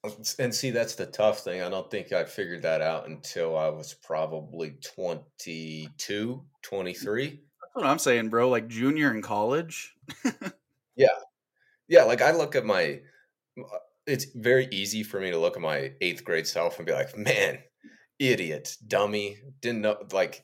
uh, 0.06 0.12
and 0.40 0.56
see 0.56 0.72
that's 0.72 0.96
the 0.96 1.08
tough 1.08 1.40
thing 1.40 1.64
i 1.64 1.70
don't 1.70 1.90
think 1.90 2.14
i 2.14 2.24
figured 2.24 2.62
that 2.62 2.82
out 2.82 3.08
until 3.08 3.58
i 3.58 3.68
was 3.68 3.96
probably 3.96 4.78
22 4.96 5.90
mm, 6.12 6.42
23 6.62 7.26
that's 7.30 7.42
what 7.74 7.84
i'm 7.84 7.98
saying 7.98 8.30
bro 8.30 8.48
like 8.48 8.68
junior 8.68 9.12
in 9.12 9.24
college 9.24 9.96
yeah 10.96 11.08
yeah 11.88 12.04
like 12.04 12.22
i 12.22 12.32
look 12.32 12.56
at 12.56 12.64
my 12.64 13.00
uh, 13.60 13.78
it's 14.08 14.26
very 14.36 14.68
easy 14.72 15.04
for 15.04 15.20
me 15.20 15.32
to 15.32 15.38
look 15.38 15.56
at 15.56 15.62
my 15.62 15.92
eighth 16.02 16.24
grade 16.24 16.48
self 16.48 16.78
and 16.78 16.88
be 16.88 16.94
like 16.94 17.18
man 17.18 17.60
idiot 18.20 18.76
dummy 18.88 19.38
didn't 19.62 19.82
know 19.82 19.98
like 20.12 20.44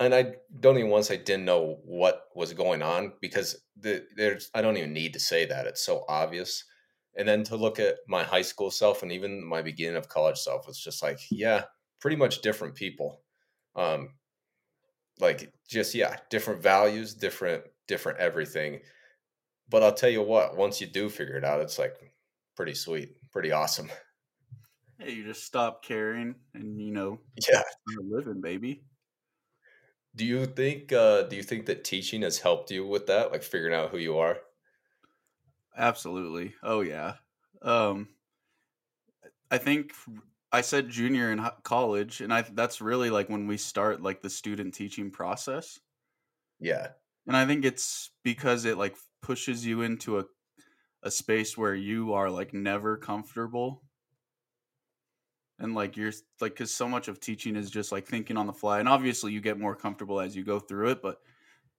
and 0.00 0.14
i 0.14 0.32
don't 0.60 0.78
even 0.78 0.90
want 0.90 1.04
to 1.04 1.08
say 1.08 1.16
didn't 1.22 1.44
know 1.44 1.78
what 1.84 2.22
was 2.34 2.52
going 2.54 2.82
on 2.82 3.12
because 3.20 3.60
the, 3.78 4.04
there's 4.16 4.50
i 4.54 4.62
don't 4.62 4.76
even 4.76 4.92
need 4.92 5.12
to 5.12 5.20
say 5.20 5.44
that 5.46 5.66
it's 5.66 5.84
so 5.84 6.04
obvious. 6.08 6.64
And 7.16 7.26
then 7.26 7.42
to 7.44 7.56
look 7.56 7.80
at 7.80 7.96
my 8.06 8.22
high 8.22 8.42
school 8.42 8.70
self 8.70 9.02
and 9.02 9.10
even 9.10 9.44
my 9.44 9.60
beginning 9.60 9.96
of 9.96 10.08
college 10.08 10.38
self 10.38 10.68
it's 10.68 10.82
just 10.82 11.02
like 11.02 11.18
yeah 11.30 11.64
pretty 12.00 12.16
much 12.16 12.42
different 12.42 12.76
people. 12.76 13.22
Um 13.74 14.10
like 15.18 15.52
just 15.68 15.94
yeah 15.94 16.16
different 16.30 16.62
values 16.62 17.14
different 17.14 17.64
different 17.88 18.18
everything. 18.20 18.80
But 19.68 19.82
i'll 19.82 19.94
tell 19.94 20.10
you 20.10 20.22
what 20.22 20.56
once 20.56 20.80
you 20.80 20.86
do 20.86 21.08
figure 21.08 21.36
it 21.36 21.44
out 21.44 21.60
it's 21.60 21.78
like 21.78 21.96
pretty 22.58 22.74
sweet 22.74 23.16
pretty 23.30 23.52
awesome 23.52 23.88
hey 24.98 25.12
you 25.12 25.24
just 25.24 25.44
stop 25.44 25.84
caring 25.84 26.34
and 26.54 26.82
you 26.82 26.90
know 26.90 27.20
yeah 27.48 27.62
living 27.86 28.40
baby 28.40 28.82
do 30.16 30.26
you 30.26 30.44
think 30.44 30.92
uh 30.92 31.22
do 31.22 31.36
you 31.36 31.42
think 31.42 31.66
that 31.66 31.84
teaching 31.84 32.22
has 32.22 32.38
helped 32.38 32.70
you 32.70 32.86
with 32.86 33.06
that 33.06 33.30
like 33.32 33.42
figuring 33.42 33.74
out 33.74 33.90
who 33.90 33.98
you 33.98 34.18
are 34.18 34.38
Absolutely. 35.78 36.54
Oh 36.62 36.80
yeah. 36.80 37.14
Um, 37.62 38.08
I 39.50 39.58
think 39.58 39.92
I 40.50 40.60
said 40.60 40.90
junior 40.90 41.30
in 41.30 41.48
college, 41.62 42.20
and 42.20 42.34
I 42.34 42.42
that's 42.42 42.80
really 42.80 43.10
like 43.10 43.28
when 43.28 43.46
we 43.46 43.56
start 43.56 44.02
like 44.02 44.20
the 44.20 44.28
student 44.28 44.74
teaching 44.74 45.10
process. 45.10 45.78
Yeah. 46.58 46.88
And 47.26 47.36
I 47.36 47.46
think 47.46 47.64
it's 47.64 48.10
because 48.24 48.64
it 48.64 48.76
like 48.76 48.96
pushes 49.22 49.64
you 49.64 49.82
into 49.82 50.18
a 50.18 50.24
a 51.02 51.10
space 51.10 51.56
where 51.56 51.74
you 51.74 52.12
are 52.12 52.30
like 52.30 52.52
never 52.52 52.96
comfortable. 52.96 53.82
And 55.58 55.74
like 55.74 55.96
you're 55.96 56.12
like 56.40 56.56
cuz 56.56 56.70
so 56.70 56.88
much 56.88 57.08
of 57.08 57.20
teaching 57.20 57.56
is 57.56 57.70
just 57.70 57.90
like 57.92 58.06
thinking 58.06 58.36
on 58.36 58.46
the 58.46 58.52
fly. 58.52 58.80
And 58.80 58.88
obviously 58.88 59.32
you 59.32 59.40
get 59.40 59.58
more 59.58 59.74
comfortable 59.74 60.20
as 60.20 60.36
you 60.36 60.44
go 60.44 60.60
through 60.60 60.90
it, 60.90 61.02
but 61.02 61.20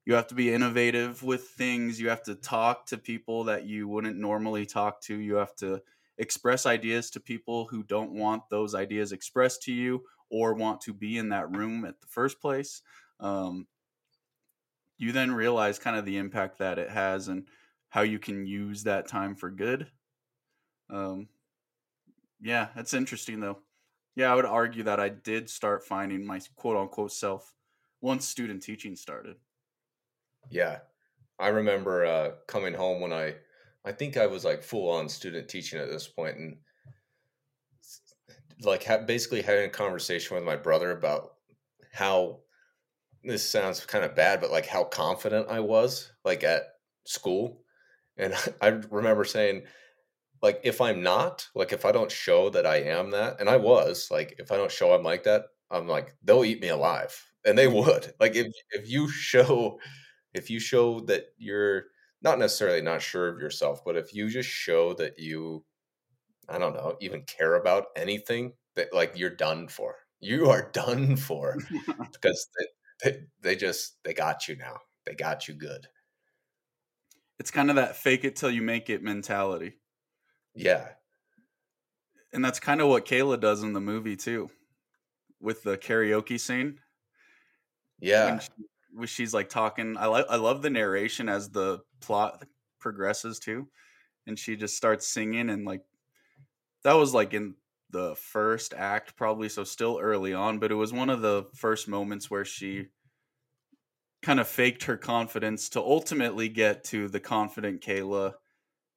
you 0.10 0.16
have 0.16 0.28
to 0.28 0.36
be 0.36 0.52
innovative 0.52 1.22
with 1.22 1.50
things 1.50 2.00
you 2.00 2.10
have 2.10 2.24
to 2.24 2.34
talk 2.34 2.88
to 2.88 2.98
people 2.98 3.44
that 3.44 3.66
you 3.66 3.88
wouldn't 3.88 4.18
normally 4.18 4.66
talk 4.66 5.00
to 5.02 5.16
you 5.16 5.36
have 5.36 5.56
to 5.56 5.80
express 6.18 6.66
ideas 6.66 7.12
to 7.12 7.20
people 7.20 7.68
who 7.68 7.84
don't 7.84 8.12
want 8.12 8.42
those 8.50 8.74
ideas 8.74 9.12
expressed 9.12 9.62
to 9.62 9.72
you 9.72 10.04
or 10.32 10.56
want 10.56 10.82
to 10.82 10.94
be 10.94 11.18
in 11.20 11.30
that 11.30 11.56
room 11.56 11.86
at 11.86 12.02
the 12.02 12.08
first 12.08 12.42
place 12.42 12.82
um, 13.20 13.68
you 14.98 15.12
then 15.12 15.32
realize 15.32 15.78
kind 15.78 15.96
of 15.96 16.06
the 16.06 16.18
impact 16.18 16.58
that 16.58 16.80
it 16.80 16.90
has 16.90 17.28
and 17.28 17.48
how 17.90 18.02
you 18.02 18.20
can 18.20 18.46
use 18.46 18.84
that 18.84 19.08
time 19.08 19.36
for 19.36 19.50
good 19.50 19.88
um, 20.90 21.28
yeah 22.42 22.68
that's 22.76 22.94
interesting 22.94 23.40
though 23.40 23.60
yeah 24.16 24.32
i 24.32 24.36
would 24.36 24.46
argue 24.46 24.84
that 24.84 25.00
i 25.00 25.10
did 25.10 25.50
start 25.50 25.86
finding 25.86 26.26
my 26.26 26.40
quote 26.56 26.78
unquote 26.78 27.12
self 27.12 27.54
once 28.02 28.28
student 28.28 28.64
teaching 28.64 28.96
started 28.96 29.36
yeah. 30.50 30.80
I 31.40 31.50
remember 31.50 32.06
uh, 32.06 32.32
coming 32.48 32.74
home 32.74 33.02
when 33.02 33.14
I, 33.14 33.36
I 33.86 33.92
think 33.92 34.18
I 34.18 34.28
was 34.28 34.44
like 34.44 34.64
full 34.64 34.90
on 34.90 35.08
student 35.08 35.48
teaching 35.48 35.80
at 35.80 35.90
this 35.90 36.08
point 36.08 36.38
and 36.38 36.58
like 38.62 38.84
ha- 38.84 39.06
basically 39.06 39.42
having 39.42 39.66
a 39.66 39.70
conversation 39.70 40.36
with 40.36 40.44
my 40.44 40.58
brother 40.58 40.92
about 40.92 41.34
how 41.94 42.40
this 43.24 43.48
sounds 43.48 43.86
kind 43.86 44.04
of 44.04 44.16
bad, 44.16 44.42
but 44.42 44.52
like 44.52 44.66
how 44.66 44.84
confident 44.84 45.48
I 45.50 45.62
was 45.62 46.12
like 46.26 46.44
at 46.44 46.64
school. 47.06 47.62
And 48.20 48.36
I 48.62 48.68
remember 48.92 49.26
saying, 49.26 49.64
like, 50.42 50.62
if 50.64 50.82
I'm 50.82 51.04
not, 51.04 51.48
like, 51.56 51.74
if 51.74 51.86
I 51.86 51.92
don't 51.92 52.12
show 52.12 52.50
that 52.52 52.66
I 52.66 52.78
am 52.78 53.12
that, 53.12 53.40
and 53.40 53.50
I 53.50 53.58
was, 53.58 54.10
like, 54.12 54.36
if 54.40 54.52
I 54.52 54.58
don't 54.58 54.72
show 54.72 54.94
I'm 54.94 55.04
like 55.04 55.24
that, 55.24 55.46
I'm 55.72 55.88
like, 55.88 56.16
they'll 56.24 56.46
eat 56.46 56.62
me 56.62 56.70
alive. 56.70 57.16
And 57.46 57.58
they 57.58 57.68
would. 57.70 58.14
Like, 58.20 58.36
if, 58.36 58.48
if 58.72 58.90
you 58.90 59.10
show 59.10 59.80
if 60.34 60.50
you 60.50 60.60
show 60.60 61.00
that 61.02 61.28
you're 61.38 61.86
not 62.22 62.40
necessarily 62.40 62.82
not 62.82 63.02
sure 63.02 63.28
of 63.28 63.40
yourself, 63.40 63.84
but 63.86 63.96
if 63.96 64.14
you 64.14 64.30
just 64.30 64.50
show 64.50 64.94
that 64.96 65.20
you, 65.20 65.64
I 66.50 66.58
don't 66.58 66.74
know, 66.74 66.98
even 67.02 67.24
care 67.24 67.56
about 67.56 67.88
anything, 67.96 68.54
that 68.76 68.94
like 68.94 69.14
you're 69.16 69.30
done 69.30 69.68
for. 69.68 69.96
You 70.20 70.50
are 70.50 70.70
done 70.74 71.16
for 71.16 71.58
because 72.14 72.48
they, 72.58 73.12
they, 73.12 73.20
they 73.42 73.56
just 73.56 73.98
they 74.04 74.14
got 74.14 74.48
you 74.48 74.56
now. 74.58 74.78
They 75.06 75.16
got 75.16 75.48
you 75.48 75.54
good. 75.56 75.88
It's 77.40 77.52
kind 77.52 77.70
of 77.70 77.78
that 77.78 77.96
fake 77.96 78.26
it 78.26 78.36
till 78.36 78.52
you 78.52 78.62
make 78.62 78.90
it 78.90 79.02
mentality. 79.02 79.80
Yeah. 80.56 80.90
And 82.34 82.44
that's 82.44 82.60
kind 82.60 82.82
of 82.82 82.88
what 82.88 83.06
Kayla 83.06 83.40
does 83.40 83.64
in 83.64 83.74
the 83.74 83.80
movie 83.80 84.16
too, 84.16 84.50
with 85.40 85.64
the 85.64 85.78
karaoke 85.78 86.40
scene. 86.40 86.80
Yeah. 88.00 88.40
She, 88.40 89.08
she's 89.08 89.34
like 89.34 89.50
talking. 89.50 89.98
I 89.98 90.08
like 90.08 90.26
I 90.30 90.36
love 90.36 90.62
the 90.62 90.70
narration 90.70 91.30
as 91.30 91.50
the 91.50 91.80
plot 92.02 92.46
progresses 92.80 93.40
too, 93.40 93.68
and 94.28 94.38
she 94.38 94.56
just 94.56 94.78
starts 94.78 95.08
singing 95.08 95.50
and 95.50 95.66
like 95.66 95.82
that 96.84 96.94
was 96.94 97.14
like 97.14 97.34
in 97.34 97.56
the 97.90 98.16
first 98.16 98.74
act 98.78 99.16
probably 99.16 99.50
so 99.50 99.64
still 99.64 99.98
early 100.00 100.34
on 100.34 100.60
but 100.60 100.72
it 100.72 100.76
was 100.76 100.94
one 100.94 101.10
of 101.10 101.22
the 101.22 101.46
first 101.56 101.88
moments 101.88 102.30
where 102.30 102.46
she 102.46 102.86
kind 104.30 104.40
of 104.40 104.48
faked 104.48 104.84
her 104.84 104.96
confidence 104.96 105.70
to 105.70 105.80
ultimately 105.80 106.48
get 106.48 106.84
to 106.84 107.08
the 107.08 107.20
confident 107.20 107.82
Kayla 107.82 108.36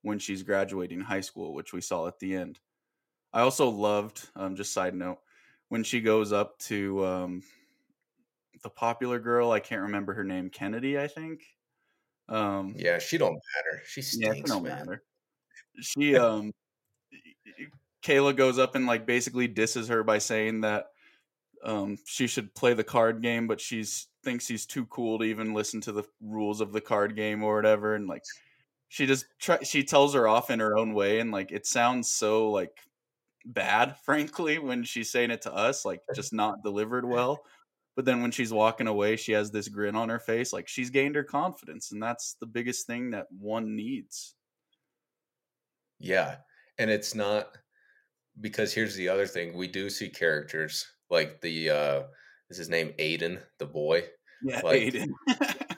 when 0.03 0.19
she's 0.19 0.43
graduating 0.43 1.01
high 1.01 1.23
school 1.23 1.55
which 1.55 1.73
we 1.73 1.81
saw 1.81 2.07
at 2.07 2.19
the 2.19 2.37
end 2.37 2.59
I 3.33 3.41
also 3.41 3.71
loved 3.71 4.29
um, 4.37 4.57
just 4.57 4.75
side 4.75 4.95
note 4.95 5.21
when 5.71 5.85
she 5.85 6.03
goes 6.03 6.35
up 6.35 6.59
to 6.59 7.07
um, 7.07 7.43
the 8.63 8.69
popular 8.69 9.19
girl. 9.19 9.53
I 9.53 9.61
can't 9.61 9.81
remember 9.81 10.13
her 10.13 10.23
name. 10.23 10.51
Kennedy, 10.51 10.99
I 10.99 11.09
think. 11.09 11.41
Um, 12.29 12.75
yeah, 12.77 12.99
she 12.99 13.17
don't 13.17 13.33
matter. 13.33 13.83
She 13.87 14.03
stinks, 14.03 14.37
yeah, 14.37 14.45
don't 14.45 14.65
man. 14.65 14.79
matter. 14.81 15.03
She 15.81 16.15
um, 16.19 16.53
Kayla 18.05 18.37
goes 18.37 18.59
up 18.59 18.75
and 18.75 18.85
like 18.85 19.07
basically 19.07 19.49
disses 19.49 19.89
her 19.89 20.05
by 20.05 20.19
saying 20.19 20.61
that 20.61 20.89
um 21.65 21.97
she 22.05 22.27
should 22.27 22.55
play 22.55 22.75
the 22.75 22.85
card 22.85 23.23
game, 23.23 23.47
but 23.47 23.59
she's 23.59 24.09
thinks 24.23 24.47
he's 24.47 24.67
too 24.67 24.87
cool 24.87 25.19
to 25.19 25.25
even 25.25 25.55
listen 25.55 25.81
to 25.83 25.93
the 25.93 26.05
rules 26.21 26.61
of 26.61 26.73
the 26.73 26.81
card 26.81 27.17
game 27.17 27.43
or 27.43 27.57
whatever, 27.57 27.95
and 27.95 28.07
like 28.07 28.23
she 28.89 29.07
just 29.07 29.27
try 29.39 29.59
she 29.63 29.85
tells 29.85 30.15
her 30.15 30.29
off 30.29 30.51
in 30.51 30.61
her 30.61 30.77
own 30.77 30.95
way, 30.95 31.21
and 31.21 31.31
like 31.31 31.53
it 31.53 31.67
sounds 31.67 32.13
so 32.13 32.51
like 32.51 32.79
bad, 33.45 33.97
frankly, 34.05 34.59
when 34.59 34.85
she's 34.85 35.11
saying 35.11 35.31
it 35.31 35.43
to 35.43 35.55
us, 35.55 35.85
like 35.85 36.03
just 36.15 36.33
not 36.33 36.63
delivered 36.63 37.05
well. 37.05 37.45
But 37.95 38.07
then 38.07 38.23
when 38.23 38.31
she's 38.31 38.53
walking 38.53 38.87
away, 38.87 39.17
she 39.17 39.33
has 39.33 39.51
this 39.51 39.69
grin 39.69 39.97
on 39.97 40.09
her 40.09 40.19
face, 40.19 40.53
like 40.53 40.67
she's 40.67 40.89
gained 40.91 41.15
her 41.15 41.25
confidence, 41.25 41.93
and 41.93 42.03
that's 42.03 42.35
the 42.41 42.47
biggest 42.47 42.87
thing 42.87 43.11
that 43.11 43.27
one 43.31 43.77
needs. 43.77 44.35
Yeah, 45.99 46.37
and 46.79 46.91
it's 46.91 47.15
not 47.15 47.59
because 48.41 48.73
here's 48.73 48.97
the 48.97 49.09
other 49.09 49.27
thing: 49.27 49.57
we 49.57 49.69
do 49.69 49.91
see 49.91 50.09
characters 50.09 50.87
like 51.11 51.41
the 51.43 51.71
uh 51.71 52.03
is 52.53 52.59
his 52.59 52.69
name 52.69 52.93
Aiden, 52.99 53.41
the 53.59 53.67
boy. 53.67 54.05
Yeah, 54.43 54.61
like, 54.63 54.83
Aiden. 54.83 55.09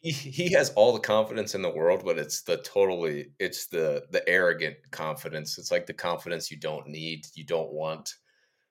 he, 0.00 0.10
he 0.10 0.52
has 0.52 0.70
all 0.70 0.92
the 0.92 1.00
confidence 1.00 1.54
in 1.54 1.62
the 1.62 1.70
world, 1.70 2.02
but 2.04 2.18
it's 2.18 2.42
the 2.42 2.58
totally 2.58 3.32
it's 3.38 3.66
the 3.66 4.04
the 4.10 4.26
arrogant 4.28 4.76
confidence. 4.90 5.58
It's 5.58 5.70
like 5.70 5.86
the 5.86 5.92
confidence 5.94 6.50
you 6.50 6.58
don't 6.58 6.88
need, 6.88 7.26
you 7.34 7.44
don't 7.44 7.72
want 7.72 8.14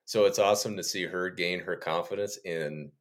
so 0.05 0.25
it's 0.25 0.39
awesome 0.39 0.75
to 0.77 0.83
see 0.83 1.05
her 1.05 1.29
gain 1.29 1.61
her 1.61 1.75
confidence 1.75 2.37
in 2.43 2.91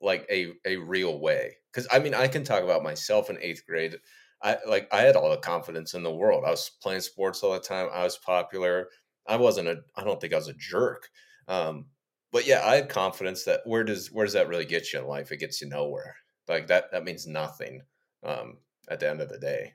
like 0.00 0.26
a 0.30 0.52
a 0.66 0.76
real 0.76 1.18
way. 1.20 1.56
Because 1.72 1.88
I 1.92 1.98
mean, 1.98 2.14
I 2.14 2.28
can 2.28 2.44
talk 2.44 2.64
about 2.64 2.82
myself 2.82 3.30
in 3.30 3.38
eighth 3.40 3.64
grade. 3.66 3.96
I 4.42 4.58
like 4.68 4.88
I 4.92 5.02
had 5.02 5.16
all 5.16 5.30
the 5.30 5.36
confidence 5.36 5.94
in 5.94 6.02
the 6.02 6.14
world. 6.14 6.44
I 6.46 6.50
was 6.50 6.70
playing 6.82 7.02
sports 7.02 7.42
all 7.42 7.52
the 7.52 7.60
time. 7.60 7.88
I 7.92 8.04
was 8.04 8.18
popular. 8.18 8.88
I 9.26 9.36
wasn't 9.36 9.68
a. 9.68 9.82
I 9.96 10.04
don't 10.04 10.20
think 10.20 10.32
I 10.32 10.36
was 10.36 10.48
a 10.48 10.54
jerk. 10.54 11.08
Um, 11.48 11.86
but 12.32 12.46
yeah, 12.46 12.66
I 12.66 12.76
had 12.76 12.88
confidence 12.88 13.44
that 13.44 13.62
where 13.66 13.84
does 13.84 14.10
where 14.10 14.26
does 14.26 14.34
that 14.34 14.48
really 14.48 14.64
get 14.64 14.92
you 14.92 15.00
in 15.00 15.06
life? 15.06 15.32
It 15.32 15.38
gets 15.38 15.60
you 15.60 15.68
nowhere. 15.68 16.16
Like 16.48 16.66
that 16.68 16.90
that 16.92 17.04
means 17.04 17.26
nothing 17.26 17.82
um, 18.22 18.58
at 18.88 19.00
the 19.00 19.08
end 19.08 19.20
of 19.20 19.28
the 19.28 19.38
day. 19.38 19.74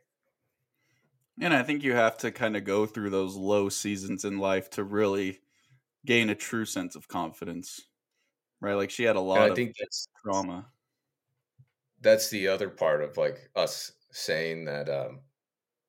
And 1.40 1.54
I 1.54 1.64
think 1.64 1.84
you 1.84 1.94
have 1.94 2.18
to 2.20 2.32
kind 2.32 2.58
of 2.58 2.64
go 2.64 2.86
through 2.86 3.12
those 3.12 3.36
low 3.36 3.70
seasons 3.70 4.26
in 4.26 4.40
life 4.40 4.70
to 4.72 4.84
really 4.84 5.42
gain 6.06 6.30
a 6.30 6.36
true 6.36 6.66
sense 6.66 6.96
of 6.96 7.08
confidence, 7.08 7.82
right? 8.62 8.76
Like 8.76 8.92
she 8.92 9.04
had 9.04 9.16
a 9.18 9.22
lot 9.22 9.42
I 9.42 9.50
of 9.50 9.56
think 9.56 9.76
that's, 9.80 10.08
trauma. 10.24 10.72
That's 12.02 12.30
the 12.30 12.48
other 12.48 12.70
part 12.70 13.04
of 13.04 13.18
like 13.18 13.50
us 13.56 13.94
saying 14.12 14.66
that 14.66 14.90
um, 14.90 15.22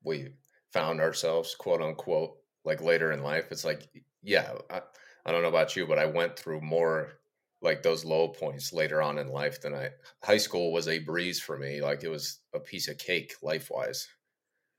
we 0.04 0.30
found 0.72 1.00
ourselves, 1.00 1.54
quote 1.54 1.82
unquote, 1.82 2.38
like 2.64 2.82
later 2.82 3.12
in 3.12 3.22
life. 3.22 3.48
It's 3.50 3.64
like, 3.64 3.88
yeah, 4.22 4.54
I, 4.70 4.82
I 5.24 5.32
don't 5.32 5.42
know 5.42 5.48
about 5.48 5.76
you, 5.76 5.86
but 5.86 5.98
I 5.98 6.06
went 6.06 6.38
through 6.38 6.60
more 6.60 7.18
like 7.60 7.82
those 7.82 8.04
low 8.04 8.28
points 8.28 8.72
later 8.72 9.02
on 9.02 9.18
in 9.18 9.28
life 9.28 9.60
than 9.60 9.74
I. 9.74 9.90
High 10.22 10.38
school 10.38 10.72
was 10.72 10.88
a 10.88 11.00
breeze 11.00 11.40
for 11.40 11.58
me. 11.58 11.80
Like 11.80 12.04
it 12.04 12.08
was 12.08 12.38
a 12.54 12.60
piece 12.60 12.88
of 12.88 12.98
cake 12.98 13.34
life 13.42 13.70
wise. 13.70 14.08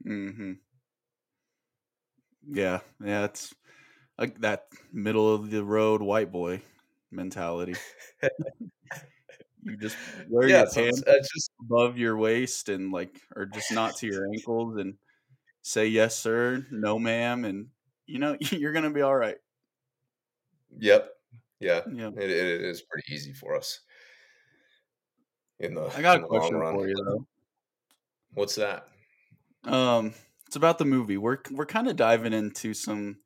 Mm-hmm. 0.07 0.53
Yeah, 2.51 2.79
yeah, 3.03 3.25
it's 3.25 3.53
like 4.17 4.39
that 4.41 4.67
middle 4.91 5.33
of 5.33 5.51
the 5.51 5.63
road 5.63 6.01
white 6.01 6.31
boy 6.31 6.61
mentality. 7.11 7.75
you 9.63 9.77
just 9.77 9.97
wear 10.29 10.47
yeah, 10.47 10.59
your 10.59 10.67
so 10.67 10.81
pants 10.81 11.03
it's, 11.05 11.33
just 11.33 11.51
above 11.61 11.97
your 11.97 12.17
waist 12.17 12.69
and 12.69 12.91
like, 12.91 13.21
or 13.35 13.45
just 13.45 13.71
not 13.71 13.97
to 13.97 14.07
your 14.07 14.25
ankles, 14.33 14.77
and 14.77 14.95
say 15.61 15.87
yes, 15.87 16.17
sir, 16.17 16.65
no, 16.71 16.97
ma'am, 16.97 17.45
and 17.45 17.67
you 18.05 18.19
know 18.19 18.37
you're 18.51 18.73
gonna 18.73 18.89
be 18.89 19.01
all 19.01 19.15
right. 19.15 19.37
Yep. 20.77 21.09
Yeah. 21.59 21.81
Yeah. 21.91 22.09
It, 22.15 22.29
it 22.29 22.61
is 22.61 22.81
pretty 22.83 23.13
easy 23.13 23.33
for 23.33 23.55
us. 23.55 23.81
In 25.59 25.73
the 25.73 25.85
I 25.87 26.01
got 26.01 26.23
a 26.23 26.27
question 26.27 26.59
for 26.59 26.87
you 26.87 26.95
though. 26.95 27.27
What's 28.33 28.55
that? 28.55 28.87
Um, 29.63 30.13
it's 30.47 30.55
about 30.55 30.77
the 30.77 30.85
movie. 30.85 31.17
We're 31.17 31.39
we're 31.51 31.65
kind 31.65 31.87
of 31.87 31.95
diving 31.95 32.33
into 32.33 32.73
some 32.73 33.17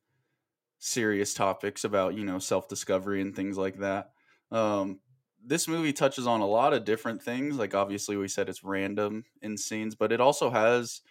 serious 0.80 1.34
topics 1.34 1.84
about 1.84 2.16
you 2.16 2.26
know 2.26 2.40
self 2.40 2.68
discovery 2.68 3.22
and 3.22 3.36
things 3.36 3.58
like 3.58 3.78
that. 3.80 4.12
Um, 4.52 5.00
this 5.44 5.68
movie 5.68 5.94
touches 5.94 6.28
on 6.28 6.42
a 6.42 6.48
lot 6.48 6.74
of 6.74 6.86
different 6.86 7.22
things. 7.22 7.58
Like 7.58 7.76
obviously 7.76 8.18
we 8.18 8.28
said 8.28 8.50
it's 8.50 8.64
random 8.64 9.26
in 9.42 9.58
scenes, 9.58 9.96
but 9.96 10.12
it 10.12 10.22
also 10.22 10.50
has 10.50 11.02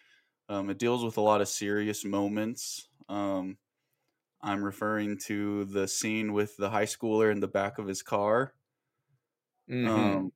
um, 0.48 0.70
it 0.70 0.78
deals 0.78 1.04
with 1.04 1.16
a 1.18 1.22
lot 1.22 1.40
of 1.40 1.48
serious 1.48 2.04
moments. 2.04 2.88
Um, 3.08 3.58
I'm 4.42 4.64
referring 4.64 5.18
to 5.26 5.64
the 5.66 5.86
scene 5.86 6.32
with 6.32 6.56
the 6.56 6.70
high 6.70 6.84
schooler 6.84 7.30
in 7.30 7.40
the 7.40 7.48
back 7.48 7.78
of 7.78 7.86
his 7.86 8.02
car. 8.02 8.54
Mm-hmm. 9.70 9.88
Um, 9.88 10.32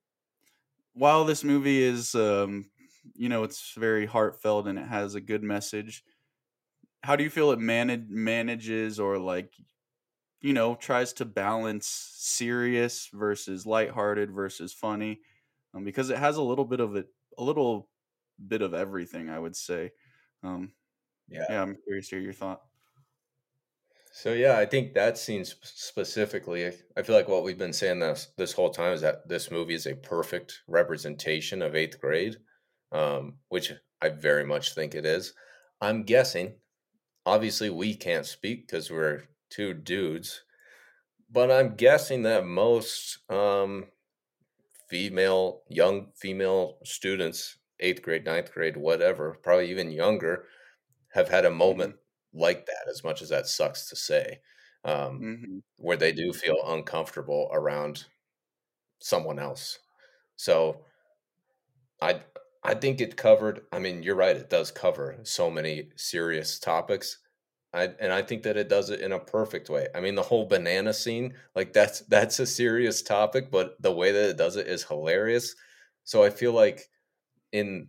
while 0.94 1.24
this 1.24 1.42
movie 1.42 1.82
is, 1.82 2.14
um, 2.14 2.70
you 3.14 3.28
know, 3.28 3.42
it's 3.42 3.72
very 3.76 4.06
heartfelt 4.06 4.66
and 4.66 4.78
it 4.78 4.86
has 4.86 5.14
a 5.14 5.20
good 5.20 5.42
message. 5.42 6.04
How 7.02 7.16
do 7.16 7.24
you 7.24 7.30
feel 7.30 7.50
it 7.50 7.58
manage 7.58 8.08
manages 8.08 8.98
or 9.00 9.18
like, 9.18 9.52
you 10.40 10.52
know, 10.52 10.76
tries 10.76 11.12
to 11.14 11.24
balance 11.24 11.86
serious 11.86 13.10
versus 13.12 13.66
lighthearted 13.66 14.30
versus 14.30 14.72
funny? 14.72 15.20
Um, 15.74 15.84
because 15.84 16.10
it 16.10 16.18
has 16.18 16.36
a 16.36 16.42
little 16.42 16.64
bit 16.64 16.80
of 16.80 16.96
it, 16.96 17.08
a 17.38 17.42
little 17.42 17.88
bit 18.44 18.62
of 18.62 18.72
everything, 18.72 19.28
I 19.28 19.38
would 19.38 19.56
say. 19.56 19.92
Um, 20.42 20.72
yeah, 21.28 21.44
yeah, 21.50 21.62
I'm 21.62 21.76
curious 21.84 22.08
to 22.08 22.16
hear 22.16 22.24
your 22.24 22.32
thought. 22.32 22.62
So 24.16 24.32
yeah, 24.32 24.56
I 24.56 24.64
think 24.64 24.94
that 24.94 25.18
scene 25.18 25.44
specifically, 25.44 26.66
I 26.96 27.02
feel 27.02 27.14
like 27.14 27.28
what 27.28 27.44
we've 27.44 27.58
been 27.58 27.74
saying 27.74 27.98
this 27.98 28.28
this 28.38 28.54
whole 28.54 28.70
time 28.70 28.94
is 28.94 29.02
that 29.02 29.28
this 29.28 29.50
movie 29.50 29.74
is 29.74 29.84
a 29.84 29.94
perfect 29.94 30.62
representation 30.66 31.60
of 31.60 31.76
eighth 31.76 32.00
grade, 32.00 32.38
um, 32.92 33.34
which 33.50 33.74
I 34.00 34.08
very 34.08 34.46
much 34.46 34.74
think 34.74 34.94
it 34.94 35.04
is. 35.04 35.34
I'm 35.82 36.04
guessing, 36.04 36.54
obviously, 37.26 37.68
we 37.68 37.94
can't 37.94 38.24
speak 38.24 38.66
because 38.66 38.90
we're 38.90 39.24
two 39.50 39.74
dudes, 39.74 40.44
but 41.30 41.50
I'm 41.50 41.74
guessing 41.74 42.22
that 42.22 42.46
most 42.46 43.18
um, 43.30 43.84
female, 44.88 45.60
young 45.68 46.12
female 46.14 46.78
students, 46.84 47.58
eighth 47.80 48.00
grade, 48.00 48.24
ninth 48.24 48.50
grade, 48.54 48.78
whatever, 48.78 49.36
probably 49.42 49.70
even 49.70 49.90
younger, 49.92 50.46
have 51.12 51.28
had 51.28 51.44
a 51.44 51.50
moment 51.50 51.96
like 52.36 52.66
that 52.66 52.88
as 52.90 53.02
much 53.02 53.22
as 53.22 53.28
that 53.28 53.46
sucks 53.46 53.88
to 53.88 53.96
say 53.96 54.38
um, 54.84 55.20
mm-hmm. 55.20 55.58
where 55.78 55.96
they 55.96 56.12
do 56.12 56.32
feel 56.32 56.58
uncomfortable 56.66 57.48
around 57.52 58.04
someone 59.00 59.38
else 59.38 59.78
so 60.36 60.80
i 62.00 62.20
i 62.64 62.74
think 62.74 63.00
it 63.00 63.16
covered 63.16 63.62
i 63.72 63.78
mean 63.78 64.02
you're 64.02 64.14
right 64.14 64.36
it 64.36 64.50
does 64.50 64.70
cover 64.70 65.16
so 65.22 65.50
many 65.50 65.90
serious 65.96 66.58
topics 66.58 67.18
I, 67.76 67.90
and 68.00 68.10
I 68.10 68.22
think 68.22 68.42
that 68.44 68.56
it 68.56 68.70
does 68.70 68.88
it 68.88 69.00
in 69.00 69.12
a 69.12 69.18
perfect 69.18 69.68
way. 69.68 69.88
I 69.94 70.00
mean, 70.00 70.14
the 70.14 70.22
whole 70.22 70.46
banana 70.46 70.94
scene, 70.94 71.34
like 71.54 71.74
that's 71.74 72.00
that's 72.00 72.38
a 72.38 72.46
serious 72.46 73.02
topic, 73.02 73.50
but 73.50 73.80
the 73.82 73.92
way 73.92 74.12
that 74.12 74.30
it 74.30 74.38
does 74.38 74.56
it 74.56 74.66
is 74.66 74.82
hilarious. 74.82 75.54
So 76.04 76.24
I 76.24 76.30
feel 76.30 76.52
like 76.52 76.88
in 77.52 77.88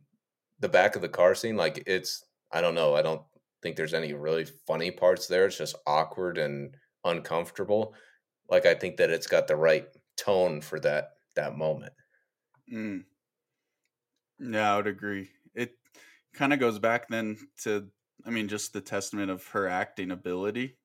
the 0.59 0.67
back 0.69 0.95
of 0.95 1.01
the 1.01 1.09
car 1.09 1.35
scene, 1.35 1.55
like 1.55 1.83
it's 1.87 2.25
I 2.51 2.59
don't 2.59 2.75
know, 2.75 2.95
I 2.95 3.01
don't 3.01 3.21
think 3.61 3.75
there's 3.75 3.93
any 3.93 4.13
really 4.13 4.45
funny 4.65 4.91
parts 4.91 5.27
there. 5.27 5.45
It's 5.45 5.57
just 5.57 5.75
awkward 5.85 6.37
and 6.37 6.75
uncomfortable. 7.03 7.93
Like 8.49 8.65
I 8.65 8.73
think 8.73 8.97
that 8.97 9.09
it's 9.09 9.27
got 9.27 9.47
the 9.47 9.55
right 9.55 9.87
tone 10.15 10.61
for 10.61 10.79
that 10.81 11.11
that 11.35 11.57
moment. 11.57 11.93
Mm. 12.71 13.03
Yeah, 14.39 14.73
I 14.73 14.77
would 14.77 14.87
agree. 14.87 15.29
It 15.55 15.71
kind 16.33 16.53
of 16.53 16.59
goes 16.59 16.79
back 16.79 17.07
then 17.09 17.37
to 17.63 17.87
I 18.25 18.29
mean 18.29 18.47
just 18.47 18.73
the 18.73 18.81
testament 18.81 19.31
of 19.31 19.45
her 19.47 19.67
acting 19.67 20.11
ability 20.11 20.77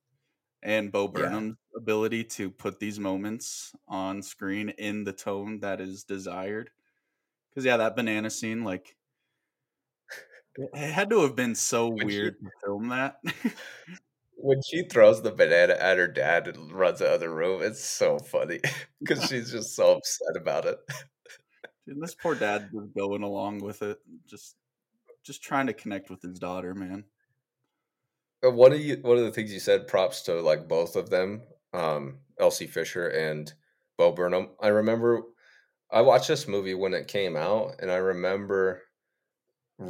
and 0.62 0.92
Bo 0.92 1.08
Burnham's 1.08 1.56
yeah. 1.74 1.78
ability 1.80 2.24
to 2.24 2.50
put 2.50 2.78
these 2.78 3.00
moments 3.00 3.72
on 3.88 4.22
screen 4.22 4.70
in 4.70 5.04
the 5.04 5.12
tone 5.12 5.60
that 5.60 5.80
is 5.80 6.04
desired. 6.04 6.70
Cuz 7.54 7.64
yeah, 7.64 7.76
that 7.76 7.96
banana 7.96 8.30
scene 8.30 8.64
like 8.64 8.96
it 10.56 10.92
had 10.92 11.10
to 11.10 11.20
have 11.20 11.36
been 11.36 11.54
so 11.54 11.88
when 11.88 12.06
weird 12.06 12.36
she, 12.38 12.44
to 12.44 12.50
film 12.64 12.88
that. 12.88 13.16
when 14.36 14.60
she 14.62 14.82
throws 14.84 15.22
the 15.22 15.30
banana 15.30 15.74
at 15.74 15.98
her 15.98 16.08
dad 16.08 16.48
and 16.48 16.72
runs 16.72 17.00
out 17.00 17.14
of 17.14 17.20
the 17.20 17.30
room, 17.30 17.62
it's 17.62 17.84
so 17.84 18.18
funny 18.18 18.60
because 19.00 19.24
she's 19.28 19.50
just 19.50 19.74
so 19.74 19.96
upset 19.96 20.36
about 20.36 20.66
it. 20.66 20.78
And 21.86 22.02
this 22.02 22.14
poor 22.14 22.34
dad 22.34 22.68
was 22.72 22.88
going 22.96 23.22
along 23.22 23.58
with 23.58 23.82
it, 23.82 23.98
just 24.26 24.56
just 25.24 25.42
trying 25.42 25.68
to 25.68 25.72
connect 25.72 26.10
with 26.10 26.20
his 26.20 26.38
daughter, 26.38 26.74
man. 26.74 27.04
One 28.42 28.72
of 28.72 28.80
you, 28.80 28.96
one 29.02 29.18
of 29.18 29.24
the 29.24 29.30
things 29.30 29.52
you 29.52 29.60
said, 29.60 29.86
props 29.86 30.22
to 30.22 30.40
like 30.40 30.66
both 30.66 30.96
of 30.96 31.10
them, 31.10 31.42
um, 31.72 32.18
Elsie 32.40 32.66
Fisher 32.66 33.06
and 33.06 33.52
Bo 33.96 34.10
Burnham. 34.10 34.50
I 34.60 34.68
remember 34.68 35.22
I 35.92 36.00
watched 36.00 36.28
this 36.28 36.48
movie 36.48 36.74
when 36.74 36.94
it 36.94 37.06
came 37.06 37.36
out, 37.36 37.76
and 37.78 37.90
I 37.90 37.96
remember 37.96 38.82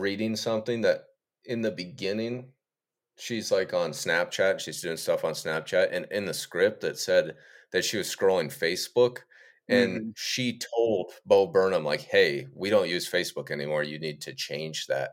reading 0.01 0.37
something 0.37 0.81
that 0.83 1.05
in 1.45 1.63
the 1.63 1.71
beginning 1.71 2.53
she's 3.17 3.53
like 3.53 3.75
on 3.75 3.91
Snapchat, 3.91 4.61
she's 4.61 4.81
doing 4.81 4.97
stuff 4.97 5.25
on 5.25 5.33
Snapchat, 5.33 5.89
and 5.93 6.07
in 6.11 6.25
the 6.25 6.35
script 6.35 6.81
that 6.83 6.99
said 6.99 7.37
that 7.73 7.85
she 7.85 7.97
was 7.97 8.15
scrolling 8.15 8.47
Facebook, 8.47 9.19
and 9.69 10.01
mm-hmm. 10.01 10.11
she 10.15 10.59
told 10.59 11.13
Bo 11.27 11.47
Burnham 11.47 11.85
like, 11.85 12.03
"Hey, 12.03 12.49
we 12.55 12.71
don't 12.71 12.89
use 12.89 13.11
Facebook 13.11 13.51
anymore. 13.51 13.83
You 13.83 13.99
need 13.99 14.21
to 14.23 14.35
change 14.35 14.87
that." 14.87 15.13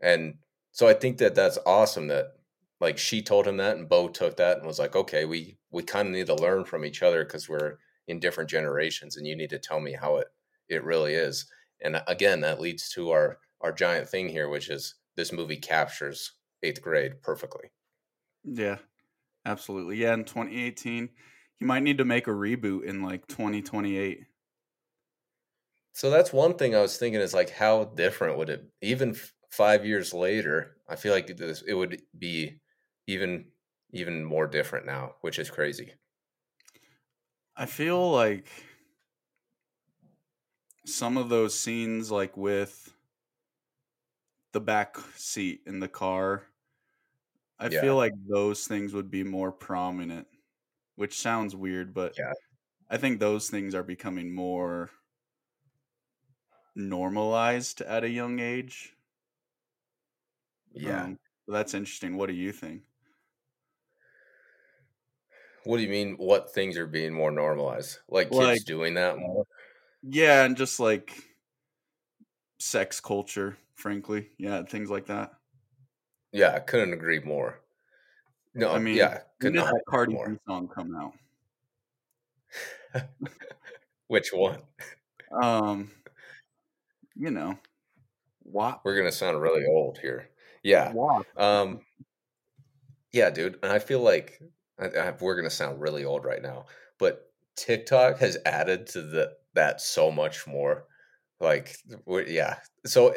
And 0.00 0.34
so 0.72 0.88
I 0.88 0.94
think 0.94 1.18
that 1.18 1.34
that's 1.34 1.58
awesome 1.66 2.08
that 2.08 2.26
like 2.80 2.98
she 2.98 3.22
told 3.22 3.46
him 3.46 3.56
that, 3.58 3.76
and 3.76 3.88
Bo 3.88 4.08
took 4.08 4.36
that 4.36 4.58
and 4.58 4.66
was 4.66 4.78
like, 4.78 4.96
"Okay, 4.96 5.24
we 5.24 5.58
we 5.70 5.82
kind 5.82 6.08
of 6.08 6.14
need 6.14 6.26
to 6.26 6.34
learn 6.34 6.64
from 6.64 6.84
each 6.84 7.02
other 7.02 7.24
because 7.24 7.48
we're 7.48 7.78
in 8.08 8.20
different 8.20 8.50
generations, 8.50 9.16
and 9.16 9.26
you 9.26 9.36
need 9.36 9.50
to 9.50 9.58
tell 9.58 9.80
me 9.80 9.92
how 9.92 10.16
it 10.16 10.28
it 10.68 10.84
really 10.84 11.14
is." 11.14 11.46
And 11.82 12.02
again, 12.06 12.40
that 12.40 12.60
leads 12.60 12.88
to 12.90 13.10
our 13.10 13.38
our 13.66 13.72
giant 13.72 14.08
thing 14.08 14.30
here, 14.30 14.48
which 14.48 14.70
is 14.70 14.96
this 15.16 15.32
movie 15.32 15.58
captures 15.58 16.32
eighth 16.62 16.82
grade 16.82 17.22
perfectly. 17.22 17.72
Yeah, 18.44 18.78
absolutely. 19.46 19.98
Yeah, 19.98 20.14
in 20.14 20.24
2018, 20.24 21.10
you 21.60 21.66
might 21.66 21.82
need 21.84 21.98
to 21.98 22.04
make 22.06 22.26
a 22.28 22.32
reboot 22.32 22.84
in 22.84 23.02
like 23.02 23.26
2028. 23.28 24.26
So 25.92 26.10
that's 26.10 26.32
one 26.32 26.56
thing 26.58 26.74
I 26.74 26.80
was 26.80 26.98
thinking 26.98 27.20
is 27.20 27.34
like, 27.34 27.50
how 27.50 27.84
different 27.84 28.36
would 28.38 28.50
it, 28.50 28.70
even 28.82 29.10
f- 29.10 29.32
five 29.50 29.86
years 29.86 30.12
later? 30.12 30.76
I 30.88 30.96
feel 30.96 31.12
like 31.12 31.26
this, 31.26 31.62
it 31.62 31.74
would 31.74 32.02
be 32.16 32.60
even 33.06 33.52
even 33.92 34.24
more 34.24 34.46
different 34.48 34.84
now, 34.84 35.16
which 35.20 35.38
is 35.38 35.50
crazy. 35.50 35.94
I 37.56 37.66
feel 37.66 38.10
like 38.12 38.46
some 40.86 41.16
of 41.16 41.28
those 41.28 41.58
scenes, 41.58 42.10
like 42.10 42.36
with 42.36 42.95
the 44.56 44.60
back 44.60 44.96
seat 45.16 45.60
in 45.66 45.80
the 45.80 45.88
car. 45.88 46.44
I 47.58 47.68
yeah. 47.68 47.82
feel 47.82 47.94
like 47.94 48.14
those 48.26 48.66
things 48.66 48.94
would 48.94 49.10
be 49.10 49.22
more 49.22 49.52
prominent, 49.52 50.26
which 50.94 51.20
sounds 51.20 51.54
weird, 51.54 51.92
but 51.92 52.14
yeah. 52.16 52.32
I 52.88 52.96
think 52.96 53.20
those 53.20 53.50
things 53.50 53.74
are 53.74 53.82
becoming 53.82 54.34
more 54.34 54.88
normalized 56.74 57.82
at 57.82 58.02
a 58.02 58.08
young 58.08 58.38
age. 58.38 58.94
Yeah. 60.72 61.02
Um, 61.02 61.18
that's 61.46 61.74
interesting. 61.74 62.16
What 62.16 62.30
do 62.30 62.34
you 62.34 62.50
think? 62.50 62.80
What 65.64 65.76
do 65.76 65.82
you 65.82 65.90
mean? 65.90 66.14
What 66.16 66.54
things 66.54 66.78
are 66.78 66.86
being 66.86 67.12
more 67.12 67.30
normalized? 67.30 67.98
Like 68.08 68.30
kids 68.30 68.40
like, 68.42 68.64
doing 68.64 68.94
that 68.94 69.18
more? 69.18 69.44
Yeah, 70.02 70.44
and 70.44 70.56
just 70.56 70.80
like 70.80 71.12
sex 72.58 73.00
culture 73.00 73.56
frankly. 73.76 74.30
Yeah, 74.38 74.62
things 74.64 74.90
like 74.90 75.06
that. 75.06 75.32
Yeah, 76.32 76.54
I 76.54 76.58
couldn't 76.58 76.92
agree 76.92 77.20
more. 77.20 77.60
No, 78.54 78.72
I 78.72 78.78
mean, 78.78 78.96
yeah, 78.96 79.20
could 79.40 79.54
not 79.54 79.66
that 79.66 79.82
Cardi 79.86 80.14
more. 80.14 80.30
B 80.30 80.38
song 80.46 80.68
come 80.68 80.96
out? 80.96 81.12
Which 84.08 84.30
one? 84.32 84.60
Um, 85.30 85.90
you 87.14 87.30
know, 87.30 87.58
WAP. 88.44 88.80
We're 88.84 88.96
gonna 88.96 89.12
sound 89.12 89.40
really 89.40 89.64
old 89.66 89.98
here. 89.98 90.30
Yeah. 90.62 90.92
WAP. 90.92 91.26
Um, 91.36 91.80
yeah, 93.12 93.30
dude. 93.30 93.58
And 93.62 93.70
I 93.70 93.78
feel 93.78 94.00
like 94.00 94.40
I, 94.80 94.86
I, 94.86 95.14
we're 95.20 95.36
gonna 95.36 95.50
sound 95.50 95.80
really 95.80 96.04
old 96.04 96.24
right 96.24 96.42
now, 96.42 96.64
but 96.98 97.30
TikTok 97.56 98.18
has 98.18 98.38
added 98.46 98.86
to 98.88 99.02
the 99.02 99.32
that 99.54 99.80
so 99.82 100.10
much 100.10 100.46
more. 100.46 100.86
Like, 101.40 101.76
yeah. 102.26 102.58
So 102.86 103.14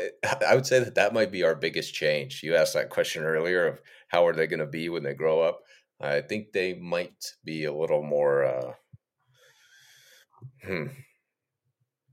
I 0.48 0.56
would 0.56 0.66
say 0.66 0.80
that 0.80 0.96
that 0.96 1.14
might 1.14 1.32
be 1.32 1.44
our 1.44 1.56
biggest 1.56 1.94
change. 1.94 2.44
You 2.44 2.56
asked 2.56 2.74
that 2.74 2.90
question 2.90 3.24
earlier 3.24 3.66
of 3.68 3.82
how 4.10 4.28
are 4.28 4.34
they 4.34 4.48
going 4.48 4.60
to 4.60 4.66
be 4.68 4.90
when 4.90 5.04
they 5.04 5.14
grow 5.14 5.42
up. 5.42 5.62
I 6.02 6.22
think 6.22 6.52
they 6.54 6.74
might 6.76 7.34
be 7.44 7.66
a 7.66 7.74
little 7.74 8.04
more. 8.04 8.46
Uh, 8.46 8.74
hmm. 10.64 10.88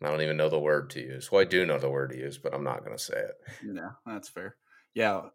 I 0.03 0.11
don't 0.11 0.23
even 0.23 0.37
know 0.37 0.49
the 0.49 0.59
word 0.59 0.91
to 0.91 1.01
use. 1.01 1.31
Well, 1.33 1.41
I 1.41 1.45
do 1.45 1.65
know 1.65 1.79
the 1.79 1.91
word 1.91 2.11
to 2.11 2.19
use, 2.19 2.39
but 2.39 2.55
I'm 2.55 2.65
not 2.65 2.85
going 2.85 2.97
to 2.97 3.03
say 3.03 3.19
it. 3.19 3.35
Yeah, 3.65 3.91
that's 4.05 4.29
fair. 4.29 4.57
Yeah, 4.95 5.29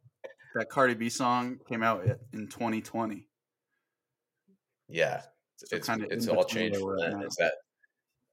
that 0.55 0.69
Cardi 0.69 0.93
B 0.93 1.09
song 1.09 1.59
came 1.67 1.83
out 1.83 2.05
in 2.33 2.47
2020. 2.47 3.27
Yeah, 4.87 5.21
So 5.57 5.77
it's 5.77 5.89
it's 5.89 6.27
all 6.27 6.43
changed 6.43 6.79
where 6.81 6.97
from 6.97 6.99
we're 6.99 7.05
at 7.05 7.11
that. 7.11 7.17
now. 7.19 7.25
Is 7.25 7.35
that 7.37 7.53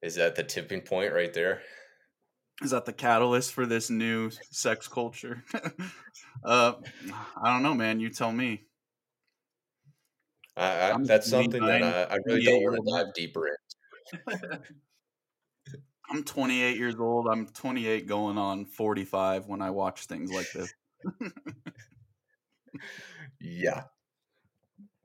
is 0.03 0.15
that 0.17 0.35
the 0.37 0.45
tipping 0.45 0.83
point 0.83 1.13
right 1.13 1.33
there? 1.33 1.63
Is 2.63 2.73
that 2.73 2.87
the 2.87 2.93
catalyst 2.93 3.53
for 3.53 3.67
this 3.67 3.89
new 3.89 4.31
sex 4.51 4.89
culture? 4.89 5.45
uh, 6.45 6.73
I 7.43 7.53
don't 7.53 7.63
know, 7.63 7.75
man. 7.75 8.01
You 8.01 8.11
tell 8.11 8.33
me. 8.33 8.65
I, 10.57 10.91
I, 10.91 10.97
that's 11.05 11.31
something 11.31 11.65
that 11.65 11.83
I, 11.85 12.15
I 12.15 12.19
really 12.25 12.43
don't 12.43 12.63
want 12.63 12.85
to 12.85 12.93
dive 12.93 13.15
deeper 13.15 13.47
in. 13.47 13.55
I'm 16.11 16.25
28 16.25 16.77
years 16.77 16.97
old. 16.99 17.29
I'm 17.31 17.47
28 17.47 18.07
going 18.07 18.39
on 18.39 18.65
45 18.65 19.47
when 19.47 19.63
I 19.63 19.71
watch 19.71 20.07
things 20.07 20.33
like 20.33 20.51
this. 20.53 20.73
Yeah, 23.41 23.85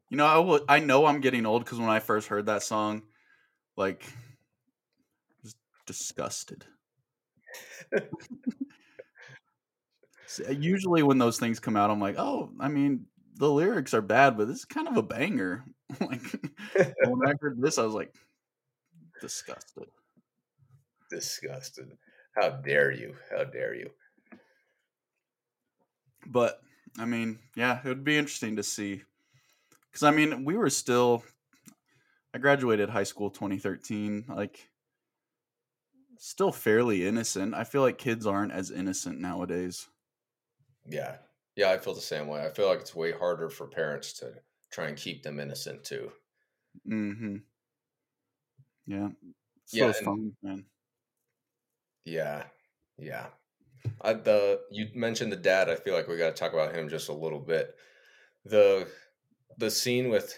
You 0.09 0.17
know, 0.17 0.25
I 0.25 0.37
will, 0.39 0.61
I 0.67 0.79
know 0.79 1.05
I'm 1.05 1.21
getting 1.21 1.45
old 1.45 1.63
because 1.63 1.79
when 1.79 1.89
I 1.89 1.99
first 1.99 2.27
heard 2.27 2.45
that 2.47 2.63
song, 2.63 3.03
like, 3.75 4.05
just 5.43 5.57
disgusted. 5.85 6.65
So, 10.33 10.43
uh, 10.47 10.51
Usually, 10.51 11.03
when 11.03 11.19
those 11.19 11.37
things 11.37 11.59
come 11.59 11.75
out, 11.75 11.91
I'm 11.91 11.99
like, 11.99 12.15
oh, 12.17 12.49
I 12.59 12.67
mean, 12.67 13.05
the 13.35 13.49
lyrics 13.49 13.93
are 13.93 14.01
bad, 14.01 14.35
but 14.35 14.47
this 14.47 14.57
is 14.57 14.65
kind 14.65 14.87
of 14.87 14.97
a 14.97 15.03
banger. 15.03 15.63
like, 16.01 16.23
when 17.05 17.27
I 17.27 17.33
heard 17.39 17.61
this, 17.61 17.77
I 17.77 17.83
was 17.83 17.93
like, 17.93 18.15
disgusted. 19.21 19.85
disgusted. 21.11 21.91
How 22.35 22.49
dare 22.49 22.91
you? 22.91 23.15
How 23.29 23.43
dare 23.43 23.75
you? 23.75 23.91
But 26.25 26.59
I 26.97 27.05
mean, 27.05 27.37
yeah, 27.55 27.79
it 27.83 27.87
would 27.87 28.03
be 28.03 28.17
interesting 28.17 28.55
to 28.55 28.63
see. 28.63 29.03
Because 29.91 30.01
I 30.01 30.09
mean, 30.09 30.45
we 30.45 30.57
were 30.57 30.71
still. 30.71 31.23
I 32.33 32.39
graduated 32.39 32.89
high 32.89 33.03
school 33.03 33.29
2013. 33.29 34.25
Like, 34.29 34.67
still 36.17 36.51
fairly 36.51 37.05
innocent. 37.05 37.53
I 37.53 37.63
feel 37.63 37.81
like 37.81 37.97
kids 37.97 38.25
aren't 38.25 38.51
as 38.51 38.71
innocent 38.71 39.19
nowadays. 39.19 39.87
Yeah, 40.87 41.17
yeah, 41.55 41.71
I 41.71 41.77
feel 41.77 41.93
the 41.93 42.01
same 42.01 42.27
way. 42.27 42.45
I 42.45 42.49
feel 42.51 42.67
like 42.67 42.79
it's 42.81 42.95
way 42.95 43.11
harder 43.11 43.49
for 43.49 43.67
parents 43.67 44.13
to 44.13 44.33
try 44.71 44.87
and 44.87 44.97
keep 44.97 45.23
them 45.23 45.39
innocent 45.39 45.83
too. 45.83 46.11
Mm-hmm. 46.87 47.37
Yeah. 48.85 49.09
It's 49.63 49.73
Yeah, 49.73 49.93
and- 50.05 50.35
man. 50.41 50.65
Yeah, 52.05 52.43
yeah. 52.97 53.27
I, 54.01 54.13
the 54.13 54.61
you 54.71 54.87
mentioned 54.93 55.31
the 55.31 55.37
dad. 55.37 55.69
I 55.69 55.75
feel 55.75 55.93
like 55.93 56.07
we 56.07 56.17
got 56.17 56.35
to 56.35 56.39
talk 56.39 56.53
about 56.53 56.73
him 56.75 56.89
just 56.89 57.09
a 57.09 57.13
little 57.13 57.39
bit. 57.39 57.75
The 58.45 58.87
the 59.57 59.69
scene 59.71 60.09
with 60.09 60.37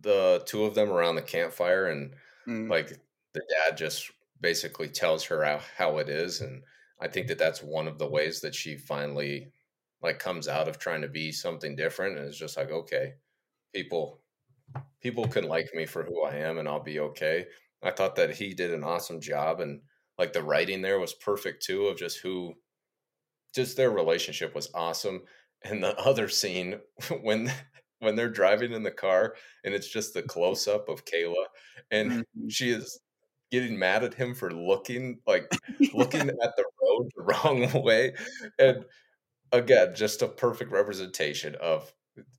the 0.00 0.42
two 0.46 0.64
of 0.64 0.74
them 0.74 0.90
around 0.90 1.16
the 1.16 1.22
campfire 1.22 1.86
and 1.86 2.14
Mm, 2.46 2.68
like 2.68 2.88
the 3.32 3.40
dad 3.48 3.74
just 3.78 4.10
basically 4.44 4.88
tells 4.88 5.24
her 5.24 5.42
how, 5.42 5.58
how 5.78 5.96
it 5.96 6.10
is 6.10 6.42
and 6.42 6.62
i 7.00 7.08
think 7.08 7.28
that 7.28 7.38
that's 7.38 7.62
one 7.62 7.88
of 7.88 7.96
the 7.96 8.06
ways 8.06 8.42
that 8.42 8.54
she 8.54 8.76
finally 8.76 9.50
like 10.02 10.18
comes 10.18 10.48
out 10.48 10.68
of 10.68 10.78
trying 10.78 11.00
to 11.00 11.08
be 11.08 11.32
something 11.32 11.74
different 11.74 12.18
and 12.18 12.28
it's 12.28 12.36
just 12.36 12.58
like 12.58 12.70
okay 12.70 13.14
people 13.72 14.20
people 15.00 15.26
can 15.26 15.48
like 15.48 15.70
me 15.74 15.86
for 15.86 16.02
who 16.02 16.24
i 16.24 16.34
am 16.34 16.58
and 16.58 16.68
i'll 16.68 16.82
be 16.82 17.00
okay 17.00 17.46
i 17.82 17.90
thought 17.90 18.16
that 18.16 18.34
he 18.36 18.52
did 18.52 18.70
an 18.70 18.84
awesome 18.84 19.18
job 19.18 19.60
and 19.60 19.80
like 20.18 20.34
the 20.34 20.42
writing 20.42 20.82
there 20.82 21.00
was 21.00 21.14
perfect 21.14 21.64
too 21.64 21.86
of 21.86 21.96
just 21.96 22.18
who 22.18 22.52
just 23.54 23.78
their 23.78 23.92
relationship 23.92 24.54
was 24.54 24.68
awesome 24.74 25.22
and 25.62 25.82
the 25.82 25.98
other 26.06 26.28
scene 26.28 26.78
when 27.22 27.50
when 28.00 28.14
they're 28.14 28.28
driving 28.28 28.74
in 28.74 28.82
the 28.82 28.90
car 28.90 29.36
and 29.64 29.72
it's 29.72 29.88
just 29.88 30.12
the 30.12 30.22
close 30.22 30.68
up 30.68 30.90
of 30.90 31.06
Kayla 31.06 31.46
and 31.90 32.10
mhm. 32.10 32.24
she 32.50 32.68
is 32.68 33.00
getting 33.60 33.78
mad 33.78 34.02
at 34.02 34.14
him 34.14 34.34
for 34.34 34.50
looking 34.50 35.20
like 35.26 35.50
looking 35.94 36.28
at 36.28 36.56
the 36.56 36.64
road 36.82 37.08
the 37.16 37.22
wrong 37.22 37.82
way 37.84 38.12
and 38.58 38.84
again 39.52 39.94
just 39.94 40.22
a 40.22 40.28
perfect 40.28 40.72
representation 40.72 41.54
of 41.60 41.92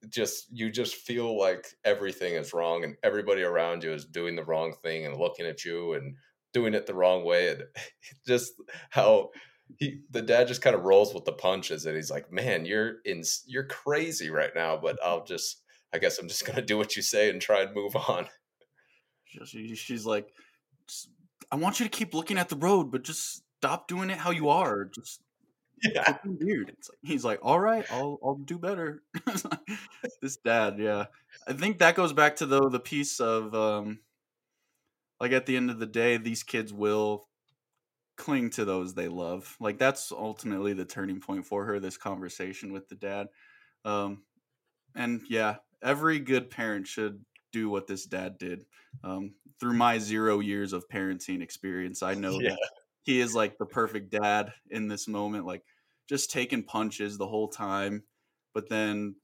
just 0.10 0.48
you 0.52 0.70
just 0.70 0.96
feel 0.96 1.38
like 1.40 1.66
everything 1.86 2.34
is 2.36 2.54
wrong 2.54 2.84
and 2.84 2.96
everybody 3.02 3.44
around 3.44 3.84
you 3.84 3.92
is 3.94 4.06
doing 4.06 4.36
the 4.36 4.44
wrong 4.44 4.74
thing 4.84 5.06
and 5.06 5.18
looking 5.18 5.46
at 5.46 5.64
you 5.64 5.94
and 5.94 6.16
doing 6.54 6.74
it 6.74 6.86
the 6.86 6.94
wrong 6.94 7.24
way 7.24 7.50
and 7.50 7.64
just 8.28 8.52
how 8.90 9.30
he 9.78 10.02
the 10.12 10.22
dad 10.22 10.48
just 10.48 10.62
kind 10.62 10.76
of 10.76 10.84
rolls 10.84 11.14
with 11.14 11.24
the 11.26 11.32
punches 11.32 11.86
and 11.86 11.96
he's 11.96 12.12
like 12.12 12.32
man 12.32 12.66
you're 12.66 12.96
in 13.06 13.24
you're 13.48 13.68
crazy 13.68 14.30
right 14.30 14.52
now 14.54 14.78
but 14.78 14.98
i'll 15.04 15.24
just 15.24 15.62
i 15.94 15.98
guess 15.98 16.20
i'm 16.20 16.28
just 16.28 16.46
gonna 16.46 16.62
do 16.62 16.78
what 16.78 16.96
you 16.96 17.02
say 17.02 17.30
and 17.30 17.42
try 17.42 17.62
and 17.62 17.74
move 17.74 17.96
on. 17.96 18.28
She- 19.46 19.76
she's 19.76 20.06
like, 20.06 20.28
"Just- 20.28 20.45
I 21.52 21.56
want 21.58 21.80
you 21.80 21.86
to 21.86 21.90
keep 21.92 22.14
looking 22.14 22.38
at 22.38 22.50
the 22.50 22.56
road, 22.56 22.92
but 22.92 23.04
just 23.04 23.44
stop 23.60 23.88
doing 23.88 24.10
it 24.10 24.18
how 24.18 24.32
you 24.32 24.50
are. 24.62 24.86
Just 24.86 25.22
yeah 25.84 26.18
weird. 26.26 26.70
It's 26.70 26.90
like 26.90 27.00
he's 27.04 27.26
like, 27.26 27.40
all 27.44 27.60
right, 27.60 27.86
I'll 27.92 28.20
I'll 28.24 28.36
do 28.36 28.58
better. 28.58 29.04
this 30.22 30.38
dad, 30.38 30.78
yeah. 30.80 31.06
I 31.48 31.54
think 31.54 31.80
that 31.80 31.96
goes 31.96 32.14
back 32.14 32.38
to 32.38 32.46
though 32.46 32.70
the 32.70 32.80
piece 32.80 33.20
of 33.20 33.54
um 33.54 34.00
like 35.20 35.32
at 35.32 35.46
the 35.46 35.56
end 35.58 35.70
of 35.70 35.80
the 35.80 35.86
day, 35.86 36.18
these 36.18 36.44
kids 36.44 36.74
will 36.74 37.28
cling 38.18 38.50
to 38.52 38.66
those 38.66 38.94
they 38.94 39.08
love. 39.08 39.56
Like 39.60 39.78
that's 39.78 40.12
ultimately 40.12 40.74
the 40.74 40.86
turning 40.86 41.20
point 41.20 41.46
for 41.46 41.66
her, 41.66 41.80
this 41.80 41.98
conversation 41.98 42.72
with 42.74 42.90
the 42.90 42.96
dad. 42.96 43.28
Um 43.86 44.24
and 44.96 45.22
yeah, 45.30 45.58
every 45.84 46.20
good 46.20 46.50
parent 46.50 46.88
should 46.88 47.24
do 47.60 47.70
what 47.70 47.88
this 47.88 48.06
dad 48.06 48.38
did. 48.38 48.66
Um, 49.04 49.36
through 49.60 49.74
my 49.74 49.98
zero 50.00 50.40
years 50.40 50.74
of 50.74 50.88
parenting 50.90 51.42
experience, 51.42 52.04
I 52.04 52.16
know 52.16 52.42
Yeah. 52.42 52.50
that 52.50 52.60
he 53.04 53.20
is 53.22 53.36
like 53.36 53.58
the 53.58 53.66
perfect 53.66 54.12
dad 54.12 54.54
in 54.70 54.88
this 54.88 55.08
moment, 55.08 55.46
like 55.46 55.64
just 56.10 56.32
taking 56.32 56.64
punches 56.64 57.18
the 57.18 57.28
whole 57.28 57.48
time. 57.50 58.04
But 58.54 58.70
then, 58.70 59.16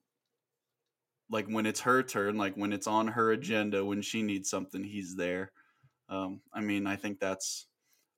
like 1.30 1.48
when 1.48 1.66
it's 1.66 1.82
her 1.82 2.04
turn, 2.04 2.38
like 2.38 2.56
when 2.56 2.74
it's 2.74 2.88
on 2.88 3.08
her 3.08 3.32
agenda, 3.32 3.84
when 3.86 4.02
she 4.02 4.22
needs 4.22 4.50
something, 4.50 4.84
he's 4.84 5.16
there. 5.16 5.52
Um, 6.10 6.42
I 6.54 6.62
mean, 6.62 6.88
I 6.88 6.98
think 6.98 7.20
that's 7.20 7.68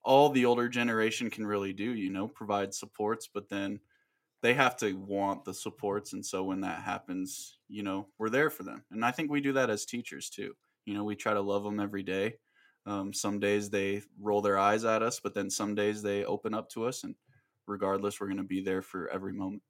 all 0.04 0.30
the 0.30 0.46
older 0.46 0.70
generation 0.70 1.30
can 1.30 1.48
really 1.48 1.74
do, 1.74 1.94
you 1.94 2.12
know, 2.12 2.28
provide 2.28 2.74
supports, 2.74 3.28
but 3.28 3.50
then 3.50 3.82
they 4.44 4.54
have 4.54 4.76
to 4.78 4.94
want 4.94 5.44
the 5.46 5.54
supports 5.54 6.14
and 6.14 6.24
so 6.24 6.44
when 6.44 6.62
that 6.62 6.82
happens 6.82 7.58
you 7.68 7.82
know 7.82 8.08
we're 8.20 8.30
there 8.30 8.52
for 8.52 8.62
them 8.62 8.84
and 8.92 9.04
i 9.04 9.10
think 9.10 9.32
we 9.32 9.42
do 9.42 9.54
that 9.54 9.72
as 9.72 9.86
teachers 9.86 10.30
too 10.30 10.54
you 10.86 10.94
know 10.94 11.04
we 11.04 11.16
try 11.16 11.34
to 11.34 11.42
love 11.42 11.64
them 11.64 11.80
every 11.80 12.04
day 12.04 12.36
um, 12.86 13.14
some 13.14 13.40
days 13.40 13.70
they 13.70 14.02
roll 14.20 14.42
their 14.42 14.60
eyes 14.60 14.84
at 14.84 15.02
us 15.02 15.20
but 15.20 15.34
then 15.34 15.50
some 15.50 15.74
days 15.74 16.04
they 16.04 16.26
open 16.26 16.54
up 16.54 16.70
to 16.70 16.86
us 16.86 17.04
and 17.04 17.16
regardless 17.66 18.20
we're 18.20 18.28
going 18.28 18.38
to 18.38 18.44
be 18.44 18.62
there 18.62 18.82
for 18.82 19.10
every 19.10 19.34
moment 19.34 19.64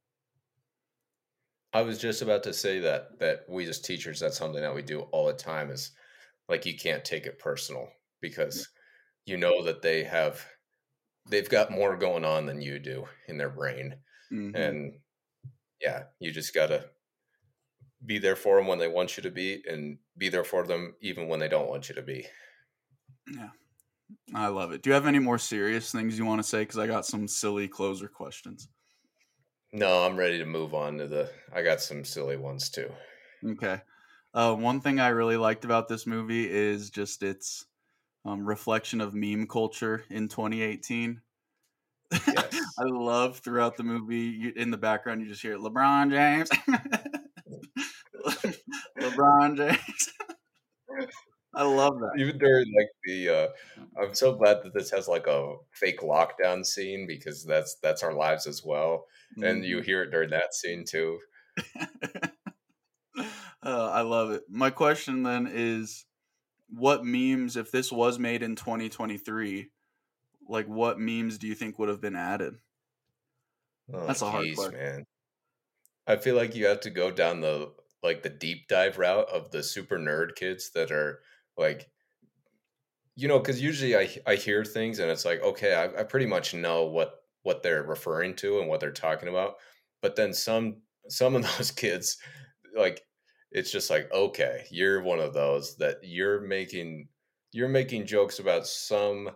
I 1.73 1.81
was 1.81 1.97
just 1.97 2.21
about 2.21 2.43
to 2.43 2.53
say 2.53 2.79
that 2.81 3.17
that 3.19 3.45
we 3.49 3.67
as 3.67 3.81
teachers, 3.81 4.19
that's 4.19 4.37
something 4.37 4.61
that 4.61 4.75
we 4.75 4.83
do 4.83 5.01
all 5.11 5.25
the 5.25 5.33
time. 5.33 5.71
Is 5.71 5.91
like 6.47 6.65
you 6.67 6.77
can't 6.77 7.03
take 7.03 7.25
it 7.25 7.39
personal 7.39 7.87
because 8.21 8.69
you 9.25 9.37
know 9.37 9.63
that 9.63 9.81
they 9.81 10.03
have 10.03 10.45
they've 11.27 11.49
got 11.49 11.71
more 11.71 11.97
going 11.97 12.25
on 12.25 12.45
than 12.45 12.61
you 12.61 12.77
do 12.77 13.05
in 13.27 13.37
their 13.37 13.49
brain, 13.49 13.95
Mhm. 14.33 14.53
and 14.53 14.99
yeah, 15.81 16.05
you 16.19 16.31
just 16.31 16.53
gotta 16.55 16.91
be 18.05 18.17
there 18.19 18.35
for 18.35 18.57
them 18.57 18.67
when 18.67 18.79
they 18.79 18.87
want 18.87 19.15
you 19.17 19.23
to 19.23 19.31
be, 19.31 19.63
and 19.67 19.99
be 20.17 20.29
there 20.29 20.43
for 20.43 20.65
them 20.65 20.95
even 21.01 21.27
when 21.27 21.39
they 21.39 21.47
don't 21.47 21.69
want 21.69 21.89
you 21.89 21.95
to 21.95 22.01
be. 22.01 22.27
yeah 23.27 23.49
i 24.35 24.47
love 24.47 24.71
it 24.73 24.83
do 24.83 24.89
you 24.91 24.95
have 24.95 25.07
any 25.07 25.19
more 25.19 25.39
serious 25.39 25.91
things 25.91 26.17
you 26.19 26.25
want 26.25 26.39
to 26.39 26.47
say 26.47 26.61
because 26.63 26.79
i 26.79 26.87
got 26.87 27.05
some 27.05 27.27
silly 27.27 27.67
closer 27.67 28.07
questions 28.09 28.69
No, 29.73 30.05
I'm 30.05 30.15
ready 30.15 30.37
to 30.37 30.45
move 30.45 30.73
on 30.73 30.97
to 30.99 31.07
the. 31.07 31.29
I 31.51 31.63
got 31.63 31.81
some 31.81 32.05
silly 32.05 32.37
ones 32.37 32.69
too. 32.69 32.95
Okay. 33.45 33.81
Uh, 34.33 34.55
one 34.55 34.81
thing 34.81 34.99
I 34.99 35.09
really 35.09 35.37
liked 35.37 35.65
about 35.65 35.87
this 35.87 36.07
movie 36.07 36.49
is 36.49 36.89
just 36.89 37.21
its 37.21 37.65
um, 38.25 38.45
reflection 38.47 39.01
of 39.01 39.13
meme 39.15 39.47
culture 39.47 40.05
in 40.09 40.29
2018. 40.29 41.21
Yes. 42.27 42.59
I 42.79 42.83
love 42.83 43.39
throughout 43.39 43.77
the 43.77 43.83
movie 43.83 44.17
you, 44.17 44.53
in 44.55 44.71
the 44.71 44.77
background 44.77 45.21
you 45.21 45.27
just 45.27 45.41
hear 45.41 45.57
LeBron 45.57 46.11
James, 46.11 46.49
LeBron 48.99 49.57
James. 49.57 50.09
I 51.55 51.63
love 51.63 51.99
that. 51.99 52.19
Even 52.19 52.39
during 52.39 52.65
like 52.75 52.89
the, 53.05 53.29
uh, 53.29 53.47
I'm 54.01 54.15
so 54.15 54.33
glad 54.33 54.63
that 54.63 54.73
this 54.73 54.89
has 54.89 55.07
like 55.07 55.27
a 55.27 55.53
fake 55.71 55.99
lockdown 55.99 56.65
scene 56.65 57.05
because 57.07 57.45
that's 57.45 57.75
that's 57.83 58.01
our 58.01 58.13
lives 58.13 58.47
as 58.47 58.63
well, 58.65 59.05
mm-hmm. 59.37 59.43
and 59.43 59.65
you 59.65 59.77
mm-hmm. 59.77 59.85
hear 59.85 60.03
it 60.03 60.09
during 60.09 60.31
that 60.31 60.55
scene 60.55 60.83
too. 60.83 61.19
uh, 63.17 63.23
I 63.63 64.01
love 64.01 64.31
it. 64.31 64.41
My 64.49 64.71
question 64.71 65.21
then 65.21 65.47
is, 65.51 66.05
what 66.69 67.05
memes, 67.05 67.55
if 67.55 67.71
this 67.71 67.91
was 67.91 68.17
made 68.17 68.41
in 68.41 68.55
2023, 68.55 69.69
like 70.47 70.67
what 70.67 70.99
memes 70.99 71.37
do 71.37 71.47
you 71.47 71.55
think 71.55 71.79
would 71.79 71.89
have 71.89 72.01
been 72.01 72.15
added? 72.15 72.55
Oh, 73.93 74.05
That's 74.07 74.21
a 74.21 74.31
hard 74.31 74.55
question, 74.55 74.79
man. 74.79 75.05
I 76.07 76.17
feel 76.17 76.35
like 76.35 76.55
you 76.55 76.65
have 76.67 76.81
to 76.81 76.89
go 76.89 77.11
down 77.11 77.41
the 77.41 77.73
like 78.01 78.23
the 78.23 78.29
deep 78.29 78.67
dive 78.67 78.97
route 78.97 79.29
of 79.29 79.51
the 79.51 79.63
super 79.63 79.97
nerd 79.97 80.35
kids 80.35 80.71
that 80.71 80.91
are 80.91 81.21
like 81.57 81.89
you 83.15 83.27
know 83.27 83.39
because 83.39 83.61
usually 83.61 83.95
i 83.95 84.09
i 84.27 84.35
hear 84.35 84.65
things 84.65 84.99
and 84.99 85.09
it's 85.09 85.25
like 85.25 85.41
okay 85.41 85.73
I, 85.73 86.01
I 86.01 86.03
pretty 86.03 86.25
much 86.25 86.53
know 86.53 86.85
what 86.85 87.23
what 87.43 87.63
they're 87.63 87.83
referring 87.83 88.35
to 88.37 88.59
and 88.59 88.67
what 88.67 88.79
they're 88.79 88.91
talking 88.91 89.29
about 89.29 89.55
but 90.01 90.15
then 90.15 90.33
some 90.33 90.81
some 91.09 91.35
of 91.35 91.43
those 91.57 91.71
kids 91.71 92.17
like 92.75 93.01
it's 93.51 93.71
just 93.71 93.89
like 93.89 94.11
okay 94.11 94.65
you're 94.69 95.01
one 95.01 95.19
of 95.19 95.33
those 95.33 95.77
that 95.77 95.97
you're 96.03 96.41
making 96.41 97.07
you're 97.51 97.69
making 97.69 98.05
jokes 98.05 98.39
about 98.39 98.67
some 98.67 99.29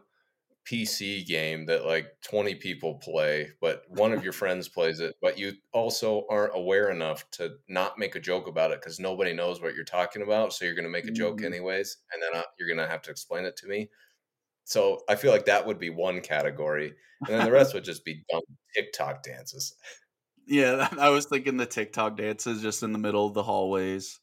PC 0.69 1.25
game 1.25 1.65
that 1.67 1.85
like 1.85 2.07
20 2.23 2.55
people 2.55 2.95
play, 2.95 3.49
but 3.61 3.83
one 3.87 4.11
of 4.11 4.23
your 4.23 4.33
friends 4.33 4.67
plays 4.67 4.99
it, 4.99 5.15
but 5.21 5.39
you 5.39 5.53
also 5.71 6.25
aren't 6.29 6.55
aware 6.55 6.89
enough 6.89 7.29
to 7.31 7.55
not 7.69 7.97
make 7.97 8.15
a 8.15 8.19
joke 8.19 8.47
about 8.47 8.71
it 8.71 8.81
because 8.81 8.99
nobody 8.99 9.33
knows 9.33 9.61
what 9.61 9.75
you're 9.75 9.85
talking 9.85 10.21
about. 10.21 10.53
So 10.53 10.65
you're 10.65 10.75
going 10.75 10.83
to 10.83 10.89
make 10.89 11.07
a 11.07 11.11
joke 11.11 11.39
mm. 11.39 11.45
anyways, 11.45 11.97
and 12.11 12.21
then 12.21 12.41
uh, 12.41 12.45
you're 12.59 12.67
going 12.67 12.85
to 12.85 12.91
have 12.91 13.01
to 13.03 13.11
explain 13.11 13.45
it 13.45 13.55
to 13.57 13.67
me. 13.67 13.89
So 14.65 14.99
I 15.07 15.15
feel 15.15 15.31
like 15.31 15.45
that 15.45 15.65
would 15.65 15.79
be 15.79 15.89
one 15.89 16.19
category, 16.19 16.93
and 17.21 17.29
then 17.29 17.45
the 17.45 17.51
rest 17.51 17.73
would 17.73 17.85
just 17.85 18.03
be 18.03 18.25
dumb 18.29 18.41
TikTok 18.75 19.23
dances. 19.23 19.73
Yeah, 20.45 20.89
I 20.99 21.09
was 21.09 21.25
thinking 21.27 21.55
the 21.55 21.65
TikTok 21.65 22.17
dances 22.17 22.61
just 22.61 22.83
in 22.83 22.91
the 22.91 22.99
middle 22.99 23.25
of 23.25 23.33
the 23.33 23.43
hallways. 23.43 24.19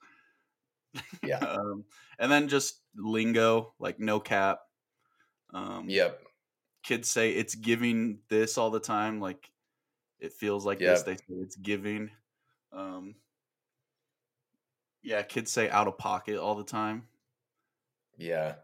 Yeah, 1.23 1.39
um, 1.39 1.85
and 2.19 2.31
then 2.31 2.49
just 2.49 2.83
lingo 2.95 3.73
like 3.79 3.99
no 3.99 4.21
cap. 4.21 4.59
Um, 5.55 5.87
yep 5.89 6.24
kids 6.85 7.11
say 7.11 7.33
it's 7.33 7.57
giving 7.57 8.21
this 8.29 8.57
all 8.59 8.71
the 8.71 8.81
time. 8.81 9.21
Like 9.21 9.51
it 10.21 10.33
feels 10.33 10.65
like 10.65 10.79
this. 10.79 11.03
They 11.03 11.17
say 11.17 11.25
it's 11.29 11.57
giving. 11.57 12.11
Um, 12.73 13.17
yeah, 15.03 15.23
kids 15.23 15.51
say 15.51 15.69
out 15.69 15.89
of 15.89 15.99
pocket 15.99 16.39
all 16.39 16.55
the 16.55 16.65
time. 16.65 17.09
Yeah, 18.17 18.57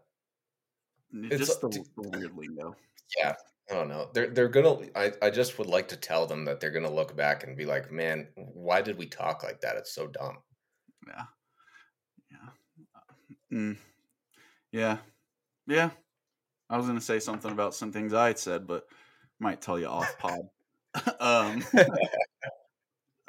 just 1.29 1.61
the, 1.61 1.67
the 1.67 2.09
weird 2.09 2.37
lingo. 2.37 2.75
Yeah, 3.17 3.33
I 3.69 3.73
don't 3.73 3.89
know. 3.89 4.09
They're 4.13 4.29
they're 4.29 4.49
gonna. 4.49 4.87
I 4.95 5.11
I 5.21 5.29
just 5.29 5.57
would 5.57 5.67
like 5.67 5.87
to 5.89 5.97
tell 5.97 6.25
them 6.25 6.45
that 6.45 6.59
they're 6.59 6.71
gonna 6.71 6.89
look 6.91 7.15
back 7.15 7.43
and 7.43 7.57
be 7.57 7.65
like, 7.65 7.91
man, 7.91 8.29
why 8.35 8.81
did 8.81 8.97
we 8.97 9.07
talk 9.07 9.43
like 9.43 9.61
that? 9.61 9.75
It's 9.75 9.93
so 9.93 10.07
dumb. 10.07 10.37
Yeah. 11.07 11.25
Yeah. 12.31 12.49
Mm. 13.51 13.77
Yeah. 14.71 14.97
Yeah. 15.67 15.91
I 16.71 16.77
was 16.77 16.85
going 16.85 16.97
to 16.97 17.03
say 17.03 17.19
something 17.19 17.51
about 17.51 17.75
some 17.75 17.91
things 17.91 18.13
I 18.13 18.27
had 18.27 18.39
said, 18.39 18.65
but 18.65 18.85
might 19.39 19.61
tell 19.61 19.77
you 19.77 19.87
off 19.87 20.17
pod. 20.19 20.39
um, 21.19 21.63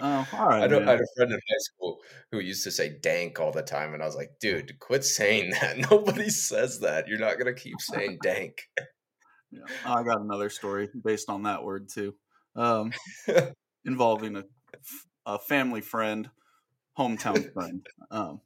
oh, 0.01 0.29
all 0.33 0.47
right. 0.47 0.63
I, 0.63 0.67
know, 0.67 0.81
I 0.81 0.91
had 0.91 1.01
a 1.01 1.07
friend 1.17 1.33
in 1.33 1.39
high 1.39 1.59
school 1.59 1.99
who 2.31 2.39
used 2.39 2.65
to 2.65 2.71
say 2.71 2.99
dank 3.01 3.41
all 3.41 3.53
the 3.53 3.63
time, 3.63 3.95
and 3.95 4.03
I 4.03 4.07
was 4.07 4.17
like, 4.17 4.31
dude, 4.41 4.79
quit 4.79 5.05
saying 5.05 5.51
that. 5.61 5.91
Nobody 5.91 6.31
says 6.31 6.81
that. 6.81 7.09
You're 7.09 7.19
not 7.19 7.39
going 7.39 7.53
to 7.53 7.61
keep 7.61 7.81
saying 7.81 8.19
dank. 8.23 8.63
Yeah, 9.51 9.61
I 9.85 10.03
got 10.03 10.21
another 10.21 10.49
story 10.49 10.89
based 11.05 11.29
on 11.29 11.43
that 11.43 11.63
word 11.63 11.89
too, 11.89 12.15
um, 12.57 12.93
involving 13.85 14.37
a, 14.37 14.45
a 15.27 15.39
family 15.39 15.83
friend, 15.83 16.31
hometown 16.99 17.53
friend. 17.53 17.87
Um, 18.11 18.41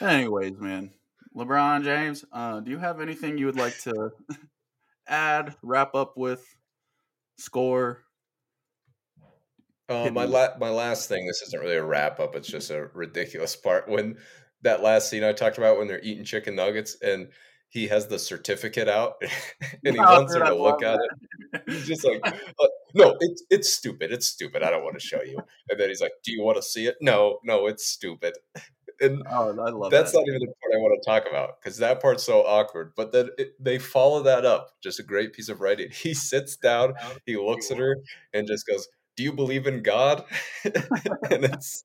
anyways, 0.00 0.58
man, 0.58 0.90
LeBron 1.36 1.82
James, 1.82 2.24
uh, 2.32 2.60
do 2.60 2.70
you 2.70 2.78
have 2.78 3.00
anything 3.00 3.38
you 3.38 3.46
would 3.46 3.56
like 3.56 3.76
to 3.82 4.10
add, 5.08 5.54
wrap 5.62 5.94
up 5.94 6.16
with, 6.16 6.44
score? 7.38 8.04
Uh, 9.88 10.10
my 10.10 10.24
la- 10.24 10.56
my 10.58 10.70
last 10.70 11.08
thing. 11.08 11.26
This 11.26 11.42
isn't 11.42 11.60
really 11.60 11.76
a 11.76 11.84
wrap 11.84 12.18
up. 12.20 12.34
It's 12.36 12.48
just 12.48 12.70
a 12.70 12.88
ridiculous 12.94 13.54
part 13.54 13.88
when 13.88 14.16
that 14.62 14.82
last 14.82 15.10
scene 15.10 15.24
I 15.24 15.32
talked 15.32 15.58
about 15.58 15.76
when 15.76 15.88
they're 15.88 16.00
eating 16.00 16.24
chicken 16.24 16.56
nuggets 16.56 16.96
and 17.02 17.28
he 17.68 17.88
has 17.88 18.06
the 18.06 18.18
certificate 18.18 18.88
out 18.88 19.14
and 19.84 19.94
he 19.94 19.98
oh, 19.98 20.04
wants 20.04 20.34
her 20.34 20.44
to 20.44 20.54
look 20.54 20.82
at 20.82 20.98
it. 21.52 21.62
He's 21.66 21.86
just 21.86 22.04
like, 22.04 22.24
uh, 22.24 22.66
no, 22.94 23.16
it's 23.20 23.44
it's 23.50 23.74
stupid. 23.74 24.12
It's 24.12 24.26
stupid. 24.26 24.62
I 24.62 24.70
don't 24.70 24.84
want 24.84 24.98
to 24.98 25.04
show 25.04 25.22
you. 25.22 25.38
And 25.68 25.78
then 25.78 25.88
he's 25.88 26.00
like, 26.00 26.12
do 26.24 26.32
you 26.32 26.42
want 26.42 26.56
to 26.56 26.62
see 26.62 26.86
it? 26.86 26.96
No, 27.00 27.40
no, 27.44 27.66
it's 27.66 27.86
stupid. 27.86 28.34
And 29.00 29.22
oh, 29.30 29.58
I 29.58 29.70
love 29.70 29.90
that's 29.90 30.12
that. 30.12 30.18
not 30.18 30.28
even 30.28 30.40
the 30.40 30.46
part 30.46 30.74
I 30.74 30.78
want 30.78 31.00
to 31.00 31.08
talk 31.08 31.26
about 31.28 31.60
because 31.60 31.78
that 31.78 32.00
part's 32.00 32.24
so 32.24 32.42
awkward. 32.42 32.92
But 32.96 33.12
then 33.12 33.30
it, 33.38 33.62
they 33.62 33.78
follow 33.78 34.22
that 34.22 34.44
up. 34.44 34.70
Just 34.82 35.00
a 35.00 35.02
great 35.02 35.32
piece 35.32 35.48
of 35.48 35.60
writing. 35.60 35.90
He 35.90 36.14
sits 36.14 36.56
down, 36.56 36.94
he 37.26 37.36
looks 37.36 37.70
at 37.70 37.78
her, 37.78 37.96
and 38.32 38.46
just 38.46 38.66
goes, 38.66 38.88
"Do 39.16 39.22
you 39.22 39.32
believe 39.32 39.66
in 39.66 39.82
God?" 39.82 40.24
and 40.64 41.44
it's 41.44 41.84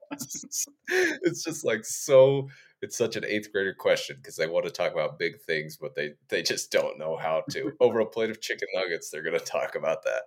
it's 0.89 1.43
just 1.43 1.65
like 1.65 1.85
so. 1.85 2.49
It's 2.81 2.97
such 2.97 3.17
an 3.17 3.25
eighth 3.25 3.51
grader 3.51 3.73
question 3.73 4.15
because 4.21 4.37
they 4.37 4.47
want 4.47 4.65
to 4.65 4.71
talk 4.71 4.93
about 4.93 5.19
big 5.19 5.41
things, 5.41 5.77
but 5.77 5.95
they 5.95 6.11
they 6.29 6.41
just 6.41 6.71
don't 6.71 6.97
know 6.97 7.17
how 7.17 7.43
to. 7.51 7.73
Over 7.79 7.99
a 7.99 8.05
plate 8.05 8.29
of 8.29 8.41
chicken 8.41 8.67
nuggets, 8.73 9.09
they're 9.09 9.23
going 9.23 9.37
to 9.37 9.43
talk 9.43 9.75
about 9.75 10.03
that. 10.03 10.23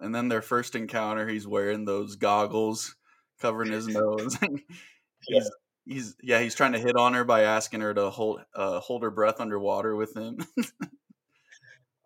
and 0.00 0.14
then 0.14 0.28
their 0.28 0.42
first 0.42 0.74
encounter, 0.74 1.28
he's 1.28 1.46
wearing 1.46 1.84
those 1.84 2.16
goggles 2.16 2.96
covering 3.40 3.72
his 3.72 3.88
nose. 3.88 4.38
he's 5.26 5.50
he's 5.90 6.14
yeah 6.22 6.40
he's 6.40 6.54
trying 6.54 6.72
to 6.72 6.78
hit 6.78 6.96
on 6.96 7.12
her 7.14 7.24
by 7.24 7.42
asking 7.42 7.80
her 7.80 7.92
to 7.92 8.08
hold 8.08 8.40
uh, 8.54 8.80
hold 8.80 9.02
her 9.02 9.10
breath 9.10 9.40
underwater 9.40 9.96
with 9.96 10.16
him. 10.16 10.38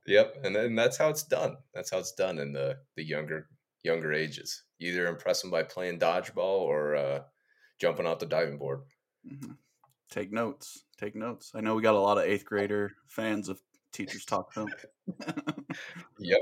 yep, 0.07 0.37
and 0.43 0.57
then 0.57 0.75
that's 0.75 0.97
how 0.97 1.11
it's 1.11 1.23
done. 1.23 1.57
That's 1.75 1.91
how 1.91 1.99
it's 1.99 2.13
done 2.13 2.39
in 2.39 2.53
the 2.53 2.79
the 2.97 3.05
younger 3.05 3.49
younger 3.83 4.13
ages. 4.13 4.65
Either 4.81 5.07
impress 5.07 5.43
them 5.43 5.51
by 5.51 5.63
playing 5.63 5.99
dodgeball 5.99 6.39
or 6.63 6.97
uh, 6.97 7.21
jumping 7.79 8.07
off 8.07 8.19
the 8.19 8.27
diving 8.27 8.59
board. 8.59 8.81
Mm-hmm. 9.31 9.53
Take 10.11 10.33
notes. 10.33 10.85
Take 10.99 11.15
notes. 11.15 11.53
I 11.55 11.61
know 11.61 11.75
we 11.75 11.83
got 11.83 11.95
a 11.95 12.01
lot 12.01 12.19
of 12.19 12.25
eighth 12.25 12.45
grader 12.45 12.93
fans 13.07 13.49
of 13.49 13.61
teachers 13.93 14.25
talk 14.25 14.53
film. 14.53 14.71
yep. 16.19 16.41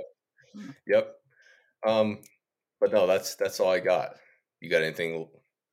Yep. 0.86 1.14
Um, 1.86 2.20
but 2.80 2.93
no, 2.93 3.07
that's 3.07 3.34
that's 3.34 3.59
all 3.59 3.70
I 3.70 3.80
got. 3.80 4.16
You 4.61 4.70
got 4.70 4.82
anything 4.82 5.26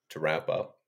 to 0.09 0.19
wrap 0.19 0.49
up? 0.49 0.78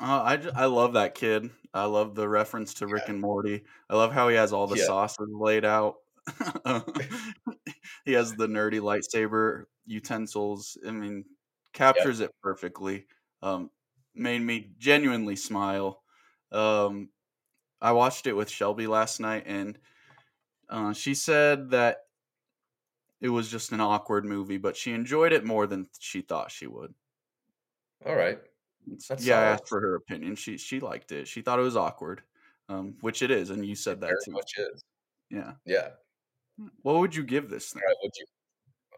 Uh, 0.00 0.22
I, 0.24 0.36
just, 0.36 0.56
I 0.56 0.66
love 0.66 0.94
that 0.94 1.14
kid. 1.14 1.50
I 1.72 1.84
love 1.84 2.14
the 2.14 2.28
reference 2.28 2.74
to 2.74 2.86
Rick 2.86 3.08
and 3.08 3.20
Morty. 3.20 3.64
I 3.88 3.96
love 3.96 4.12
how 4.12 4.28
he 4.28 4.36
has 4.36 4.52
all 4.52 4.66
the 4.66 4.78
yeah. 4.78 4.86
sauces 4.86 5.28
laid 5.32 5.64
out. 5.64 5.96
he 8.04 8.12
has 8.12 8.34
the 8.34 8.46
nerdy 8.46 8.80
lightsaber 8.80 9.64
utensils. 9.86 10.76
I 10.86 10.90
mean, 10.90 11.24
captures 11.72 12.20
yep. 12.20 12.30
it 12.30 12.34
perfectly. 12.42 13.06
Um, 13.42 13.70
made 14.14 14.40
me 14.40 14.70
genuinely 14.78 15.36
smile. 15.36 16.02
Um, 16.52 17.10
I 17.80 17.92
watched 17.92 18.26
it 18.26 18.32
with 18.32 18.48
Shelby 18.48 18.86
last 18.86 19.20
night, 19.20 19.44
and 19.46 19.78
uh, 20.70 20.92
she 20.92 21.14
said 21.14 21.70
that 21.70 21.98
it 23.20 23.28
was 23.28 23.50
just 23.50 23.72
an 23.72 23.80
awkward 23.80 24.24
movie, 24.24 24.58
but 24.58 24.76
she 24.76 24.92
enjoyed 24.92 25.32
it 25.32 25.44
more 25.44 25.66
than 25.66 25.88
she 25.98 26.20
thought 26.20 26.50
she 26.50 26.66
would. 26.66 26.94
All 28.06 28.14
right. 28.14 28.38
That's 29.08 29.24
yeah, 29.24 29.34
solid. 29.34 29.44
I 29.44 29.50
asked 29.52 29.68
for 29.68 29.80
her 29.80 29.94
opinion. 29.96 30.36
She 30.36 30.58
she 30.58 30.80
liked 30.80 31.12
it. 31.12 31.28
She 31.28 31.42
thought 31.42 31.58
it 31.58 31.62
was 31.62 31.76
awkward, 31.76 32.22
um, 32.68 32.94
which 33.00 33.22
it 33.22 33.30
is, 33.30 33.50
and 33.50 33.64
you 33.64 33.74
said 33.74 33.98
it 33.98 34.00
that 34.00 34.16
too. 34.24 34.32
Much 34.32 34.52
is. 34.58 34.84
Yeah. 35.30 35.52
Yeah. 35.64 35.88
Hmm, 36.58 36.68
what 36.82 36.98
would 36.98 37.14
you 37.14 37.24
give 37.24 37.48
this 37.50 37.72
thing? 37.72 37.82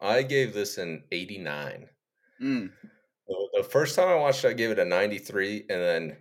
I 0.00 0.22
gave 0.22 0.52
this 0.52 0.78
an 0.78 1.04
89. 1.10 1.88
Mm. 2.42 2.70
The 3.54 3.62
first 3.62 3.96
time 3.96 4.08
I 4.08 4.14
watched 4.14 4.44
it, 4.44 4.48
I 4.48 4.52
gave 4.52 4.70
it 4.70 4.78
a 4.78 4.84
93, 4.84 5.64
and 5.70 5.80
then 5.80 6.16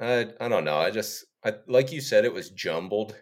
I 0.00 0.28
I 0.40 0.48
don't 0.48 0.64
know. 0.64 0.78
I 0.78 0.90
just 0.90 1.26
I 1.44 1.54
like 1.66 1.92
you 1.92 2.00
said, 2.00 2.24
it 2.24 2.32
was 2.32 2.50
jumbled. 2.50 3.14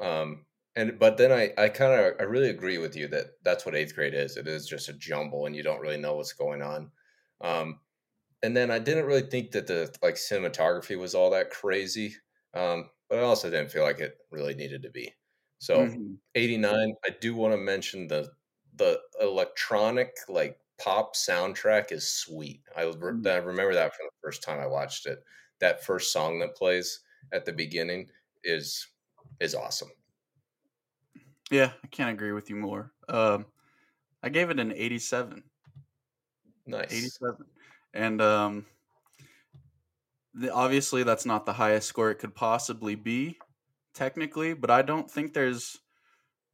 Um, 0.00 0.46
and 0.74 0.98
but 0.98 1.16
then 1.16 1.32
I 1.32 1.52
I 1.58 1.68
kind 1.68 1.92
of 1.92 2.14
I 2.18 2.22
really 2.24 2.48
agree 2.48 2.78
with 2.78 2.96
you 2.96 3.08
that 3.08 3.26
that's 3.44 3.66
what 3.66 3.74
eighth 3.74 3.94
grade 3.94 4.14
is. 4.14 4.36
It 4.36 4.46
is 4.46 4.66
just 4.66 4.88
a 4.88 4.94
jumble, 4.94 5.46
and 5.46 5.54
you 5.54 5.62
don't 5.62 5.80
really 5.80 5.98
know 5.98 6.16
what's 6.16 6.32
going 6.32 6.62
on. 6.62 6.90
Um, 7.40 7.80
and 8.42 8.56
then 8.56 8.70
I 8.70 8.78
didn't 8.78 9.06
really 9.06 9.22
think 9.22 9.52
that 9.52 9.66
the 9.66 9.94
like 10.02 10.14
cinematography 10.14 10.98
was 10.98 11.14
all 11.14 11.30
that 11.30 11.50
crazy. 11.50 12.14
Um, 12.54 12.90
but 13.08 13.18
I 13.18 13.22
also 13.22 13.50
didn't 13.50 13.70
feel 13.70 13.84
like 13.84 14.00
it 14.00 14.16
really 14.30 14.54
needed 14.54 14.82
to 14.82 14.90
be. 14.90 15.12
So 15.58 15.78
mm-hmm. 15.78 16.14
89, 16.34 16.94
I 17.04 17.08
do 17.20 17.34
want 17.34 17.52
to 17.52 17.58
mention 17.58 18.08
the 18.08 18.30
the 18.76 18.98
electronic 19.20 20.16
like 20.28 20.58
pop 20.82 21.14
soundtrack 21.14 21.92
is 21.92 22.08
sweet. 22.08 22.62
I, 22.76 22.84
mm-hmm. 22.84 23.26
I 23.26 23.36
remember 23.36 23.74
that 23.74 23.94
from 23.94 24.06
the 24.06 24.26
first 24.26 24.42
time 24.42 24.60
I 24.60 24.66
watched 24.66 25.06
it. 25.06 25.22
That 25.60 25.84
first 25.84 26.12
song 26.12 26.40
that 26.40 26.56
plays 26.56 27.00
at 27.32 27.44
the 27.44 27.52
beginning 27.52 28.08
is 28.42 28.88
is 29.40 29.54
awesome. 29.54 29.90
Yeah, 31.50 31.70
I 31.84 31.86
can't 31.88 32.10
agree 32.10 32.32
with 32.32 32.48
you 32.48 32.56
more. 32.56 32.92
Um, 33.08 33.46
I 34.22 34.30
gave 34.30 34.50
it 34.50 34.58
an 34.58 34.72
87. 34.72 35.42
Nice. 36.66 36.92
87. 36.92 37.44
And 37.94 38.20
um, 38.20 38.66
the, 40.34 40.52
obviously, 40.52 41.02
that's 41.02 41.26
not 41.26 41.46
the 41.46 41.52
highest 41.52 41.88
score 41.88 42.10
it 42.10 42.18
could 42.18 42.34
possibly 42.34 42.94
be, 42.94 43.38
technically, 43.94 44.54
but 44.54 44.70
I 44.70 44.82
don't 44.82 45.10
think 45.10 45.34
there's 45.34 45.78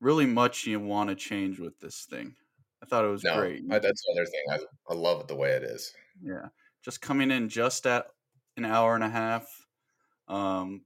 really 0.01 0.27
much 0.27 0.67
you 0.67 0.81
want 0.81 1.11
to 1.11 1.17
change 1.17 1.59
with 1.59 1.79
this 1.81 2.07
thing. 2.09 2.35
I 2.83 2.87
thought 2.87 3.05
it 3.05 3.09
was 3.09 3.25
no, 3.25 3.37
great. 3.37 3.63
I, 3.71 3.79
that's 3.79 4.03
the 4.07 4.13
other 4.13 4.27
thing. 4.27 4.45
I, 4.51 4.93
I 4.93 4.95
love 4.95 5.21
it 5.21 5.29
the 5.29 5.37
way 5.37 5.51
it 5.51 5.63
is. 5.63 5.93
Yeah. 6.23 6.49
Just 6.85 7.01
coming 7.01 7.31
in 7.31 7.49
just 7.49 7.87
at 7.87 8.07
an 8.57 8.65
hour 8.65 8.95
and 8.95 9.05
a 9.05 9.09
half. 9.09 9.47
Um, 10.29 10.83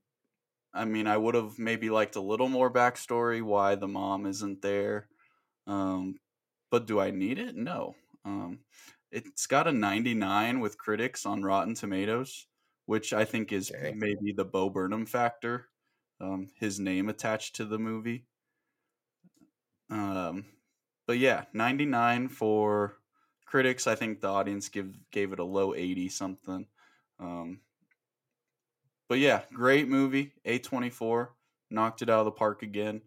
I 0.74 0.84
mean, 0.86 1.06
I 1.06 1.16
would 1.16 1.34
have 1.34 1.58
maybe 1.58 1.90
liked 1.90 2.16
a 2.16 2.20
little 2.20 2.48
more 2.48 2.72
backstory 2.72 3.42
why 3.42 3.74
the 3.74 3.88
mom 3.88 4.24
isn't 4.24 4.62
there. 4.62 5.08
Um, 5.66 6.16
but 6.70 6.86
do 6.86 6.98
I 6.98 7.10
need 7.10 7.38
it? 7.38 7.54
No. 7.54 7.94
Um, 8.24 8.60
it's 9.12 9.46
got 9.46 9.66
a 9.66 9.72
99 9.72 10.60
with 10.60 10.78
critics 10.78 11.26
on 11.26 11.42
Rotten 11.42 11.74
Tomatoes, 11.74 12.46
which 12.86 13.12
I 13.12 13.24
think 13.24 13.52
is 13.52 13.70
maybe 13.94 14.32
the 14.34 14.44
Bo 14.44 14.70
Burnham 14.70 15.06
factor. 15.06 15.68
Um, 16.20 16.48
his 16.58 16.80
name 16.80 17.08
attached 17.08 17.56
to 17.56 17.64
the 17.64 17.78
movie. 17.78 18.26
Um, 19.90 20.46
but 21.06 21.18
yeah, 21.18 21.44
99 21.52 22.28
for 22.28 22.96
critics. 23.44 23.86
I 23.86 23.94
think 23.94 24.20
the 24.20 24.28
audience 24.28 24.68
give 24.68 24.94
gave 25.10 25.32
it 25.32 25.38
a 25.38 25.44
low 25.44 25.74
80 25.74 26.08
something. 26.08 26.66
Um, 27.20 27.60
but 29.08 29.18
yeah, 29.18 29.42
great 29.52 29.88
movie. 29.88 30.32
A24 30.46 31.28
knocked 31.70 32.00
it 32.00 32.08
out 32.08 32.20
of 32.20 32.24
the 32.24 32.30
park 32.30 32.62
again. 32.62 33.02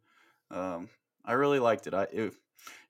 Um, 0.52 0.90
I 1.26 1.34
really 1.34 1.60
liked 1.60 1.88
it. 1.88 1.96
I 1.96 2.04
it, 2.04 2.34
it 2.34 2.34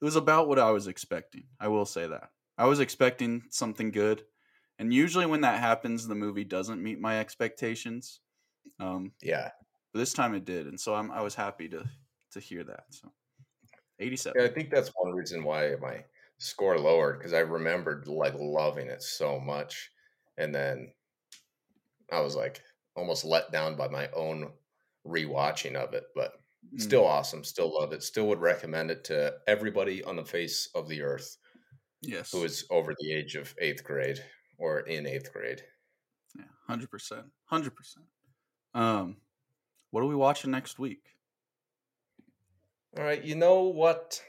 was 0.02 0.18
about 0.18 0.50
what 0.50 0.60
I 0.60 0.72
was 0.72 0.88
expecting. 0.88 1.46
I 1.60 1.70
will 1.70 1.86
say 1.86 2.08
that. 2.08 2.30
I 2.58 2.66
was 2.66 2.80
expecting 2.80 3.44
something 3.50 3.92
good, 3.92 4.24
and 4.80 4.94
usually 4.94 5.26
when 5.26 5.42
that 5.42 5.60
happens, 5.60 6.08
the 6.08 6.16
movie 6.16 6.44
doesn't 6.44 6.82
meet 6.84 7.00
my 7.00 7.20
expectations. 7.20 8.20
Um, 8.80 9.12
yeah, 9.22 9.50
but 9.94 10.00
this 10.00 10.14
time 10.14 10.36
it 10.36 10.46
did, 10.46 10.68
and 10.68 10.80
so 10.80 10.96
I'm 10.96 11.12
I 11.12 11.22
was 11.22 11.36
happy 11.36 11.68
to 11.70 11.84
to 12.32 12.40
hear 12.40 12.64
that. 12.64 12.84
So, 12.90 13.12
eighty 14.00 14.18
seven. 14.18 14.42
Yeah, 14.42 14.48
I 14.48 14.52
think 14.54 14.70
that's 14.70 14.92
one 14.96 15.14
reason 15.14 15.44
why 15.44 15.76
my 15.82 16.04
score 16.38 16.78
lowered 16.78 17.18
because 17.18 17.34
I 17.34 17.40
remembered 17.40 18.08
like 18.08 18.34
loving 18.38 18.88
it 18.88 19.02
so 19.02 19.40
much, 19.40 19.92
and 20.38 20.54
then 20.54 20.92
I 22.12 22.22
was 22.22 22.36
like 22.36 22.62
almost 22.96 23.26
let 23.26 23.52
down 23.52 23.76
by 23.76 23.88
my 23.88 24.10
own 24.16 24.52
rewatching 25.06 25.76
of 25.76 25.94
it, 25.94 26.06
but 26.16 26.34
still 26.78 27.04
mm. 27.04 27.10
awesome. 27.10 27.44
Still 27.44 27.74
love 27.74 27.94
it. 27.94 28.04
Still 28.04 28.28
would 28.28 28.40
recommend 28.40 28.92
it 28.92 29.04
to 29.06 29.34
everybody 29.48 30.04
on 30.04 30.16
the 30.16 30.26
face 30.26 30.70
of 30.76 30.88
the 30.88 31.02
earth. 31.02 31.38
Yes. 32.08 32.32
Who 32.32 32.44
is 32.44 32.66
over 32.70 32.96
the 33.00 33.14
age 33.14 33.36
of 33.36 33.54
eighth 33.60 33.84
grade 33.84 34.24
or 34.58 34.82
in 34.82 35.06
eighth 35.08 35.32
grade. 35.34 35.62
Yeah, 36.38 36.46
hundred 36.68 36.90
percent. 36.90 37.26
Hundred 37.46 37.76
percent. 37.76 38.06
Um 38.74 39.18
what 39.92 40.02
are 40.02 40.08
we 40.08 40.16
watching 40.16 40.52
next 40.52 40.80
week? 40.80 41.04
All 42.98 43.04
right, 43.04 43.24
you 43.24 43.36
know 43.36 43.64
what? 43.64 44.22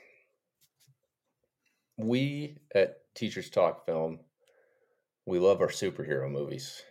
We 1.97 2.59
at 2.75 2.99
Teachers 3.15 3.49
Talk 3.49 3.87
Film, 3.87 4.21
we 5.25 5.39
love 5.39 5.61
our 5.61 5.69
superhero 5.69 6.31
movies. 6.31 6.83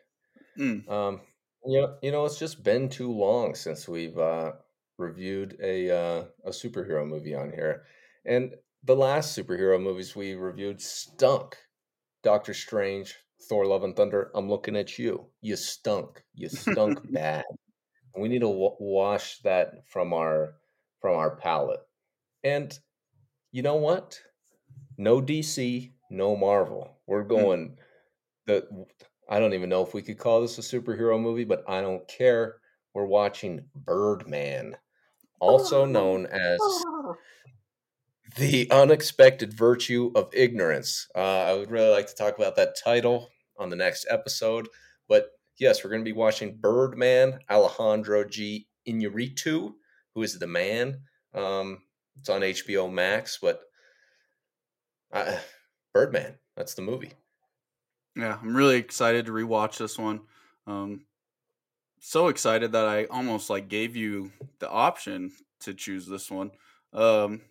Mm. 0.58 0.90
Um, 0.90 1.22
you 1.66 1.82
know, 1.82 1.98
you 2.02 2.12
know, 2.12 2.26
it's 2.26 2.40
just 2.40 2.64
been 2.64 2.90
too 2.90 3.12
long 3.12 3.56
since 3.56 3.88
we've 3.88 4.18
uh, 4.18 4.54
reviewed 4.98 5.58
a 5.62 5.90
uh, 5.90 6.24
a 6.46 6.50
superhero 6.50 7.08
movie 7.08 7.36
on 7.36 7.52
here, 7.52 7.84
and 8.26 8.56
the 8.86 8.96
last 8.96 9.38
superhero 9.38 9.82
movies 9.82 10.16
we 10.16 10.36
reviewed 10.36 10.82
stunk. 10.82 11.58
Doctor 12.24 12.54
Strange, 12.54 13.16
Thor: 13.50 13.66
Love 13.66 13.84
and 13.84 13.96
Thunder. 13.96 14.32
I'm 14.36 14.50
looking 14.50 14.76
at 14.76 14.98
you. 14.98 15.26
You 15.42 15.56
stunk. 15.56 16.24
You 16.34 16.50
stunk 16.50 17.00
bad. 17.12 17.44
We 18.18 18.30
need 18.30 18.40
to 18.40 18.48
w- 18.48 18.76
wash 18.80 19.40
that 19.40 19.88
from 19.88 20.14
our 20.14 20.56
from 21.02 21.16
our 21.16 21.36
palate. 21.36 21.82
And 22.44 22.78
you 23.52 23.62
know 23.62 23.76
what? 23.76 24.20
No 24.98 25.22
DC, 25.22 25.92
no 26.10 26.36
Marvel. 26.36 26.98
We're 27.08 27.24
hmm. 27.24 27.30
going 27.30 27.78
the 28.46 28.68
I 29.30 29.40
don't 29.40 29.54
even 29.54 29.70
know 29.70 29.82
if 29.82 29.94
we 29.94 30.04
could 30.04 30.20
call 30.20 30.42
this 30.42 30.58
a 30.58 30.62
superhero 30.62 31.20
movie, 31.20 31.46
but 31.46 31.64
I 31.68 31.82
don't 31.82 32.08
care. 32.08 32.58
We're 32.94 33.06
watching 33.06 33.66
Birdman, 33.76 34.78
also 35.40 35.86
known 35.86 36.28
as 36.28 36.60
The 38.38 38.70
Unexpected 38.72 39.54
Virtue 39.54 40.12
of 40.16 40.30
Ignorance. 40.34 41.08
Uh, 41.16 41.44
I 41.44 41.54
would 41.54 41.72
really 41.72 41.92
like 41.92 42.08
to 42.08 42.16
talk 42.16 42.38
about 42.38 42.56
that 42.56 42.76
title 42.84 43.30
on 43.58 43.70
the 43.70 43.76
next 43.76 44.08
episode. 44.10 44.68
But 45.08 45.32
yes, 45.58 45.84
we're 45.84 45.92
going 45.92 46.02
to 46.02 46.10
be 46.10 46.18
watching 46.18 46.58
Birdman, 46.58 47.40
Alejandro 47.50 48.26
G. 48.26 48.68
Inarritu, 48.88 49.74
who 50.14 50.22
is 50.22 50.38
the 50.38 50.48
man. 50.48 51.02
Um, 51.34 51.84
it's 52.20 52.30
on 52.30 52.42
HBO 52.42 52.92
Max, 52.92 53.38
but 53.42 53.62
uh, 55.12 55.38
Birdman, 55.94 56.36
that's 56.56 56.74
the 56.74 56.82
movie. 56.82 57.12
Yeah, 58.16 58.38
I'm 58.42 58.56
really 58.56 58.78
excited 58.78 59.26
to 59.26 59.32
rewatch 59.32 59.78
this 59.78 59.98
one. 59.98 60.22
Um, 60.68 61.06
so 62.00 62.28
excited 62.28 62.72
that 62.72 62.88
I 62.88 63.06
almost 63.06 63.50
like 63.50 63.68
gave 63.68 63.96
you 63.96 64.32
the 64.60 64.70
option 64.70 65.32
to 65.62 65.74
choose 65.74 66.08
this 66.08 66.32
one. 66.32 66.52
Um, 66.94 67.42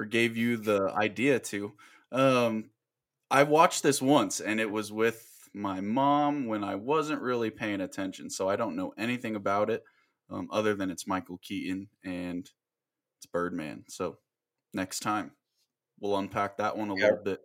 or 0.00 0.06
gave 0.06 0.34
you 0.34 0.56
the 0.56 0.90
idea 0.96 1.38
to. 1.38 1.74
Um, 2.10 2.70
I 3.30 3.42
watched 3.42 3.82
this 3.82 4.00
once 4.00 4.40
and 4.40 4.58
it 4.58 4.70
was 4.70 4.90
with 4.90 5.26
my 5.52 5.82
mom 5.82 6.46
when 6.46 6.64
I 6.64 6.76
wasn't 6.76 7.20
really 7.20 7.50
paying 7.50 7.82
attention. 7.82 8.30
So 8.30 8.48
I 8.48 8.56
don't 8.56 8.76
know 8.76 8.94
anything 8.96 9.36
about 9.36 9.68
it 9.68 9.84
um, 10.30 10.48
other 10.50 10.74
than 10.74 10.90
it's 10.90 11.06
Michael 11.06 11.38
Keaton 11.42 11.88
and 12.02 12.48
it's 13.18 13.26
Birdman. 13.30 13.84
So 13.88 14.16
next 14.72 15.00
time 15.00 15.32
we'll 16.00 16.16
unpack 16.16 16.56
that 16.56 16.78
one 16.78 16.90
a 16.90 16.96
yeah. 16.96 17.04
little 17.04 17.22
bit. 17.22 17.40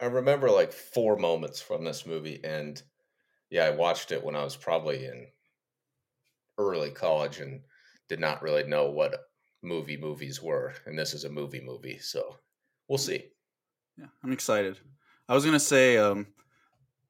I 0.00 0.06
remember 0.06 0.50
like 0.50 0.72
four 0.72 1.16
moments 1.16 1.60
from 1.60 1.84
this 1.84 2.06
movie. 2.06 2.40
And 2.42 2.82
yeah, 3.50 3.66
I 3.66 3.70
watched 3.70 4.10
it 4.10 4.24
when 4.24 4.34
I 4.34 4.42
was 4.42 4.56
probably 4.56 5.04
in 5.04 5.28
early 6.58 6.90
college 6.90 7.38
and 7.38 7.60
did 8.08 8.18
not 8.18 8.42
really 8.42 8.64
know 8.64 8.90
what 8.90 9.27
movie 9.62 9.96
movies 9.96 10.42
were, 10.42 10.74
and 10.86 10.98
this 10.98 11.14
is 11.14 11.24
a 11.24 11.30
movie 11.30 11.60
movie, 11.60 11.98
so 11.98 12.36
we'll 12.88 12.98
see. 12.98 13.24
Yeah, 13.96 14.06
I'm 14.22 14.32
excited. 14.32 14.78
I 15.28 15.34
was 15.34 15.44
gonna 15.44 15.60
say 15.60 15.98
um, 15.98 16.26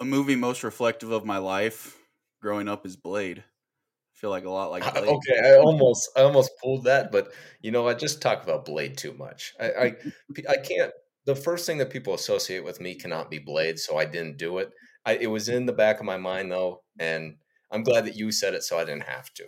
a 0.00 0.04
movie 0.04 0.36
most 0.36 0.64
reflective 0.64 1.10
of 1.10 1.24
my 1.24 1.38
life 1.38 1.96
growing 2.40 2.68
up 2.68 2.86
is 2.86 2.96
Blade. 2.96 3.38
I 3.38 4.14
feel 4.14 4.30
like 4.30 4.44
a 4.44 4.50
lot 4.50 4.70
like 4.70 4.82
Blade. 4.94 5.08
okay. 5.08 5.40
I 5.44 5.56
almost 5.56 6.10
I 6.16 6.22
almost 6.22 6.50
pulled 6.62 6.84
that, 6.84 7.12
but 7.12 7.32
you 7.60 7.70
know 7.70 7.88
I 7.88 7.94
just 7.94 8.22
talk 8.22 8.42
about 8.42 8.64
Blade 8.64 8.96
too 8.96 9.12
much. 9.14 9.54
I, 9.60 9.70
I 9.70 9.84
I 10.48 10.56
can't. 10.56 10.92
The 11.26 11.36
first 11.36 11.66
thing 11.66 11.78
that 11.78 11.90
people 11.90 12.14
associate 12.14 12.64
with 12.64 12.80
me 12.80 12.94
cannot 12.94 13.30
be 13.30 13.38
Blade, 13.38 13.78
so 13.78 13.98
I 13.98 14.04
didn't 14.04 14.38
do 14.38 14.58
it. 14.58 14.70
I, 15.04 15.16
it 15.16 15.26
was 15.26 15.48
in 15.48 15.66
the 15.66 15.72
back 15.72 16.00
of 16.00 16.06
my 16.06 16.16
mind 16.16 16.50
though, 16.50 16.82
and 16.98 17.36
I'm 17.70 17.82
glad 17.82 18.06
that 18.06 18.16
you 18.16 18.32
said 18.32 18.54
it, 18.54 18.62
so 18.62 18.78
I 18.78 18.84
didn't 18.84 19.04
have 19.04 19.32
to. 19.34 19.44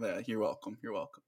Yeah, 0.00 0.20
you're 0.26 0.40
welcome. 0.40 0.78
You're 0.82 0.92
welcome. 0.92 1.23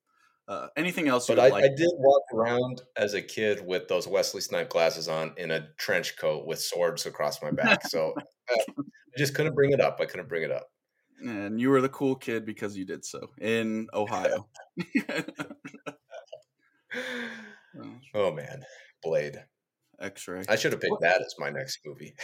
Uh, 0.49 0.69
anything 0.77 1.09
else? 1.09 1.27
But 1.27 1.41
I, 1.41 1.49
like? 1.49 1.65
I, 1.65 1.69
did 1.69 1.91
walk 1.97 2.23
around 2.33 2.83
as 2.97 3.15
a 3.15 3.23
kid 3.23 3.67
with 3.67 3.89
those 3.89 4.07
Wesley 4.07 4.41
Snipe 4.41 4.69
glasses 4.69 5.09
on 5.09 5.35
in 5.37 5.51
a 5.51 5.67
trench 5.77 6.17
coat 6.17 6.47
with 6.47 6.61
swords 6.61 7.07
across 7.07 7.43
my 7.43 7.51
back. 7.51 7.81
So 7.89 8.15
uh, 8.17 8.55
I 8.69 9.19
just 9.19 9.35
couldn't 9.35 9.55
bring 9.55 9.73
it 9.73 9.81
up. 9.81 9.99
I 10.01 10.07
couldn't 10.07 10.29
bring 10.29 10.45
it 10.45 10.53
up. 10.53 10.69
And 11.21 11.61
you 11.61 11.71
were 11.71 11.81
the 11.81 11.89
cool 11.89 12.15
kid 12.15 12.45
because 12.45 12.77
you 12.77 12.85
did 12.85 13.05
so 13.05 13.31
in 13.41 13.89
Ohio. 13.93 14.47
oh 18.15 18.33
man, 18.33 18.63
Blade. 19.03 19.43
X-ray. 19.99 20.45
I 20.49 20.57
should 20.57 20.73
have 20.73 20.81
picked 20.81 21.01
that 21.01 21.23
as 21.23 21.35
my 21.39 21.49
next 21.49 21.81
movie. 21.87 22.15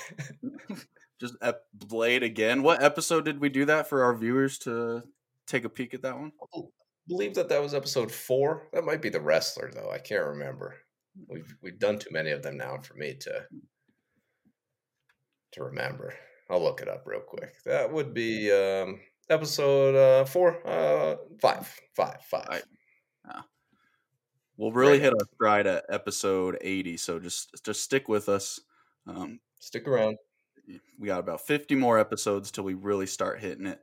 Just 1.18 1.36
ep- 1.40 1.64
Blade 1.72 2.22
again. 2.22 2.62
What 2.62 2.82
episode 2.82 3.24
did 3.24 3.40
we 3.40 3.48
do 3.48 3.64
that 3.64 3.88
for 3.88 4.04
our 4.04 4.14
viewers 4.14 4.58
to 4.58 5.04
take 5.46 5.64
a 5.64 5.70
peek 5.70 5.94
at 5.94 6.02
that 6.02 6.18
one? 6.18 6.32
Oh, 6.54 6.70
believe 7.08 7.34
that 7.34 7.48
that 7.48 7.62
was 7.62 7.74
episode 7.74 8.10
four. 8.10 8.68
That 8.72 8.84
might 8.84 9.02
be 9.02 9.10
the 9.10 9.20
wrestler 9.20 9.70
though. 9.72 9.90
I 9.90 9.98
can't 9.98 10.26
remember. 10.26 10.76
We've 11.28 11.54
we've 11.62 11.78
done 11.78 11.98
too 11.98 12.10
many 12.10 12.30
of 12.30 12.42
them 12.42 12.56
now 12.56 12.78
for 12.78 12.94
me 12.94 13.14
to. 13.20 13.46
to 15.52 15.64
remember. 15.64 16.14
I'll 16.50 16.62
look 16.62 16.80
it 16.80 16.88
up 16.88 17.02
real 17.06 17.20
quick. 17.20 17.54
That 17.64 17.92
would 17.92 18.12
be 18.12 18.50
um, 18.50 19.00
episode 19.30 19.94
uh, 19.94 20.24
four, 20.24 20.66
uh, 20.66 21.16
five, 21.40 21.72
five, 21.94 22.22
five. 22.22 22.46
Right. 22.48 22.62
Yeah. 23.28 23.42
We'll 24.56 24.72
really 24.72 24.92
right. 24.92 25.02
hit 25.02 25.14
our 25.14 25.26
stride 25.34 25.66
at 25.66 25.84
episode 25.88 26.58
eighty, 26.60 26.96
so 26.96 27.18
just 27.18 27.50
just 27.64 27.82
stick 27.82 28.08
with 28.08 28.28
us. 28.28 28.60
Um, 29.06 29.40
stick 29.60 29.86
around. 29.88 30.16
We 30.98 31.08
got 31.08 31.20
about 31.20 31.46
fifty 31.46 31.74
more 31.74 31.98
episodes 31.98 32.50
till 32.50 32.64
we 32.64 32.74
really 32.74 33.06
start 33.06 33.40
hitting 33.40 33.66
it. 33.66 33.80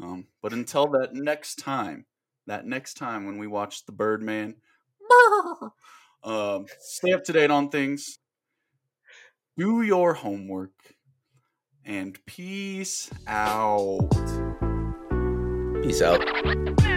Um, 0.00 0.26
but 0.42 0.52
until 0.52 0.86
that 0.88 1.14
next 1.14 1.58
time, 1.58 2.06
that 2.46 2.66
next 2.66 2.94
time 2.94 3.26
when 3.26 3.38
we 3.38 3.46
watch 3.46 3.86
the 3.86 3.92
Birdman, 3.92 4.56
um, 6.24 6.66
stay 6.80 7.12
up 7.12 7.24
to 7.24 7.32
date 7.32 7.50
on 7.50 7.68
things. 7.68 8.18
Do 9.56 9.82
your 9.82 10.14
homework 10.14 10.72
and 11.84 12.18
peace 12.26 13.10
out. 13.26 14.10
Peace 15.82 16.02
out. 16.02 16.95